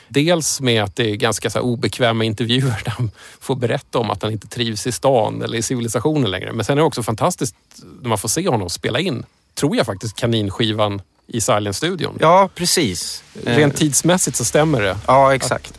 Dels 0.07 0.61
med 0.61 0.83
att 0.83 0.95
det 0.95 1.09
är 1.11 1.15
ganska 1.15 1.49
så 1.49 1.59
obekväma 1.59 2.23
intervjuer 2.23 2.81
där 2.85 2.91
han 2.97 3.11
får 3.39 3.55
berätta 3.55 3.99
om 3.99 4.09
att 4.09 4.23
han 4.23 4.31
inte 4.31 4.47
trivs 4.47 4.87
i 4.87 4.91
stan 4.91 5.41
eller 5.41 5.57
i 5.57 5.61
civilisationen 5.61 6.31
längre. 6.31 6.53
Men 6.53 6.65
sen 6.65 6.73
är 6.77 6.81
det 6.81 6.85
också 6.87 7.03
fantastiskt 7.03 7.55
när 8.01 8.09
man 8.09 8.17
får 8.17 8.29
se 8.29 8.47
honom 8.49 8.69
spela 8.69 8.99
in, 8.99 9.25
tror 9.55 9.77
jag 9.77 9.85
faktiskt, 9.85 10.15
Kaninskivan 10.15 11.01
i 11.27 11.41
Silence-studion. 11.41 12.17
Ja, 12.21 12.49
precis. 12.55 13.23
Eh, 13.45 13.55
Rent 13.57 13.75
tidsmässigt 13.75 14.37
så 14.37 14.45
stämmer 14.45 14.81
det. 14.81 14.97
Ja, 15.07 15.35
exakt. 15.35 15.73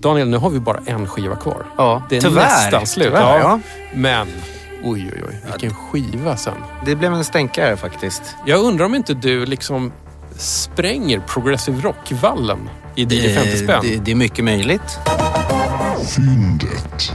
Daniel, 0.00 0.28
nu 0.28 0.36
har 0.36 0.50
vi 0.50 0.60
bara 0.60 0.80
en 0.86 1.06
skiva 1.08 1.36
kvar. 1.36 1.66
Ja, 1.76 2.02
Det 2.10 2.16
är 2.16 2.20
tyvärr. 2.20 2.42
nästan 2.42 2.86
slut. 2.86 3.06
Tyvärr, 3.06 3.38
ja. 3.38 3.60
Men, 3.94 4.28
oj 4.82 5.10
oj 5.12 5.22
oj, 5.28 5.40
vilken 5.44 5.74
skiva 5.74 6.36
sen. 6.36 6.54
Det 6.86 6.96
blev 6.96 7.12
en 7.12 7.24
stänkare 7.24 7.76
faktiskt. 7.76 8.22
Jag 8.46 8.60
undrar 8.60 8.86
om 8.86 8.94
inte 8.94 9.14
du 9.14 9.46
liksom 9.46 9.92
spränger 10.36 11.20
progressive 11.20 11.80
rock-vallen 11.80 12.68
i 12.94 13.04
DJ 13.04 13.34
50 13.34 13.56
spänn. 13.56 13.80
Det, 13.82 13.96
det 13.96 14.10
är 14.10 14.14
mycket 14.14 14.44
möjligt. 14.44 14.98
Fyndet. 16.16 17.12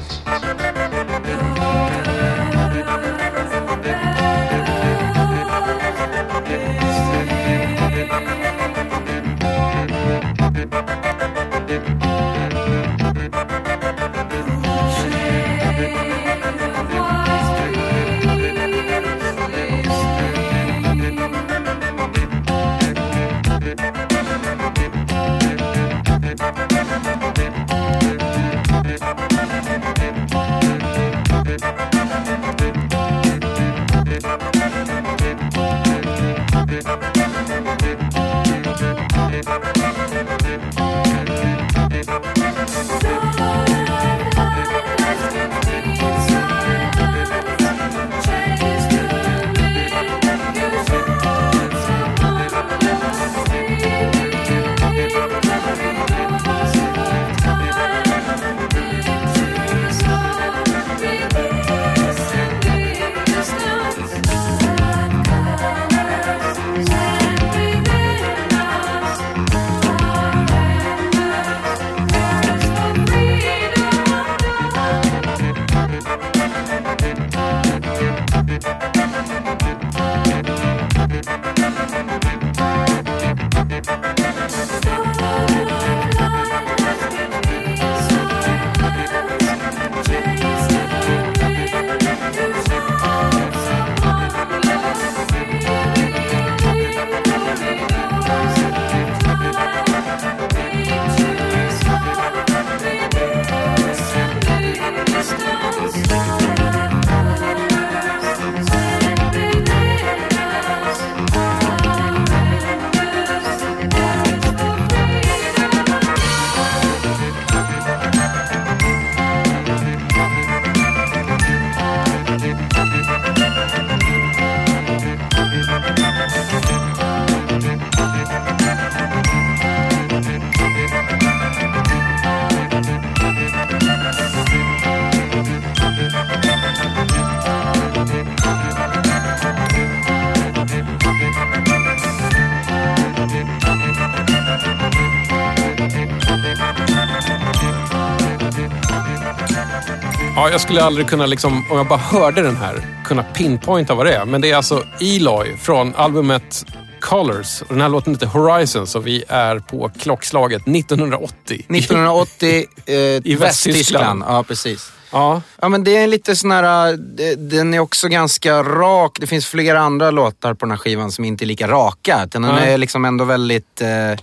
Jag 150.57 150.61
skulle 150.61 150.83
aldrig 150.83 151.07
kunna, 151.07 151.25
liksom, 151.25 151.65
om 151.71 151.77
jag 151.77 151.87
bara 151.87 151.99
hörde 151.99 152.41
den 152.41 152.55
här, 152.55 153.03
kunna 153.05 153.23
pinpointa 153.23 153.95
vad 153.95 154.05
det 154.05 154.13
är. 154.13 154.25
Men 154.25 154.41
det 154.41 154.51
är 154.51 154.55
alltså 154.55 154.83
Eloy 154.99 155.57
från 155.57 155.95
albumet 155.95 156.65
Colors. 156.99 157.61
Och 157.61 157.67
den 157.67 157.81
här 157.81 157.89
låten 157.89 158.13
heter 158.13 158.27
Horizons 158.27 158.95
och 158.95 159.07
vi 159.07 159.23
är 159.27 159.59
på 159.59 159.91
klockslaget 159.99 160.61
1980. 160.67 161.65
1980 161.69 162.65
eh, 162.85 162.93
Västtyskland. 162.95 163.39
Västtyskland. 163.39 164.23
Ja, 164.27 164.43
precis. 164.43 164.91
Ja, 165.11 165.41
Ja, 165.61 165.69
men 165.69 165.83
det 165.83 165.97
är 165.97 166.07
lite 166.07 166.35
sån 166.35 166.51
här, 166.51 166.91
eh, 166.93 167.37
den 167.37 167.73
är 167.73 167.79
också 167.79 168.07
ganska 168.07 168.63
rak. 168.63 169.17
Det 169.19 169.27
finns 169.27 169.45
flera 169.45 169.79
andra 169.79 170.11
låtar 170.11 170.53
på 170.53 170.65
den 170.65 170.71
här 170.71 170.77
skivan 170.77 171.11
som 171.11 171.25
inte 171.25 171.45
är 171.45 171.47
lika 171.47 171.67
raka. 171.67 172.27
Den 172.31 172.41
Nej. 172.41 172.73
är 172.73 172.77
liksom 172.77 173.05
ändå 173.05 173.25
väldigt, 173.25 173.81
eh, 173.81 174.19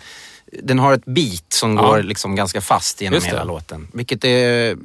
den 0.63 0.79
har 0.79 0.93
ett 0.95 1.05
beat 1.05 1.45
som 1.53 1.77
Ja. 1.77 1.83
går 1.83 2.03
liksom 2.03 2.35
ganska 2.37 2.61
fast 2.61 3.01
genom 3.01 3.23
hela 3.23 3.45
låten. 3.45 3.89
Vilket 3.93 4.25
är, 4.25 4.71
eh, 4.71 4.77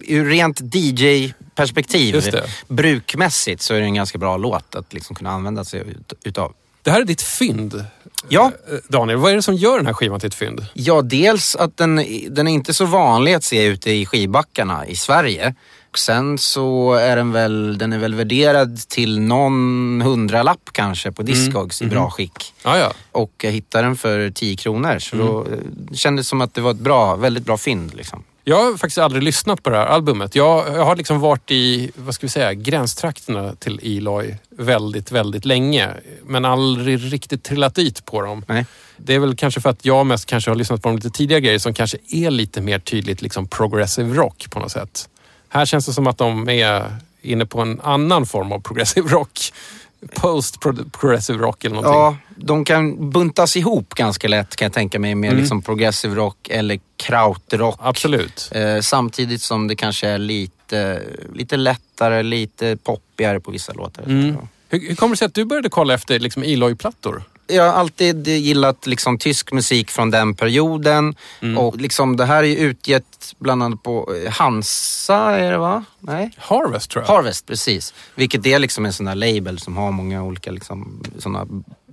ur 0.00 0.24
rent 0.24 0.60
DJ-perspektiv, 0.74 2.22
brukmässigt 2.68 3.62
så 3.62 3.74
är 3.74 3.78
det 3.80 3.84
en 3.84 3.94
ganska 3.94 4.18
bra 4.18 4.36
låt 4.36 4.74
att 4.74 4.92
liksom 4.92 5.16
kunna 5.16 5.30
använda 5.30 5.64
sig 5.64 5.80
ut, 5.80 6.12
utav. 6.24 6.52
det 6.82 6.90
här 6.90 7.00
är 7.00 7.04
ditt 7.04 7.22
fynd. 7.22 7.84
Ja. 8.28 8.52
Eh, 8.72 8.78
Daniel, 8.88 9.18
vad 9.18 9.32
är 9.32 9.36
det 9.36 9.42
som 9.42 9.54
gör 9.54 9.76
den 9.76 9.86
här 9.86 9.92
skivan 9.92 10.20
till 10.20 10.26
ett 10.26 10.34
fynd? 10.34 10.66
Ja, 10.74 11.02
dels 11.02 11.56
att 11.56 11.76
den, 11.76 11.96
den 12.30 12.48
är 12.48 12.52
inte 12.52 12.74
så 12.74 12.84
vanlig 12.84 13.34
att 13.34 13.44
se 13.44 13.64
ute 13.64 13.90
i 13.90 14.06
skivbackarna 14.06 14.86
i 14.86 14.96
Sverige. 14.96 15.54
Och 15.98 16.02
sen 16.02 16.38
så 16.38 16.92
är 16.92 17.16
den 17.16 17.32
väl, 17.32 17.78
den 17.78 17.92
är 17.92 17.98
väl 17.98 18.14
värderad 18.14 18.78
till 18.88 19.20
någon 19.20 20.00
hundralapp 20.04 20.70
kanske 20.72 21.12
på 21.12 21.22
Discogs 21.22 21.82
i 21.82 21.86
bra 21.86 22.10
skick. 22.10 22.54
Ja, 22.62 22.78
ja. 22.78 22.92
Och 23.12 23.32
jag 23.42 23.50
hittade 23.50 23.84
den 23.84 23.96
för 23.96 24.30
10 24.30 24.56
kronor. 24.56 24.98
Så 24.98 25.16
då 25.16 25.40
eh, 25.40 25.58
det 25.90 25.96
kändes 25.96 26.28
som 26.28 26.40
att 26.40 26.54
det 26.54 26.60
var 26.60 26.70
ett 26.70 26.78
bra, 26.78 27.16
väldigt 27.16 27.44
bra 27.44 27.56
fynd. 27.56 27.94
Liksom. 27.94 28.24
Jag 28.44 28.64
har 28.64 28.76
faktiskt 28.76 28.98
aldrig 28.98 29.22
lyssnat 29.22 29.62
på 29.62 29.70
det 29.70 29.76
här 29.76 29.86
albumet. 29.86 30.34
Jag, 30.34 30.64
jag 30.76 30.84
har 30.84 30.96
liksom 30.96 31.20
varit 31.20 31.50
i, 31.50 31.90
vad 31.94 32.14
ska 32.14 32.26
vi 32.26 32.30
säga, 32.30 32.54
gränstrakterna 32.54 33.54
till 33.54 33.80
Eloy 33.82 34.34
väldigt, 34.50 35.12
väldigt 35.12 35.44
länge. 35.44 35.90
Men 36.26 36.44
aldrig 36.44 37.12
riktigt 37.12 37.42
trillat 37.42 37.74
dit 37.74 38.04
på 38.04 38.22
dem. 38.22 38.44
Nej. 38.48 38.66
Det 38.96 39.14
är 39.14 39.18
väl 39.18 39.36
kanske 39.36 39.60
för 39.60 39.70
att 39.70 39.84
jag 39.84 40.06
mest 40.06 40.26
kanske 40.26 40.50
har 40.50 40.56
lyssnat 40.56 40.82
på 40.82 40.88
de 40.88 40.96
lite 40.96 41.10
tidigare 41.10 41.40
grejer 41.40 41.58
som 41.58 41.74
kanske 41.74 41.98
är 42.08 42.30
lite 42.30 42.60
mer 42.60 42.78
tydligt 42.78 43.22
liksom 43.22 43.48
progressive 43.48 44.14
rock 44.14 44.46
på 44.50 44.60
något 44.60 44.72
sätt. 44.72 45.08
Här 45.48 45.66
känns 45.66 45.86
det 45.86 45.92
som 45.92 46.06
att 46.06 46.18
de 46.18 46.48
är 46.48 46.96
inne 47.22 47.46
på 47.46 47.60
en 47.60 47.80
annan 47.80 48.26
form 48.26 48.52
av 48.52 48.60
progressive 48.60 49.08
rock. 49.08 49.52
Post 50.14 50.60
progressive 50.92 51.38
rock 51.38 51.64
eller 51.64 51.76
någonting. 51.76 52.00
Ja, 52.00 52.16
de 52.36 52.64
kan 52.64 53.10
buntas 53.10 53.56
ihop 53.56 53.94
ganska 53.94 54.28
lätt 54.28 54.56
kan 54.56 54.66
jag 54.66 54.72
tänka 54.72 54.98
mig 54.98 55.14
med 55.14 55.36
liksom 55.36 55.62
progressive 55.62 56.14
rock 56.14 56.48
eller 56.50 56.80
krautrock. 56.96 57.78
Absolut. 57.82 58.50
Eh, 58.52 58.80
samtidigt 58.80 59.42
som 59.42 59.68
det 59.68 59.76
kanske 59.76 60.08
är 60.08 60.18
lite, 60.18 61.02
lite 61.34 61.56
lättare, 61.56 62.22
lite 62.22 62.76
poppigare 62.76 63.40
på 63.40 63.50
vissa 63.50 63.72
låtar. 63.72 64.02
Mm. 64.02 64.36
Hur, 64.68 64.88
hur 64.88 64.94
kommer 64.94 65.14
det 65.14 65.18
sig 65.18 65.26
att 65.26 65.34
du 65.34 65.44
började 65.44 65.68
kolla 65.68 65.94
efter 65.94 66.18
liksom 66.18 66.42
Eloy-plattor? 66.42 67.22
Jag 67.48 67.64
har 67.64 67.72
alltid 67.72 68.28
gillat 68.28 68.86
liksom 68.86 69.18
tysk 69.18 69.52
musik 69.52 69.90
från 69.90 70.10
den 70.10 70.34
perioden. 70.34 71.14
Och 71.58 71.76
liksom 71.76 72.16
det 72.16 72.24
här 72.24 72.44
är 72.44 72.56
utgett 72.56 73.34
bland 73.38 73.62
annat 73.62 73.82
på 73.82 74.14
eh, 74.24 74.32
Hansa, 74.32 75.16
är 75.16 75.50
det 75.52 75.58
va? 75.58 75.84
Nej? 76.00 76.30
Harvest 76.38 76.90
tror 76.90 77.04
jag. 77.08 77.14
Harvest, 77.14 77.46
precis. 77.46 77.94
Vilket 78.14 78.46
är 78.46 78.58
liksom 78.58 78.86
en 78.86 78.92
sån 78.92 79.06
där 79.06 79.14
label 79.14 79.58
som 79.58 79.76
har 79.76 79.92
många 79.92 80.22
olika 80.22 80.50
liksom, 80.50 81.02
såna 81.18 81.46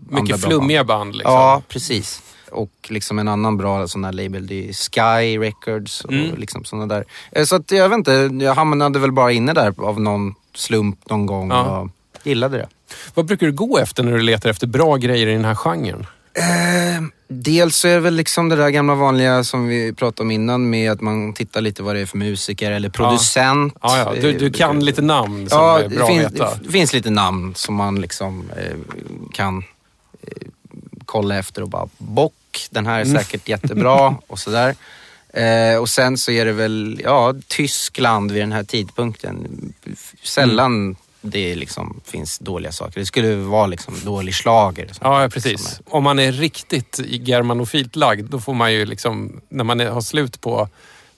Mycket 0.09 0.41
flummiga 0.43 0.83
band. 0.83 1.15
liksom. 1.15 1.33
Ja, 1.33 1.61
precis. 1.67 2.21
Och 2.51 2.71
liksom 2.89 3.19
en 3.19 3.27
annan 3.27 3.57
bra 3.57 3.87
sån 3.87 4.03
här 4.03 4.11
label, 4.13 4.47
det 4.47 4.69
är 4.69 4.73
Sky 4.73 5.37
Records 5.39 6.01
och 6.01 6.13
Mm. 6.13 6.35
liksom 6.37 6.65
såna 6.65 6.85
där. 6.85 7.05
Eh, 7.31 7.45
Så 7.45 7.55
att 7.55 7.71
jag 7.71 7.89
vet 7.89 7.97
inte, 7.97 8.29
jag 8.41 8.55
hamnade 8.55 8.99
väl 8.99 9.11
bara 9.11 9.31
inne 9.31 9.53
där 9.53 9.73
av 9.77 10.01
någon 10.01 10.35
slump 10.55 11.09
någon 11.09 11.25
gång 11.25 11.49
Ja. 11.49 11.79
och 11.79 11.89
gillade 12.25 12.57
det. 12.57 12.67
Vad 13.13 13.25
brukar 13.25 13.45
du 13.47 13.53
gå 13.53 13.77
efter 13.79 14.03
när 14.03 14.11
du 14.11 14.19
letar 14.21 14.49
efter 14.49 14.67
bra 14.67 14.95
grejer 14.95 15.27
i 15.27 15.33
den 15.33 15.45
här 15.45 15.55
genren? 15.55 16.05
Eh, 16.37 17.03
dels 17.27 17.75
så 17.77 17.87
är 17.87 17.93
det 17.93 17.99
väl 17.99 18.15
liksom 18.15 18.49
det 18.49 18.55
där 18.55 18.69
gamla 18.69 18.95
vanliga 18.95 19.43
som 19.43 19.67
vi 19.67 19.93
pratade 19.93 20.21
om 20.25 20.31
innan 20.31 20.69
med 20.69 20.91
att 20.91 21.01
man 21.01 21.33
tittar 21.33 21.61
lite 21.61 21.83
vad 21.83 21.95
det 21.95 21.99
är 22.01 22.05
för 22.05 22.17
musiker 22.17 22.71
eller 22.71 22.89
producent. 22.89 23.75
Ja, 23.81 23.97
ja. 23.97 24.21
Du, 24.21 24.31
du 24.37 24.45
Eh, 24.45 24.51
kan 24.51 24.85
lite 24.85 25.01
namn 25.01 25.49
som 25.49 25.57
Ja, 25.59 25.79
är 25.79 25.89
bra 25.89 26.07
det, 26.07 26.13
finns, 26.13 26.25
att 26.25 26.33
veta. 26.33 26.49
det 26.63 26.71
finns 26.71 26.93
lite 26.93 27.09
namn 27.09 27.55
som 27.55 27.75
man 27.75 28.01
liksom 28.01 28.49
eh, 28.57 28.75
kan 29.33 29.57
eh, 30.21 30.47
kolla 31.05 31.37
efter 31.37 31.61
och 31.61 31.69
bara 31.69 31.87
bock, 31.97 32.67
den 32.69 32.85
här 32.85 32.99
är 32.99 33.05
Mm. 33.05 33.17
säkert 33.23 33.49
jättebra 33.49 34.15
och 34.27 34.39
sådär. 34.39 34.75
Eh, 35.33 35.77
och 35.77 35.89
sen 35.89 36.17
så 36.17 36.31
är 36.31 36.45
det 36.45 36.51
väl, 36.51 37.01
ja, 37.03 37.33
Tyskland 37.47 38.31
vid 38.31 38.41
den 38.41 38.51
här 38.51 38.63
tidpunkten. 38.63 39.47
Sällan 40.23 40.65
Mm. 40.75 40.95
Det 41.25 41.55
liksom 41.55 42.01
finns 42.05 42.39
dåliga 42.39 42.71
saker. 42.71 42.99
Det 42.99 43.05
skulle 43.05 43.35
vara 43.35 43.67
liksom 43.67 43.93
dålig 44.03 44.33
schlager. 44.35 44.87
som- 44.93 45.11
Ja, 45.11 45.29
precis. 45.29 45.79
Om 45.89 46.03
man 46.03 46.19
är 46.19 46.31
riktigt 46.31 46.99
germanofilt 47.05 47.95
lagd, 47.95 48.29
då 48.29 48.39
får 48.39 48.53
man 48.53 48.73
ju 48.73 48.85
liksom, 48.85 49.41
när 49.49 49.63
man 49.63 49.79
är, 49.81 49.89
har 49.89 50.01
slut 50.01 50.41
på 50.41 50.69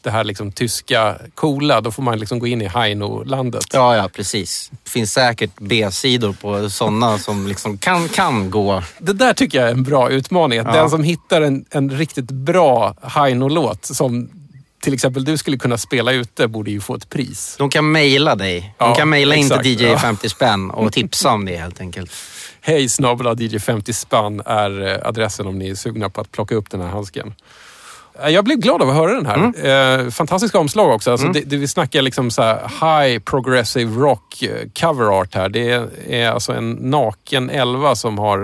det 0.01 0.12
här 0.12 0.24
liksom 0.24 0.51
tyska 0.51 1.18
coola, 1.36 1.82
då 1.82 1.91
får 1.91 2.03
man 2.03 2.20
liksom 2.20 2.39
gå 2.39 2.47
in 2.47 2.62
i 2.62 2.68
Heino-landet. 2.68 3.66
Ja, 3.74 3.95
ja, 3.95 4.10
precis. 4.10 4.72
Det 4.84 4.89
finns 4.89 5.14
säkert 5.14 5.51
B-sidor 5.60 6.34
på 6.41 6.70
sådana 6.70 7.18
som 7.18 7.47
liksom 7.47 7.78
kan, 7.78 8.10
kan 8.10 8.49
gå. 8.51 8.84
Det 8.99 9.14
där 9.14 9.34
tycker 9.34 9.58
jag 9.60 9.68
är 9.68 9.72
en 9.72 9.84
bra 9.84 10.10
utmaning. 10.10 10.58
Ja. 10.58 10.64
Den 10.74 10.89
som 10.89 11.03
hittar 11.03 11.41
en, 11.41 11.66
en 11.70 11.89
riktigt 11.89 12.32
bra 12.32 12.95
Heino-låt 13.01 13.86
som 13.86 14.30
till 14.88 14.94
exempel 14.94 15.24
du 15.24 15.38
skulle 15.38 15.58
kunna 15.58 15.78
spela 15.78 16.12
ute 16.12 16.48
borde 16.48 16.72
ju 16.72 16.82
få 16.82 16.96
ett 16.96 17.10
pris. 17.10 17.56
De 17.58 17.70
kan 17.70 17.92
mejla 17.92 18.36
dig. 18.36 18.60
De 18.78 18.90
Ja, 18.90 18.96
kan 18.96 19.10
mejla 19.10 19.36
in 19.36 19.50
till. 19.50 19.82
DJ 19.82 19.84
Ja. 19.86 19.98
50 20.00 20.30
spänn 20.30 20.72
och 20.72 20.94
tipsa 20.94 21.32
om 21.34 21.46
det 21.46 21.56
helt 21.58 21.82
enkelt. 21.82 22.12
Hej 22.62 22.90
snabel 22.90 23.42
DJ 23.42 23.60
50 23.60 23.94
spann 23.94 24.42
är 24.46 24.88
eh, 24.88 25.08
adressen 25.08 25.48
om 25.48 25.60
ni 25.60 25.70
är 25.70 25.76
sugna 25.76 26.10
på 26.10 26.22
att 26.22 26.32
plocka 26.32 26.56
upp 26.56 26.70
den 26.70 26.82
här 26.82 26.88
handsken. 26.88 27.34
Eh, 28.24 28.30
Jag 28.30 28.46
blev 28.46 28.58
glad 28.58 28.82
av 28.82 28.90
att 28.90 28.96
höra 28.96 29.14
den 29.14 29.26
här. 29.26 29.66
Eh, 30.06 30.10
fantastiska 30.10 30.60
omslag 30.60 30.96
också. 30.96 31.12
Alltså 31.12 31.28
det, 31.28 31.42
det 31.42 31.58
vi 31.58 31.68
snackar 31.68 32.02
liksom 32.02 32.32
så 32.32 32.42
här 32.42 32.60
high 32.82 33.20
progressive 33.20 34.02
rock 34.02 34.44
eh, 34.44 34.68
cover 34.80 35.20
art 35.20 35.36
här. 35.36 35.50
Det 35.50 35.70
är, 35.72 35.90
är 36.10 36.30
alltså 36.30 36.54
en 36.54 36.72
naken 36.72 37.50
elva 37.50 37.96
som 37.96 38.18
har 38.18 38.40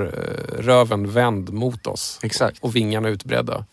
röven 0.60 1.12
vänd 1.12 1.54
mot 1.54 1.88
oss. 1.88 2.20
Exakt. 2.24 2.58
Och 2.62 2.76
vingarna 2.76 3.10
utbredda. 3.10 3.66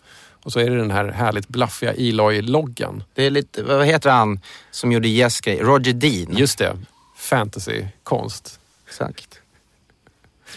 Och 0.43 0.53
så 0.53 0.61
är 0.61 0.71
det 0.71 0.77
den 0.77 0.91
här 0.91 1.09
härligt 1.09 1.49
blaffiga 1.49 1.93
Eloy-loggan. 1.95 3.03
Det 3.15 3.27
är 3.27 3.31
lite, 3.31 3.63
vad 3.63 3.87
heter 3.87 4.11
han 4.11 4.41
som 4.71 4.93
gjorde 4.93 5.09
Yes 5.09 5.41
grej? 5.41 5.59
Roger 5.63 5.93
Dean. 5.93 6.37
Just 6.37 6.59
det. 6.59 6.77
Fantasy-konst. 7.17 8.61
Exakt. 8.89 9.41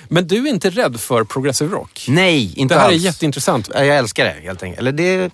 Men 0.07 0.27
du 0.27 0.47
är 0.47 0.49
inte 0.49 0.69
rädd 0.69 0.99
för 0.99 1.23
progressive 1.23 1.71
rock? 1.75 2.05
Nej, 2.09 2.53
inte 2.59 2.75
Det 2.75 2.79
här 2.79 2.89
är 2.89 2.93
alls. 2.93 3.03
jätteintressant. 3.03 3.69
Jag 3.73 3.87
älskar 3.87 4.25
det 4.25 4.31
helt 4.43 4.63
enkelt. 4.63 4.79
Eller 4.79 4.91
det, 4.91 5.31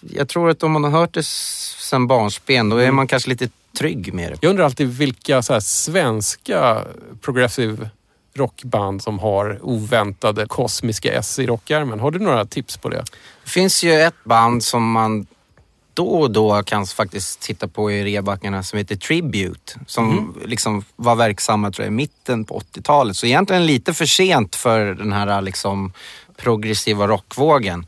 jag 0.00 0.28
tror 0.28 0.50
att 0.50 0.62
om 0.62 0.72
man 0.72 0.84
har 0.84 0.90
hört 0.90 1.14
det 1.14 1.24
sen 1.24 2.06
barnsben, 2.06 2.68
då 2.68 2.76
är 2.76 2.82
Mm. 2.82 2.94
man 2.96 3.06
kanske 3.06 3.28
lite 3.28 3.48
trygg 3.78 4.14
med 4.14 4.32
det. 4.32 4.38
Jag 4.40 4.50
undrar 4.50 4.64
alltid 4.64 4.88
vilka 4.88 5.42
så 5.42 5.52
här 5.52 5.60
svenska 5.60 6.84
progressive 7.20 7.90
rockband 8.36 9.02
som 9.02 9.18
har 9.18 9.58
oväntade 9.62 10.46
kosmiska 10.46 11.12
S 11.12 11.38
i 11.38 11.46
rockärmen. 11.46 12.00
Har 12.00 12.10
du 12.10 12.18
några 12.18 12.44
tips 12.44 12.76
på 12.76 12.88
det? 12.88 13.04
Det 13.44 13.50
finns 13.50 13.84
ju 13.84 13.92
ett 14.00 14.24
band 14.24 14.64
som 14.64 14.90
man 14.90 15.26
då 15.94 16.06
och 16.06 16.30
då 16.30 16.62
kan 16.62 16.86
faktiskt 16.86 17.40
titta 17.40 17.68
på 17.68 17.92
i 17.92 18.04
rebackarna 18.16 18.62
som 18.62 18.78
heter 18.78 18.96
Tribute. 18.96 19.72
Som 19.86 20.06
Mhm. 20.14 20.34
liksom 20.44 20.84
var 20.96 21.16
verksamma 21.16 21.70
tror 21.70 21.84
jag, 21.84 21.92
i 21.92 21.96
mitten 21.96 22.44
på 22.44 22.54
80-talet. 22.54 23.16
Så 23.16 23.26
egentligen 23.26 23.66
lite 23.66 23.94
för 23.94 24.06
sent 24.06 24.56
för 24.56 24.84
den 24.94 25.12
här 25.12 25.42
liksom 25.42 25.92
progressiva 26.36 27.06
rockvågen. 27.08 27.86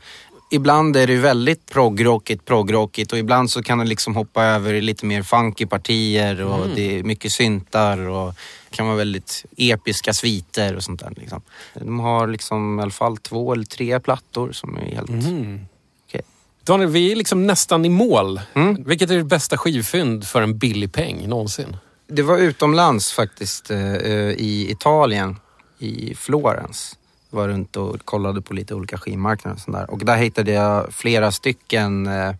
Ibland 0.51 0.95
är 0.97 1.07
det 1.07 1.15
väldigt 1.15 1.65
proggrockigt, 1.71 2.45
proggrockigt 2.45 3.11
och 3.11 3.17
ibland 3.19 3.51
så 3.51 3.63
kan 3.63 3.77
det 3.77 3.85
liksom 3.85 4.15
hoppa 4.15 4.43
över 4.43 4.73
i 4.73 4.81
lite 4.81 5.05
mer 5.05 5.23
funky 5.23 5.65
partier 5.65 6.41
och 6.43 6.55
Mm. 6.57 6.75
det 6.75 6.99
är 6.99 7.03
mycket 7.03 7.31
syntar 7.31 7.97
och 7.97 8.33
kan 8.77 8.85
vara 8.85 8.97
väldigt 8.97 9.45
episka 9.57 10.13
sviter 10.13 10.75
och 10.75 10.83
sånt 10.83 10.99
där. 10.99 11.13
Liksom. 11.17 11.41
De 11.73 11.99
har 11.99 12.27
liksom 12.27 12.79
i 12.79 12.81
alla 12.81 12.91
fall 12.91 13.17
två 13.17 13.53
eller 13.53 13.63
tre 13.65 13.99
plattor 13.99 14.51
som 14.51 14.77
är 14.77 14.81
helt 14.95 15.09
Mhm. 15.09 15.65
okej. 16.07 16.21
Daniel, 16.63 16.89
vi 16.89 17.11
är 17.11 17.15
liksom 17.15 17.47
nästan 17.47 17.85
i 17.85 17.89
mål. 17.89 18.41
Mm. 18.53 18.83
Vilket 18.83 19.09
är 19.11 19.17
det 19.17 19.23
bästa 19.23 19.57
skivfynd 19.57 20.27
för 20.27 20.41
en 20.41 20.57
billig 20.57 20.93
peng 20.93 21.27
någonsin? 21.29 21.77
Det 22.07 22.21
var 22.21 22.37
utomlands 22.37 23.11
faktiskt, 23.11 23.71
eh, 23.71 23.93
eh, 23.93 24.31
i 24.31 24.67
Italien, 24.71 25.35
i 25.79 26.15
Florens. 26.15 26.97
Var 27.29 27.47
runt 27.47 27.75
och 27.75 28.05
kollade 28.05 28.41
på 28.41 28.53
lite 28.53 28.75
olika 28.75 28.97
skivmarknader 28.97 29.55
och 29.55 29.61
sånt 29.61 29.77
där. 29.77 29.89
Och 29.91 30.05
där 30.05 30.17
hittade 30.17 30.51
jag 30.51 30.93
flera 30.93 31.31
stycken 31.31 32.07
eh, 32.07 32.31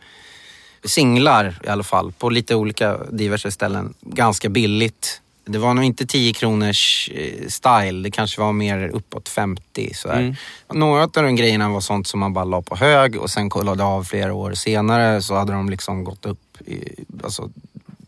singlar 0.83 1.59
i 1.63 1.67
alla 1.67 1.83
fall, 1.83 2.11
på 2.11 2.29
lite 2.29 2.55
olika 2.55 2.97
diverse 3.11 3.51
ställen. 3.51 3.93
Ganska 4.01 4.49
billigt. 4.49 5.21
Det 5.47 5.57
var 5.57 5.73
nog 5.73 5.83
inte 5.83 6.05
10 6.05 6.33
kronors 6.33 7.09
eh, 7.13 7.47
style, 7.47 8.03
det 8.03 8.11
kanske 8.11 8.41
var 8.41 8.53
mer 8.53 8.87
uppåt 8.87 9.29
50. 9.29 9.93
Sådär. 9.93 10.19
Mm. 10.19 10.35
Några 10.73 11.03
av 11.03 11.09
de 11.13 11.35
grejerna 11.35 11.69
var 11.69 11.81
sånt 11.81 12.07
som 12.07 12.19
man 12.19 12.33
bara 12.33 12.45
la 12.45 12.61
på 12.61 12.75
hög 12.75 13.15
och 13.15 13.29
sen 13.29 13.49
kollade 13.49 13.83
av 13.83 14.03
flera 14.03 14.33
år 14.33 14.53
senare 14.53 15.21
så 15.21 15.35
hade 15.35 15.53
de 15.53 15.69
liksom 15.69 16.03
gått 16.03 16.25
upp 16.25 16.61
i, 16.65 17.03
alltså, 17.23 17.49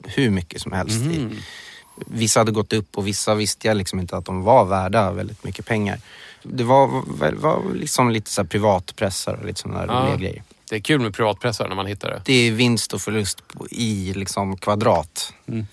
hur 0.04 0.30
mycket 0.30 0.62
som 0.62 0.72
helst. 0.72 1.02
Mm. 1.06 1.36
Vissa 2.06 2.40
hade 2.40 2.52
gått 2.52 2.74
upp 2.74 2.98
och 2.98 3.08
vissa 3.08 3.36
visste 3.36 3.68
jag 3.68 3.78
liksom 3.78 4.00
inte 4.00 4.18
att 4.18 4.26
de 4.26 4.44
var 4.44 4.66
värda 4.66 5.12
väldigt 5.12 5.44
mycket 5.44 5.66
pengar. 5.66 6.00
Det 6.44 6.64
var, 6.64 7.04
var, 7.36 7.74
liksom 7.74 8.10
lite 8.10 8.32
så 8.32 8.46
privatpressar 8.46 9.34
och 9.34 9.46
lite 9.46 9.62
sådana 9.62 9.86
där 9.86 9.94
Ja. 9.94 10.00
roliga 10.02 10.18
grejer. 10.18 10.44
Det 10.70 10.76
är 10.76 10.80
kul 10.80 11.02
med 11.02 11.14
privatpressar 11.14 11.68
när 11.68 11.76
man 11.76 11.86
hittar 11.86 12.10
det. 12.10 12.22
Det 12.26 12.48
är 12.48 12.52
vinst 12.52 12.94
och 12.94 13.02
förlust 13.02 13.44
i 13.72 14.14
liksom 14.14 14.58
kvadrat. 14.58 15.34
Mm. 15.48 15.68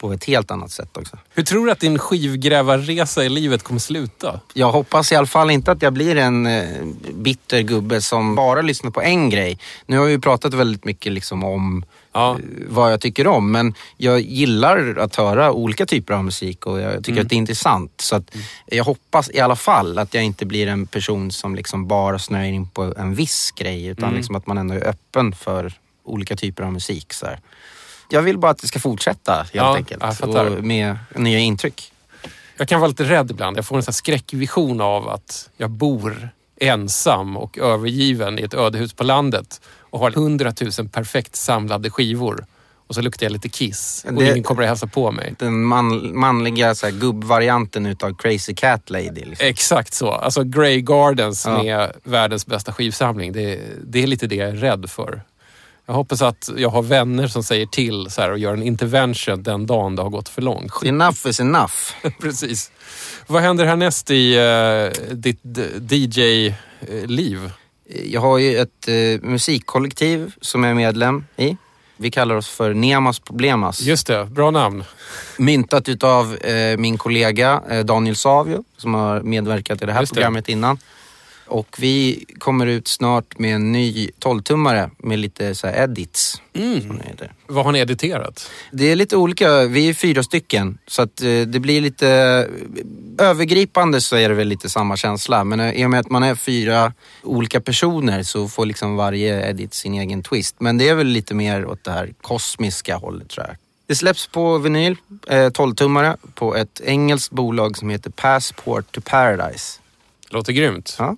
På 0.00 0.12
ett 0.12 0.24
helt 0.24 0.50
annat 0.50 0.70
sätt 0.70 0.96
också. 0.96 1.18
Hur 1.34 1.42
tror 1.42 1.66
du 1.66 1.72
att 1.72 1.80
din 1.80 1.98
skivgrävarresa 1.98 3.24
i 3.24 3.28
livet 3.28 3.62
kommer 3.62 3.80
sluta? 3.80 4.40
Jag 4.54 4.72
hoppas 4.72 5.12
i 5.12 5.16
alla 5.16 5.26
fall 5.26 5.50
inte 5.50 5.72
att 5.72 5.82
jag 5.82 5.92
blir 5.92 6.16
en 6.16 6.46
eh, 6.46 6.64
bitter 7.14 7.60
gubbe 7.60 8.00
som 8.00 8.34
bara 8.34 8.62
lyssnar 8.62 8.90
på 8.90 9.02
en 9.02 9.30
grej. 9.30 9.58
Nu 9.86 9.98
har 9.98 10.04
vi 10.04 10.10
ju 10.12 10.20
pratat 10.20 10.54
väldigt 10.54 10.84
mycket 10.84 11.12
liksom 11.12 11.44
om 11.44 11.84
Ja. 12.12 12.30
eh, 12.30 12.36
vad 12.68 12.92
jag 12.92 13.00
tycker 13.00 13.26
om. 13.26 13.52
Men 13.52 13.74
jag 13.96 14.20
gillar 14.20 14.96
att 14.98 15.16
höra 15.16 15.52
olika 15.52 15.86
typer 15.86 16.14
av 16.14 16.24
musik 16.24 16.66
och 16.66 16.80
jag 16.80 16.96
tycker 16.96 17.12
Mm. 17.12 17.22
att 17.22 17.28
det 17.28 17.34
är 17.34 17.38
intressant. 17.38 17.92
Så 18.00 18.16
att 18.16 18.36
jag 18.66 18.84
hoppas 18.84 19.30
i 19.30 19.40
alla 19.40 19.56
fall 19.56 19.98
att 19.98 20.14
jag 20.14 20.24
inte 20.24 20.46
blir 20.46 20.66
en 20.66 20.86
person 20.86 21.32
som 21.32 21.54
liksom 21.54 21.86
bara 21.88 22.18
snöar 22.18 22.44
in 22.44 22.68
på 22.68 22.94
en 22.98 23.14
viss 23.14 23.50
grej. 23.56 23.86
Utan 23.86 24.04
Mm. 24.04 24.16
liksom 24.16 24.36
att 24.36 24.46
man 24.46 24.58
ändå 24.58 24.74
är 24.74 24.88
öppen 24.88 25.32
för 25.32 25.72
olika 26.04 26.36
typer 26.36 26.62
av 26.62 26.72
musik. 26.72 27.12
Så 27.12 27.26
här. 27.26 27.40
Jag 28.10 28.22
vill 28.22 28.38
bara 28.38 28.50
att 28.50 28.58
det 28.58 28.66
ska 28.66 28.78
fortsätta 28.78 29.32
helt 29.34 29.54
Ja, 29.54 29.76
enkelt. 29.76 30.20
och 30.22 30.64
med 30.64 30.96
nya 31.16 31.38
intryck. 31.38 31.92
Jag 32.56 32.68
kan 32.68 32.80
vara 32.80 32.88
lite 32.88 33.04
rädd 33.04 33.30
ibland. 33.30 33.56
Jag 33.58 33.64
får 33.66 33.76
en 33.76 33.82
sån 33.82 33.94
skräckvision 33.94 34.80
av 34.80 35.08
att 35.08 35.50
jag 35.56 35.70
bor 35.70 36.28
ensam 36.60 37.36
och 37.36 37.58
övergiven 37.58 38.38
i 38.38 38.42
ett 38.42 38.54
ödehus 38.54 38.92
på 38.92 39.04
landet 39.04 39.60
och 39.90 39.98
har 40.00 40.10
hundratusen 40.10 40.88
perfekt 40.88 41.36
samlade 41.36 41.90
skivor. 41.90 42.46
Och 42.86 42.94
så 42.94 43.02
luktar 43.02 43.26
jag 43.26 43.32
lite 43.32 43.48
kiss 43.48 44.04
och 44.08 44.14
Det- 44.14 44.30
ingen 44.30 44.42
kommer 44.42 44.62
att 44.62 44.68
hälsa 44.68 44.86
på 44.86 45.10
mig. 45.12 45.34
Den 45.38 45.62
man, 45.64 46.18
manliga 46.18 46.74
så 46.74 46.86
här, 46.86 46.92
gubbvarianten 46.92 47.86
utav 47.86 48.14
Crazy 48.14 48.54
Cat 48.54 48.90
Lady. 48.90 49.24
Liksom. 49.24 49.46
Exakt 49.46 49.94
så. 49.94 50.10
Alltså 50.10 50.44
Grey 50.44 50.80
Gardens 50.80 51.46
Ja. 51.46 51.62
med 51.62 51.92
världens 52.04 52.46
bästa 52.46 52.72
skivsamling. 52.72 53.32
Det, 53.32 53.60
det 53.84 54.02
är 54.02 54.06
lite 54.06 54.26
det 54.26 54.34
jag 54.36 54.48
är 54.48 54.56
rädd 54.56 54.90
för. 54.90 55.22
Jag 55.90 55.94
hoppas 55.94 56.22
att 56.22 56.50
jag 56.56 56.68
har 56.68 56.82
vänner 56.82 57.26
som 57.28 57.42
säger 57.42 57.66
till 57.66 58.10
så 58.10 58.20
här, 58.20 58.30
och 58.30 58.38
gör 58.38 58.52
en 58.52 58.62
intervention 58.62 59.42
den 59.42 59.66
dagen 59.66 59.96
det 59.96 60.02
har 60.02 60.10
gått 60.10 60.28
för 60.28 60.42
långt. 60.42 60.72
Enough 60.84 61.26
is 61.26 61.40
enough. 61.40 61.74
Precis. 62.20 62.70
Vad 63.26 63.42
händer 63.42 63.64
härnäst 63.64 64.10
i 64.10 64.38
uh, 64.38 65.14
ditt 65.14 65.40
DJ-liv? 65.90 67.50
Jag 68.04 68.20
har 68.20 68.38
ju 68.38 68.58
ett 68.58 68.88
eh, 68.88 68.94
musikkollektiv 69.22 70.32
som 70.40 70.64
jag 70.64 70.70
är 70.70 70.74
medlem 70.74 71.24
i. 71.36 71.56
Vi 71.96 72.10
kallar 72.10 72.34
oss 72.34 72.48
för 72.48 72.74
Nemas 72.74 73.18
Problemas. 73.18 73.80
Just 73.80 74.06
det, 74.06 74.24
bra 74.24 74.50
namn. 74.50 74.84
Myntat 75.38 75.88
utav 75.88 76.36
eh, 76.36 76.76
min 76.76 76.98
kollega 76.98 77.62
eh, 77.70 77.84
Daniel 77.84 78.16
Savio 78.16 78.64
som 78.76 78.94
har 78.94 79.20
medverkat 79.20 79.82
i 79.82 79.86
det 79.86 79.92
här 79.92 80.00
Just 80.00 80.12
det. 80.12 80.14
programmet 80.14 80.48
innan. 80.48 80.78
Och 81.50 81.76
vi 81.78 82.24
kommer 82.38 82.66
ut 82.66 82.88
snart 82.88 83.38
med 83.38 83.54
en 83.54 83.72
ny 83.72 84.10
12-tummare 84.20 84.90
med 84.98 85.18
lite 85.18 85.54
så 85.54 85.66
edits. 85.66 86.42
Mm. 86.52 86.98
Vad 87.46 87.64
har 87.64 87.72
ni 87.72 87.78
editerat? 87.78 88.50
Det 88.72 88.92
är 88.92 88.96
lite 88.96 89.16
olika, 89.16 89.64
vi 89.64 89.88
är 89.88 89.94
fyra 89.94 90.22
stycken 90.22 90.78
så 90.86 91.02
att 91.02 91.22
eh, 91.22 91.40
det 91.40 91.60
blir 91.60 91.80
lite 91.80 92.08
övergripande 93.18 94.00
så 94.00 94.16
är 94.16 94.28
det 94.28 94.34
väl 94.34 94.48
lite 94.48 94.68
samma 94.68 94.96
känsla. 94.96 95.44
Men 95.44 95.60
eh, 95.60 95.72
i 95.72 95.86
och 95.86 95.90
med 95.90 96.00
att 96.00 96.10
man 96.10 96.22
är 96.22 96.34
fyra 96.34 96.92
olika 97.22 97.60
personer 97.60 98.22
så 98.22 98.48
får 98.48 98.66
liksom 98.66 98.96
varje 98.96 99.50
edit 99.50 99.74
sin 99.74 99.94
egen 99.94 100.22
twist. 100.22 100.56
Men 100.58 100.78
det 100.78 100.88
är 100.88 100.94
väl 100.94 101.06
lite 101.06 101.34
mer 101.34 101.66
åt 101.66 101.84
det 101.84 101.92
här 101.92 102.14
kosmiska 102.20 102.96
hållet 102.96 103.28
tror 103.28 103.46
jag. 103.46 103.56
Det 103.86 103.96
släpps 103.96 104.26
på 104.26 104.58
vinyl, 104.58 104.96
eh, 105.26 105.34
12-tummare, 105.36 106.16
på 106.34 106.56
ett 106.56 106.80
engelskt 106.84 107.32
bolag 107.32 107.76
som 107.76 107.90
heter 107.90 108.10
Passport 108.10 108.92
to 108.92 109.00
Paradise. 109.04 109.80
Låter 110.30 110.52
grymt. 110.52 110.96
Ja. 110.98 111.16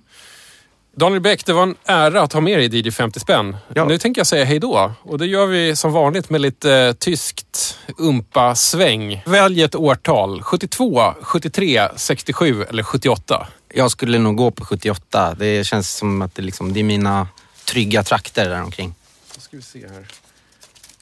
Daniel 0.95 1.21
Bäck, 1.21 1.45
det 1.45 1.53
var 1.53 1.63
en 1.63 1.75
ära 1.85 2.21
att 2.21 2.33
ha 2.33 2.41
med 2.41 2.59
dig 2.59 2.75
i 2.75 2.81
DJ 2.81 2.91
50 2.91 3.19
spänn. 3.19 3.57
Ja. 3.73 3.85
Nu 3.85 3.97
tänker 3.97 4.19
jag 4.19 4.27
säga 4.27 4.45
hej 4.45 4.59
då. 4.59 4.91
Och 5.01 5.17
det 5.17 5.25
gör 5.25 5.45
vi 5.45 5.75
som 5.75 5.91
vanligt 5.91 6.29
med 6.29 6.41
lite 6.41 6.73
eh, 6.73 6.93
tyskt 6.93 7.77
umpa-sväng. 7.97 9.23
Välj 9.25 9.63
ett 9.63 9.75
årtal. 9.75 10.41
72, 10.41 11.13
73, 11.21 11.89
67 11.95 12.63
eller 12.63 12.83
78. 12.83 13.47
Jag 13.73 13.91
skulle 13.91 14.19
nog 14.19 14.35
gå 14.35 14.51
på 14.51 14.65
78. 14.65 15.35
Det 15.39 15.63
känns 15.63 15.95
som 15.95 16.21
att 16.21 16.35
det, 16.35 16.41
liksom, 16.41 16.73
det 16.73 16.79
är 16.79 16.83
mina 16.83 17.27
trygga 17.65 18.03
trakter 18.03 18.49
där 18.49 18.63
omkring. 18.63 18.95
Då 19.35 19.41
ska 19.41 19.57
vi 19.57 19.63
se 19.63 19.79
här. 19.79 20.05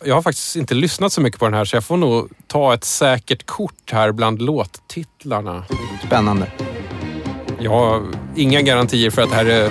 Jag 0.03 0.15
har 0.15 0.21
faktiskt 0.21 0.55
inte 0.55 0.73
lyssnat 0.73 1.13
så 1.13 1.21
mycket 1.21 1.39
på 1.39 1.45
den 1.45 1.53
här 1.53 1.65
så 1.65 1.75
jag 1.75 1.83
får 1.83 1.97
nog 1.97 2.29
ta 2.47 2.73
ett 2.73 2.83
säkert 2.83 3.45
kort 3.45 3.91
här 3.91 4.11
bland 4.11 4.41
låttitlarna. 4.41 5.65
Spännande. 6.05 6.51
Jag 7.63 7.71
har 7.71 8.03
inga 8.35 8.61
garantier 8.61 9.09
för 9.11 9.21
att 9.21 9.29
det 9.29 9.35
här 9.35 9.45
är 9.45 9.69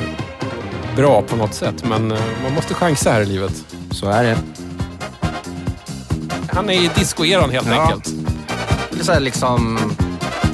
bra 0.96 1.22
på 1.22 1.36
något 1.36 1.54
sätt 1.54 1.84
men 1.84 2.12
eh, 2.12 2.18
man 2.42 2.54
måste 2.54 2.74
chansa 2.74 3.10
här 3.12 3.20
i 3.20 3.26
livet. 3.26 3.52
Så 3.90 4.08
är 4.10 4.22
det. 4.24 4.36
Han 6.52 6.70
är 6.70 6.74
i 6.74 6.90
discoeran 6.94 7.50
helt 7.50 7.66
Ja. 7.68 7.82
enkelt. 7.82 8.14
Det 8.90 9.00
är 9.00 9.04
så 9.04 9.12
här 9.12 9.20
liksom, 9.20 9.78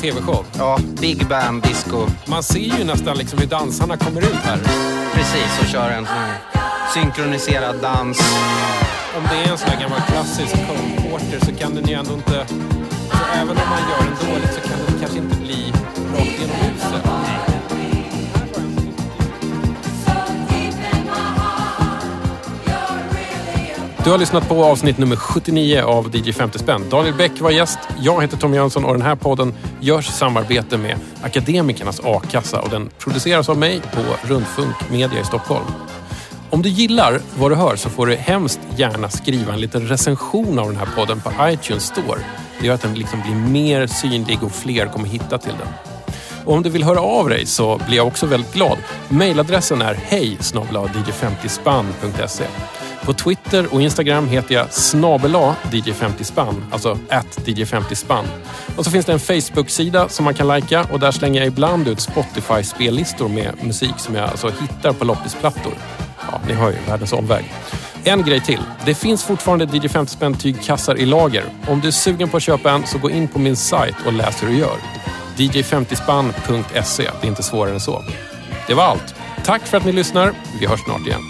TV-show. 0.01 0.45
ja, 0.59 0.79
big 1.01 1.27
band, 1.29 1.63
disco. 1.63 2.07
Man 2.27 2.43
ser 2.43 2.79
ju 2.79 2.85
nästan 2.85 3.17
liksom 3.19 3.39
hur 3.39 3.47
dansarna 3.47 3.97
kommer 3.97 4.21
ut 4.21 4.35
här. 4.45 4.59
Precis, 5.15 5.61
och 5.61 5.67
köra 5.67 5.95
en 5.95 6.07
sån 6.07 6.15
här 6.15 6.39
synkroniserad 6.95 7.77
dans. 7.83 8.21
Om 9.17 9.23
det 9.31 9.37
är 9.49 9.53
en 9.53 9.59
sån 9.59 9.69
här 9.69 9.81
gammal 9.81 10.01
klassisk 10.01 10.53
Cole 10.55 11.11
Porter 11.11 11.47
så 11.47 11.53
kan 11.55 11.75
den 11.75 11.85
ju 11.89 11.95
ändå 11.95 12.13
inte... 12.15 12.47
Så 13.11 13.19
även 13.35 13.49
om 13.49 13.69
man 13.71 13.81
gör 13.91 13.99
den 13.99 14.31
dåligt 14.33 14.55
så 14.55 14.61
kan 14.61 14.79
den 14.87 14.99
kanske 15.01 15.19
inte 15.19 15.37
bli 15.37 15.73
rakt 16.13 16.41
genom 16.41 16.57
huset. 16.57 17.03
Du 24.07 24.11
har 24.11 24.19
lyssnat 24.19 24.49
på 24.49 24.65
avsnitt 24.65 24.99
nummer 24.99 25.17
79 25.17 25.83
av 25.83 26.17
DJ 26.17 26.33
50 26.33 26.59
spänn. 26.59 26.83
Daniel 26.91 27.15
Bäck 27.15 27.41
var 27.41 27.51
gäst. 27.51 27.79
Jag 28.01 28.23
heter 28.23 28.37
Tom 28.37 28.55
Jönsson 28.55 28.85
och 28.85 28.93
den 28.93 29.03
här 29.03 29.17
podden 29.17 29.55
görs 29.81 30.09
i 30.09 30.13
samarbete 30.13 30.77
med 30.77 30.97
Akademikernas 31.23 32.01
A-kassa 32.05 32.61
och 32.61 32.71
den 32.71 32.91
produceras 32.99 33.49
av 33.49 33.59
mig 33.59 33.81
på 33.81 34.29
Rundfunk 34.29 34.75
Media 34.91 35.21
i 35.21 35.25
Stockholm. 35.25 35.65
Om 36.51 36.63
du 36.63 36.69
gillar 36.69 37.21
vad 37.39 37.51
du 37.51 37.55
hör 37.55 37.77
så 37.77 37.91
får 37.91 38.07
du 38.07 38.15
hemskt 38.15 38.61
gärna 38.77 39.09
skriva 39.09 39.53
en 39.53 39.61
liten 39.61 39.89
recension 39.89 40.59
av 40.59 40.67
den 40.67 40.77
här 40.77 40.89
podden 40.97 41.21
på 41.21 41.31
iTunes 41.41 41.85
Store. 41.85 42.21
Det 42.61 42.67
gör 42.67 42.75
att 42.75 42.83
den 42.83 42.95
liksom 42.95 43.21
blir 43.21 43.35
mer 43.35 43.87
synlig 43.87 44.43
och 44.43 44.53
fler 44.53 44.87
kommer 44.87 45.09
hitta 45.09 45.39
till 45.39 45.55
den. 45.59 45.69
Och 46.45 46.55
om 46.55 46.63
du 46.63 46.71
vill 46.71 46.85
höra 46.85 47.01
av 47.01 47.29
dig 47.29 47.47
så 47.47 47.81
blir 47.87 47.97
jag 47.97 48.07
också 48.07 48.27
väldigt 48.27 48.55
glad. 48.55 48.79
Mailadressen 49.09 49.83
är 49.83 49.95
hej 49.95 50.39
dj50spann.se. 50.41 52.45
På 53.07 53.13
Twitter 53.13 53.75
och 53.75 53.83
Instagram 53.83 54.29
heter 54.29 54.55
jag 54.55 54.73
snabela 54.73 55.57
DJ50spann, 55.71 56.65
alltså 56.71 56.99
at 57.11 57.39
DJ50spann. 57.45 58.25
Och 58.77 58.85
så 58.85 58.91
finns 58.91 59.07
det 59.07 59.13
en 59.13 59.21
Facebook-sida 59.21 60.09
som 60.09 60.25
man 60.25 60.35
kan 60.35 60.47
lajka 60.47 60.87
och 60.93 61.01
där 61.01 61.11
slänger 61.11 61.41
jag 61.41 61.47
ibland 61.47 61.89
ut 61.89 62.01
Spotify-spellistor 62.01 63.29
med 63.29 63.53
musik 63.63 63.95
som 63.97 64.15
jag 64.15 64.31
alltså 64.31 64.53
hittar 64.61 64.93
på 64.93 65.05
loppisplattor. 65.05 65.73
Ja, 66.33 66.41
ni 66.47 66.53
hör 66.53 66.71
ju, 66.71 66.77
världens 66.89 67.13
omväg. 67.13 67.53
En 68.05 68.23
grej 68.23 68.41
till. 68.41 68.61
Det 68.85 68.95
finns 68.95 69.25
fortfarande 69.25 69.77
DJ 69.77 69.89
50 69.89 70.13
spänn 70.13 70.35
tygkassar 70.35 70.99
i 70.99 71.07
lager. 71.07 71.45
Om 71.69 71.81
du 71.81 71.89
är 71.89 71.93
sugen 71.93 72.29
på 72.29 72.37
att 72.37 72.43
köpa 72.43 72.71
en 72.71 72.87
så 72.87 72.99
gå 72.99 73.11
in 73.11 73.29
på 73.29 73.39
min 73.39 73.57
sajt 73.57 73.97
och 74.07 74.13
läs 74.13 74.43
hur 74.43 74.49
du 74.49 74.57
gör. 74.57 74.77
dj50spann.se. 75.37 77.11
Det 77.21 77.27
är 77.27 77.29
inte 77.29 77.43
svårare 77.43 77.75
än 77.75 77.81
så. 77.81 78.05
Det 78.67 78.75
var 78.75 78.85
allt. 78.85 79.15
Tack 79.45 79.67
för 79.67 79.77
att 79.77 79.85
ni 79.85 79.93
lyssnar. 79.93 80.33
Vi 80.61 80.67
hörs 80.67 80.81
snart 80.81 81.07
igen. 81.07 81.23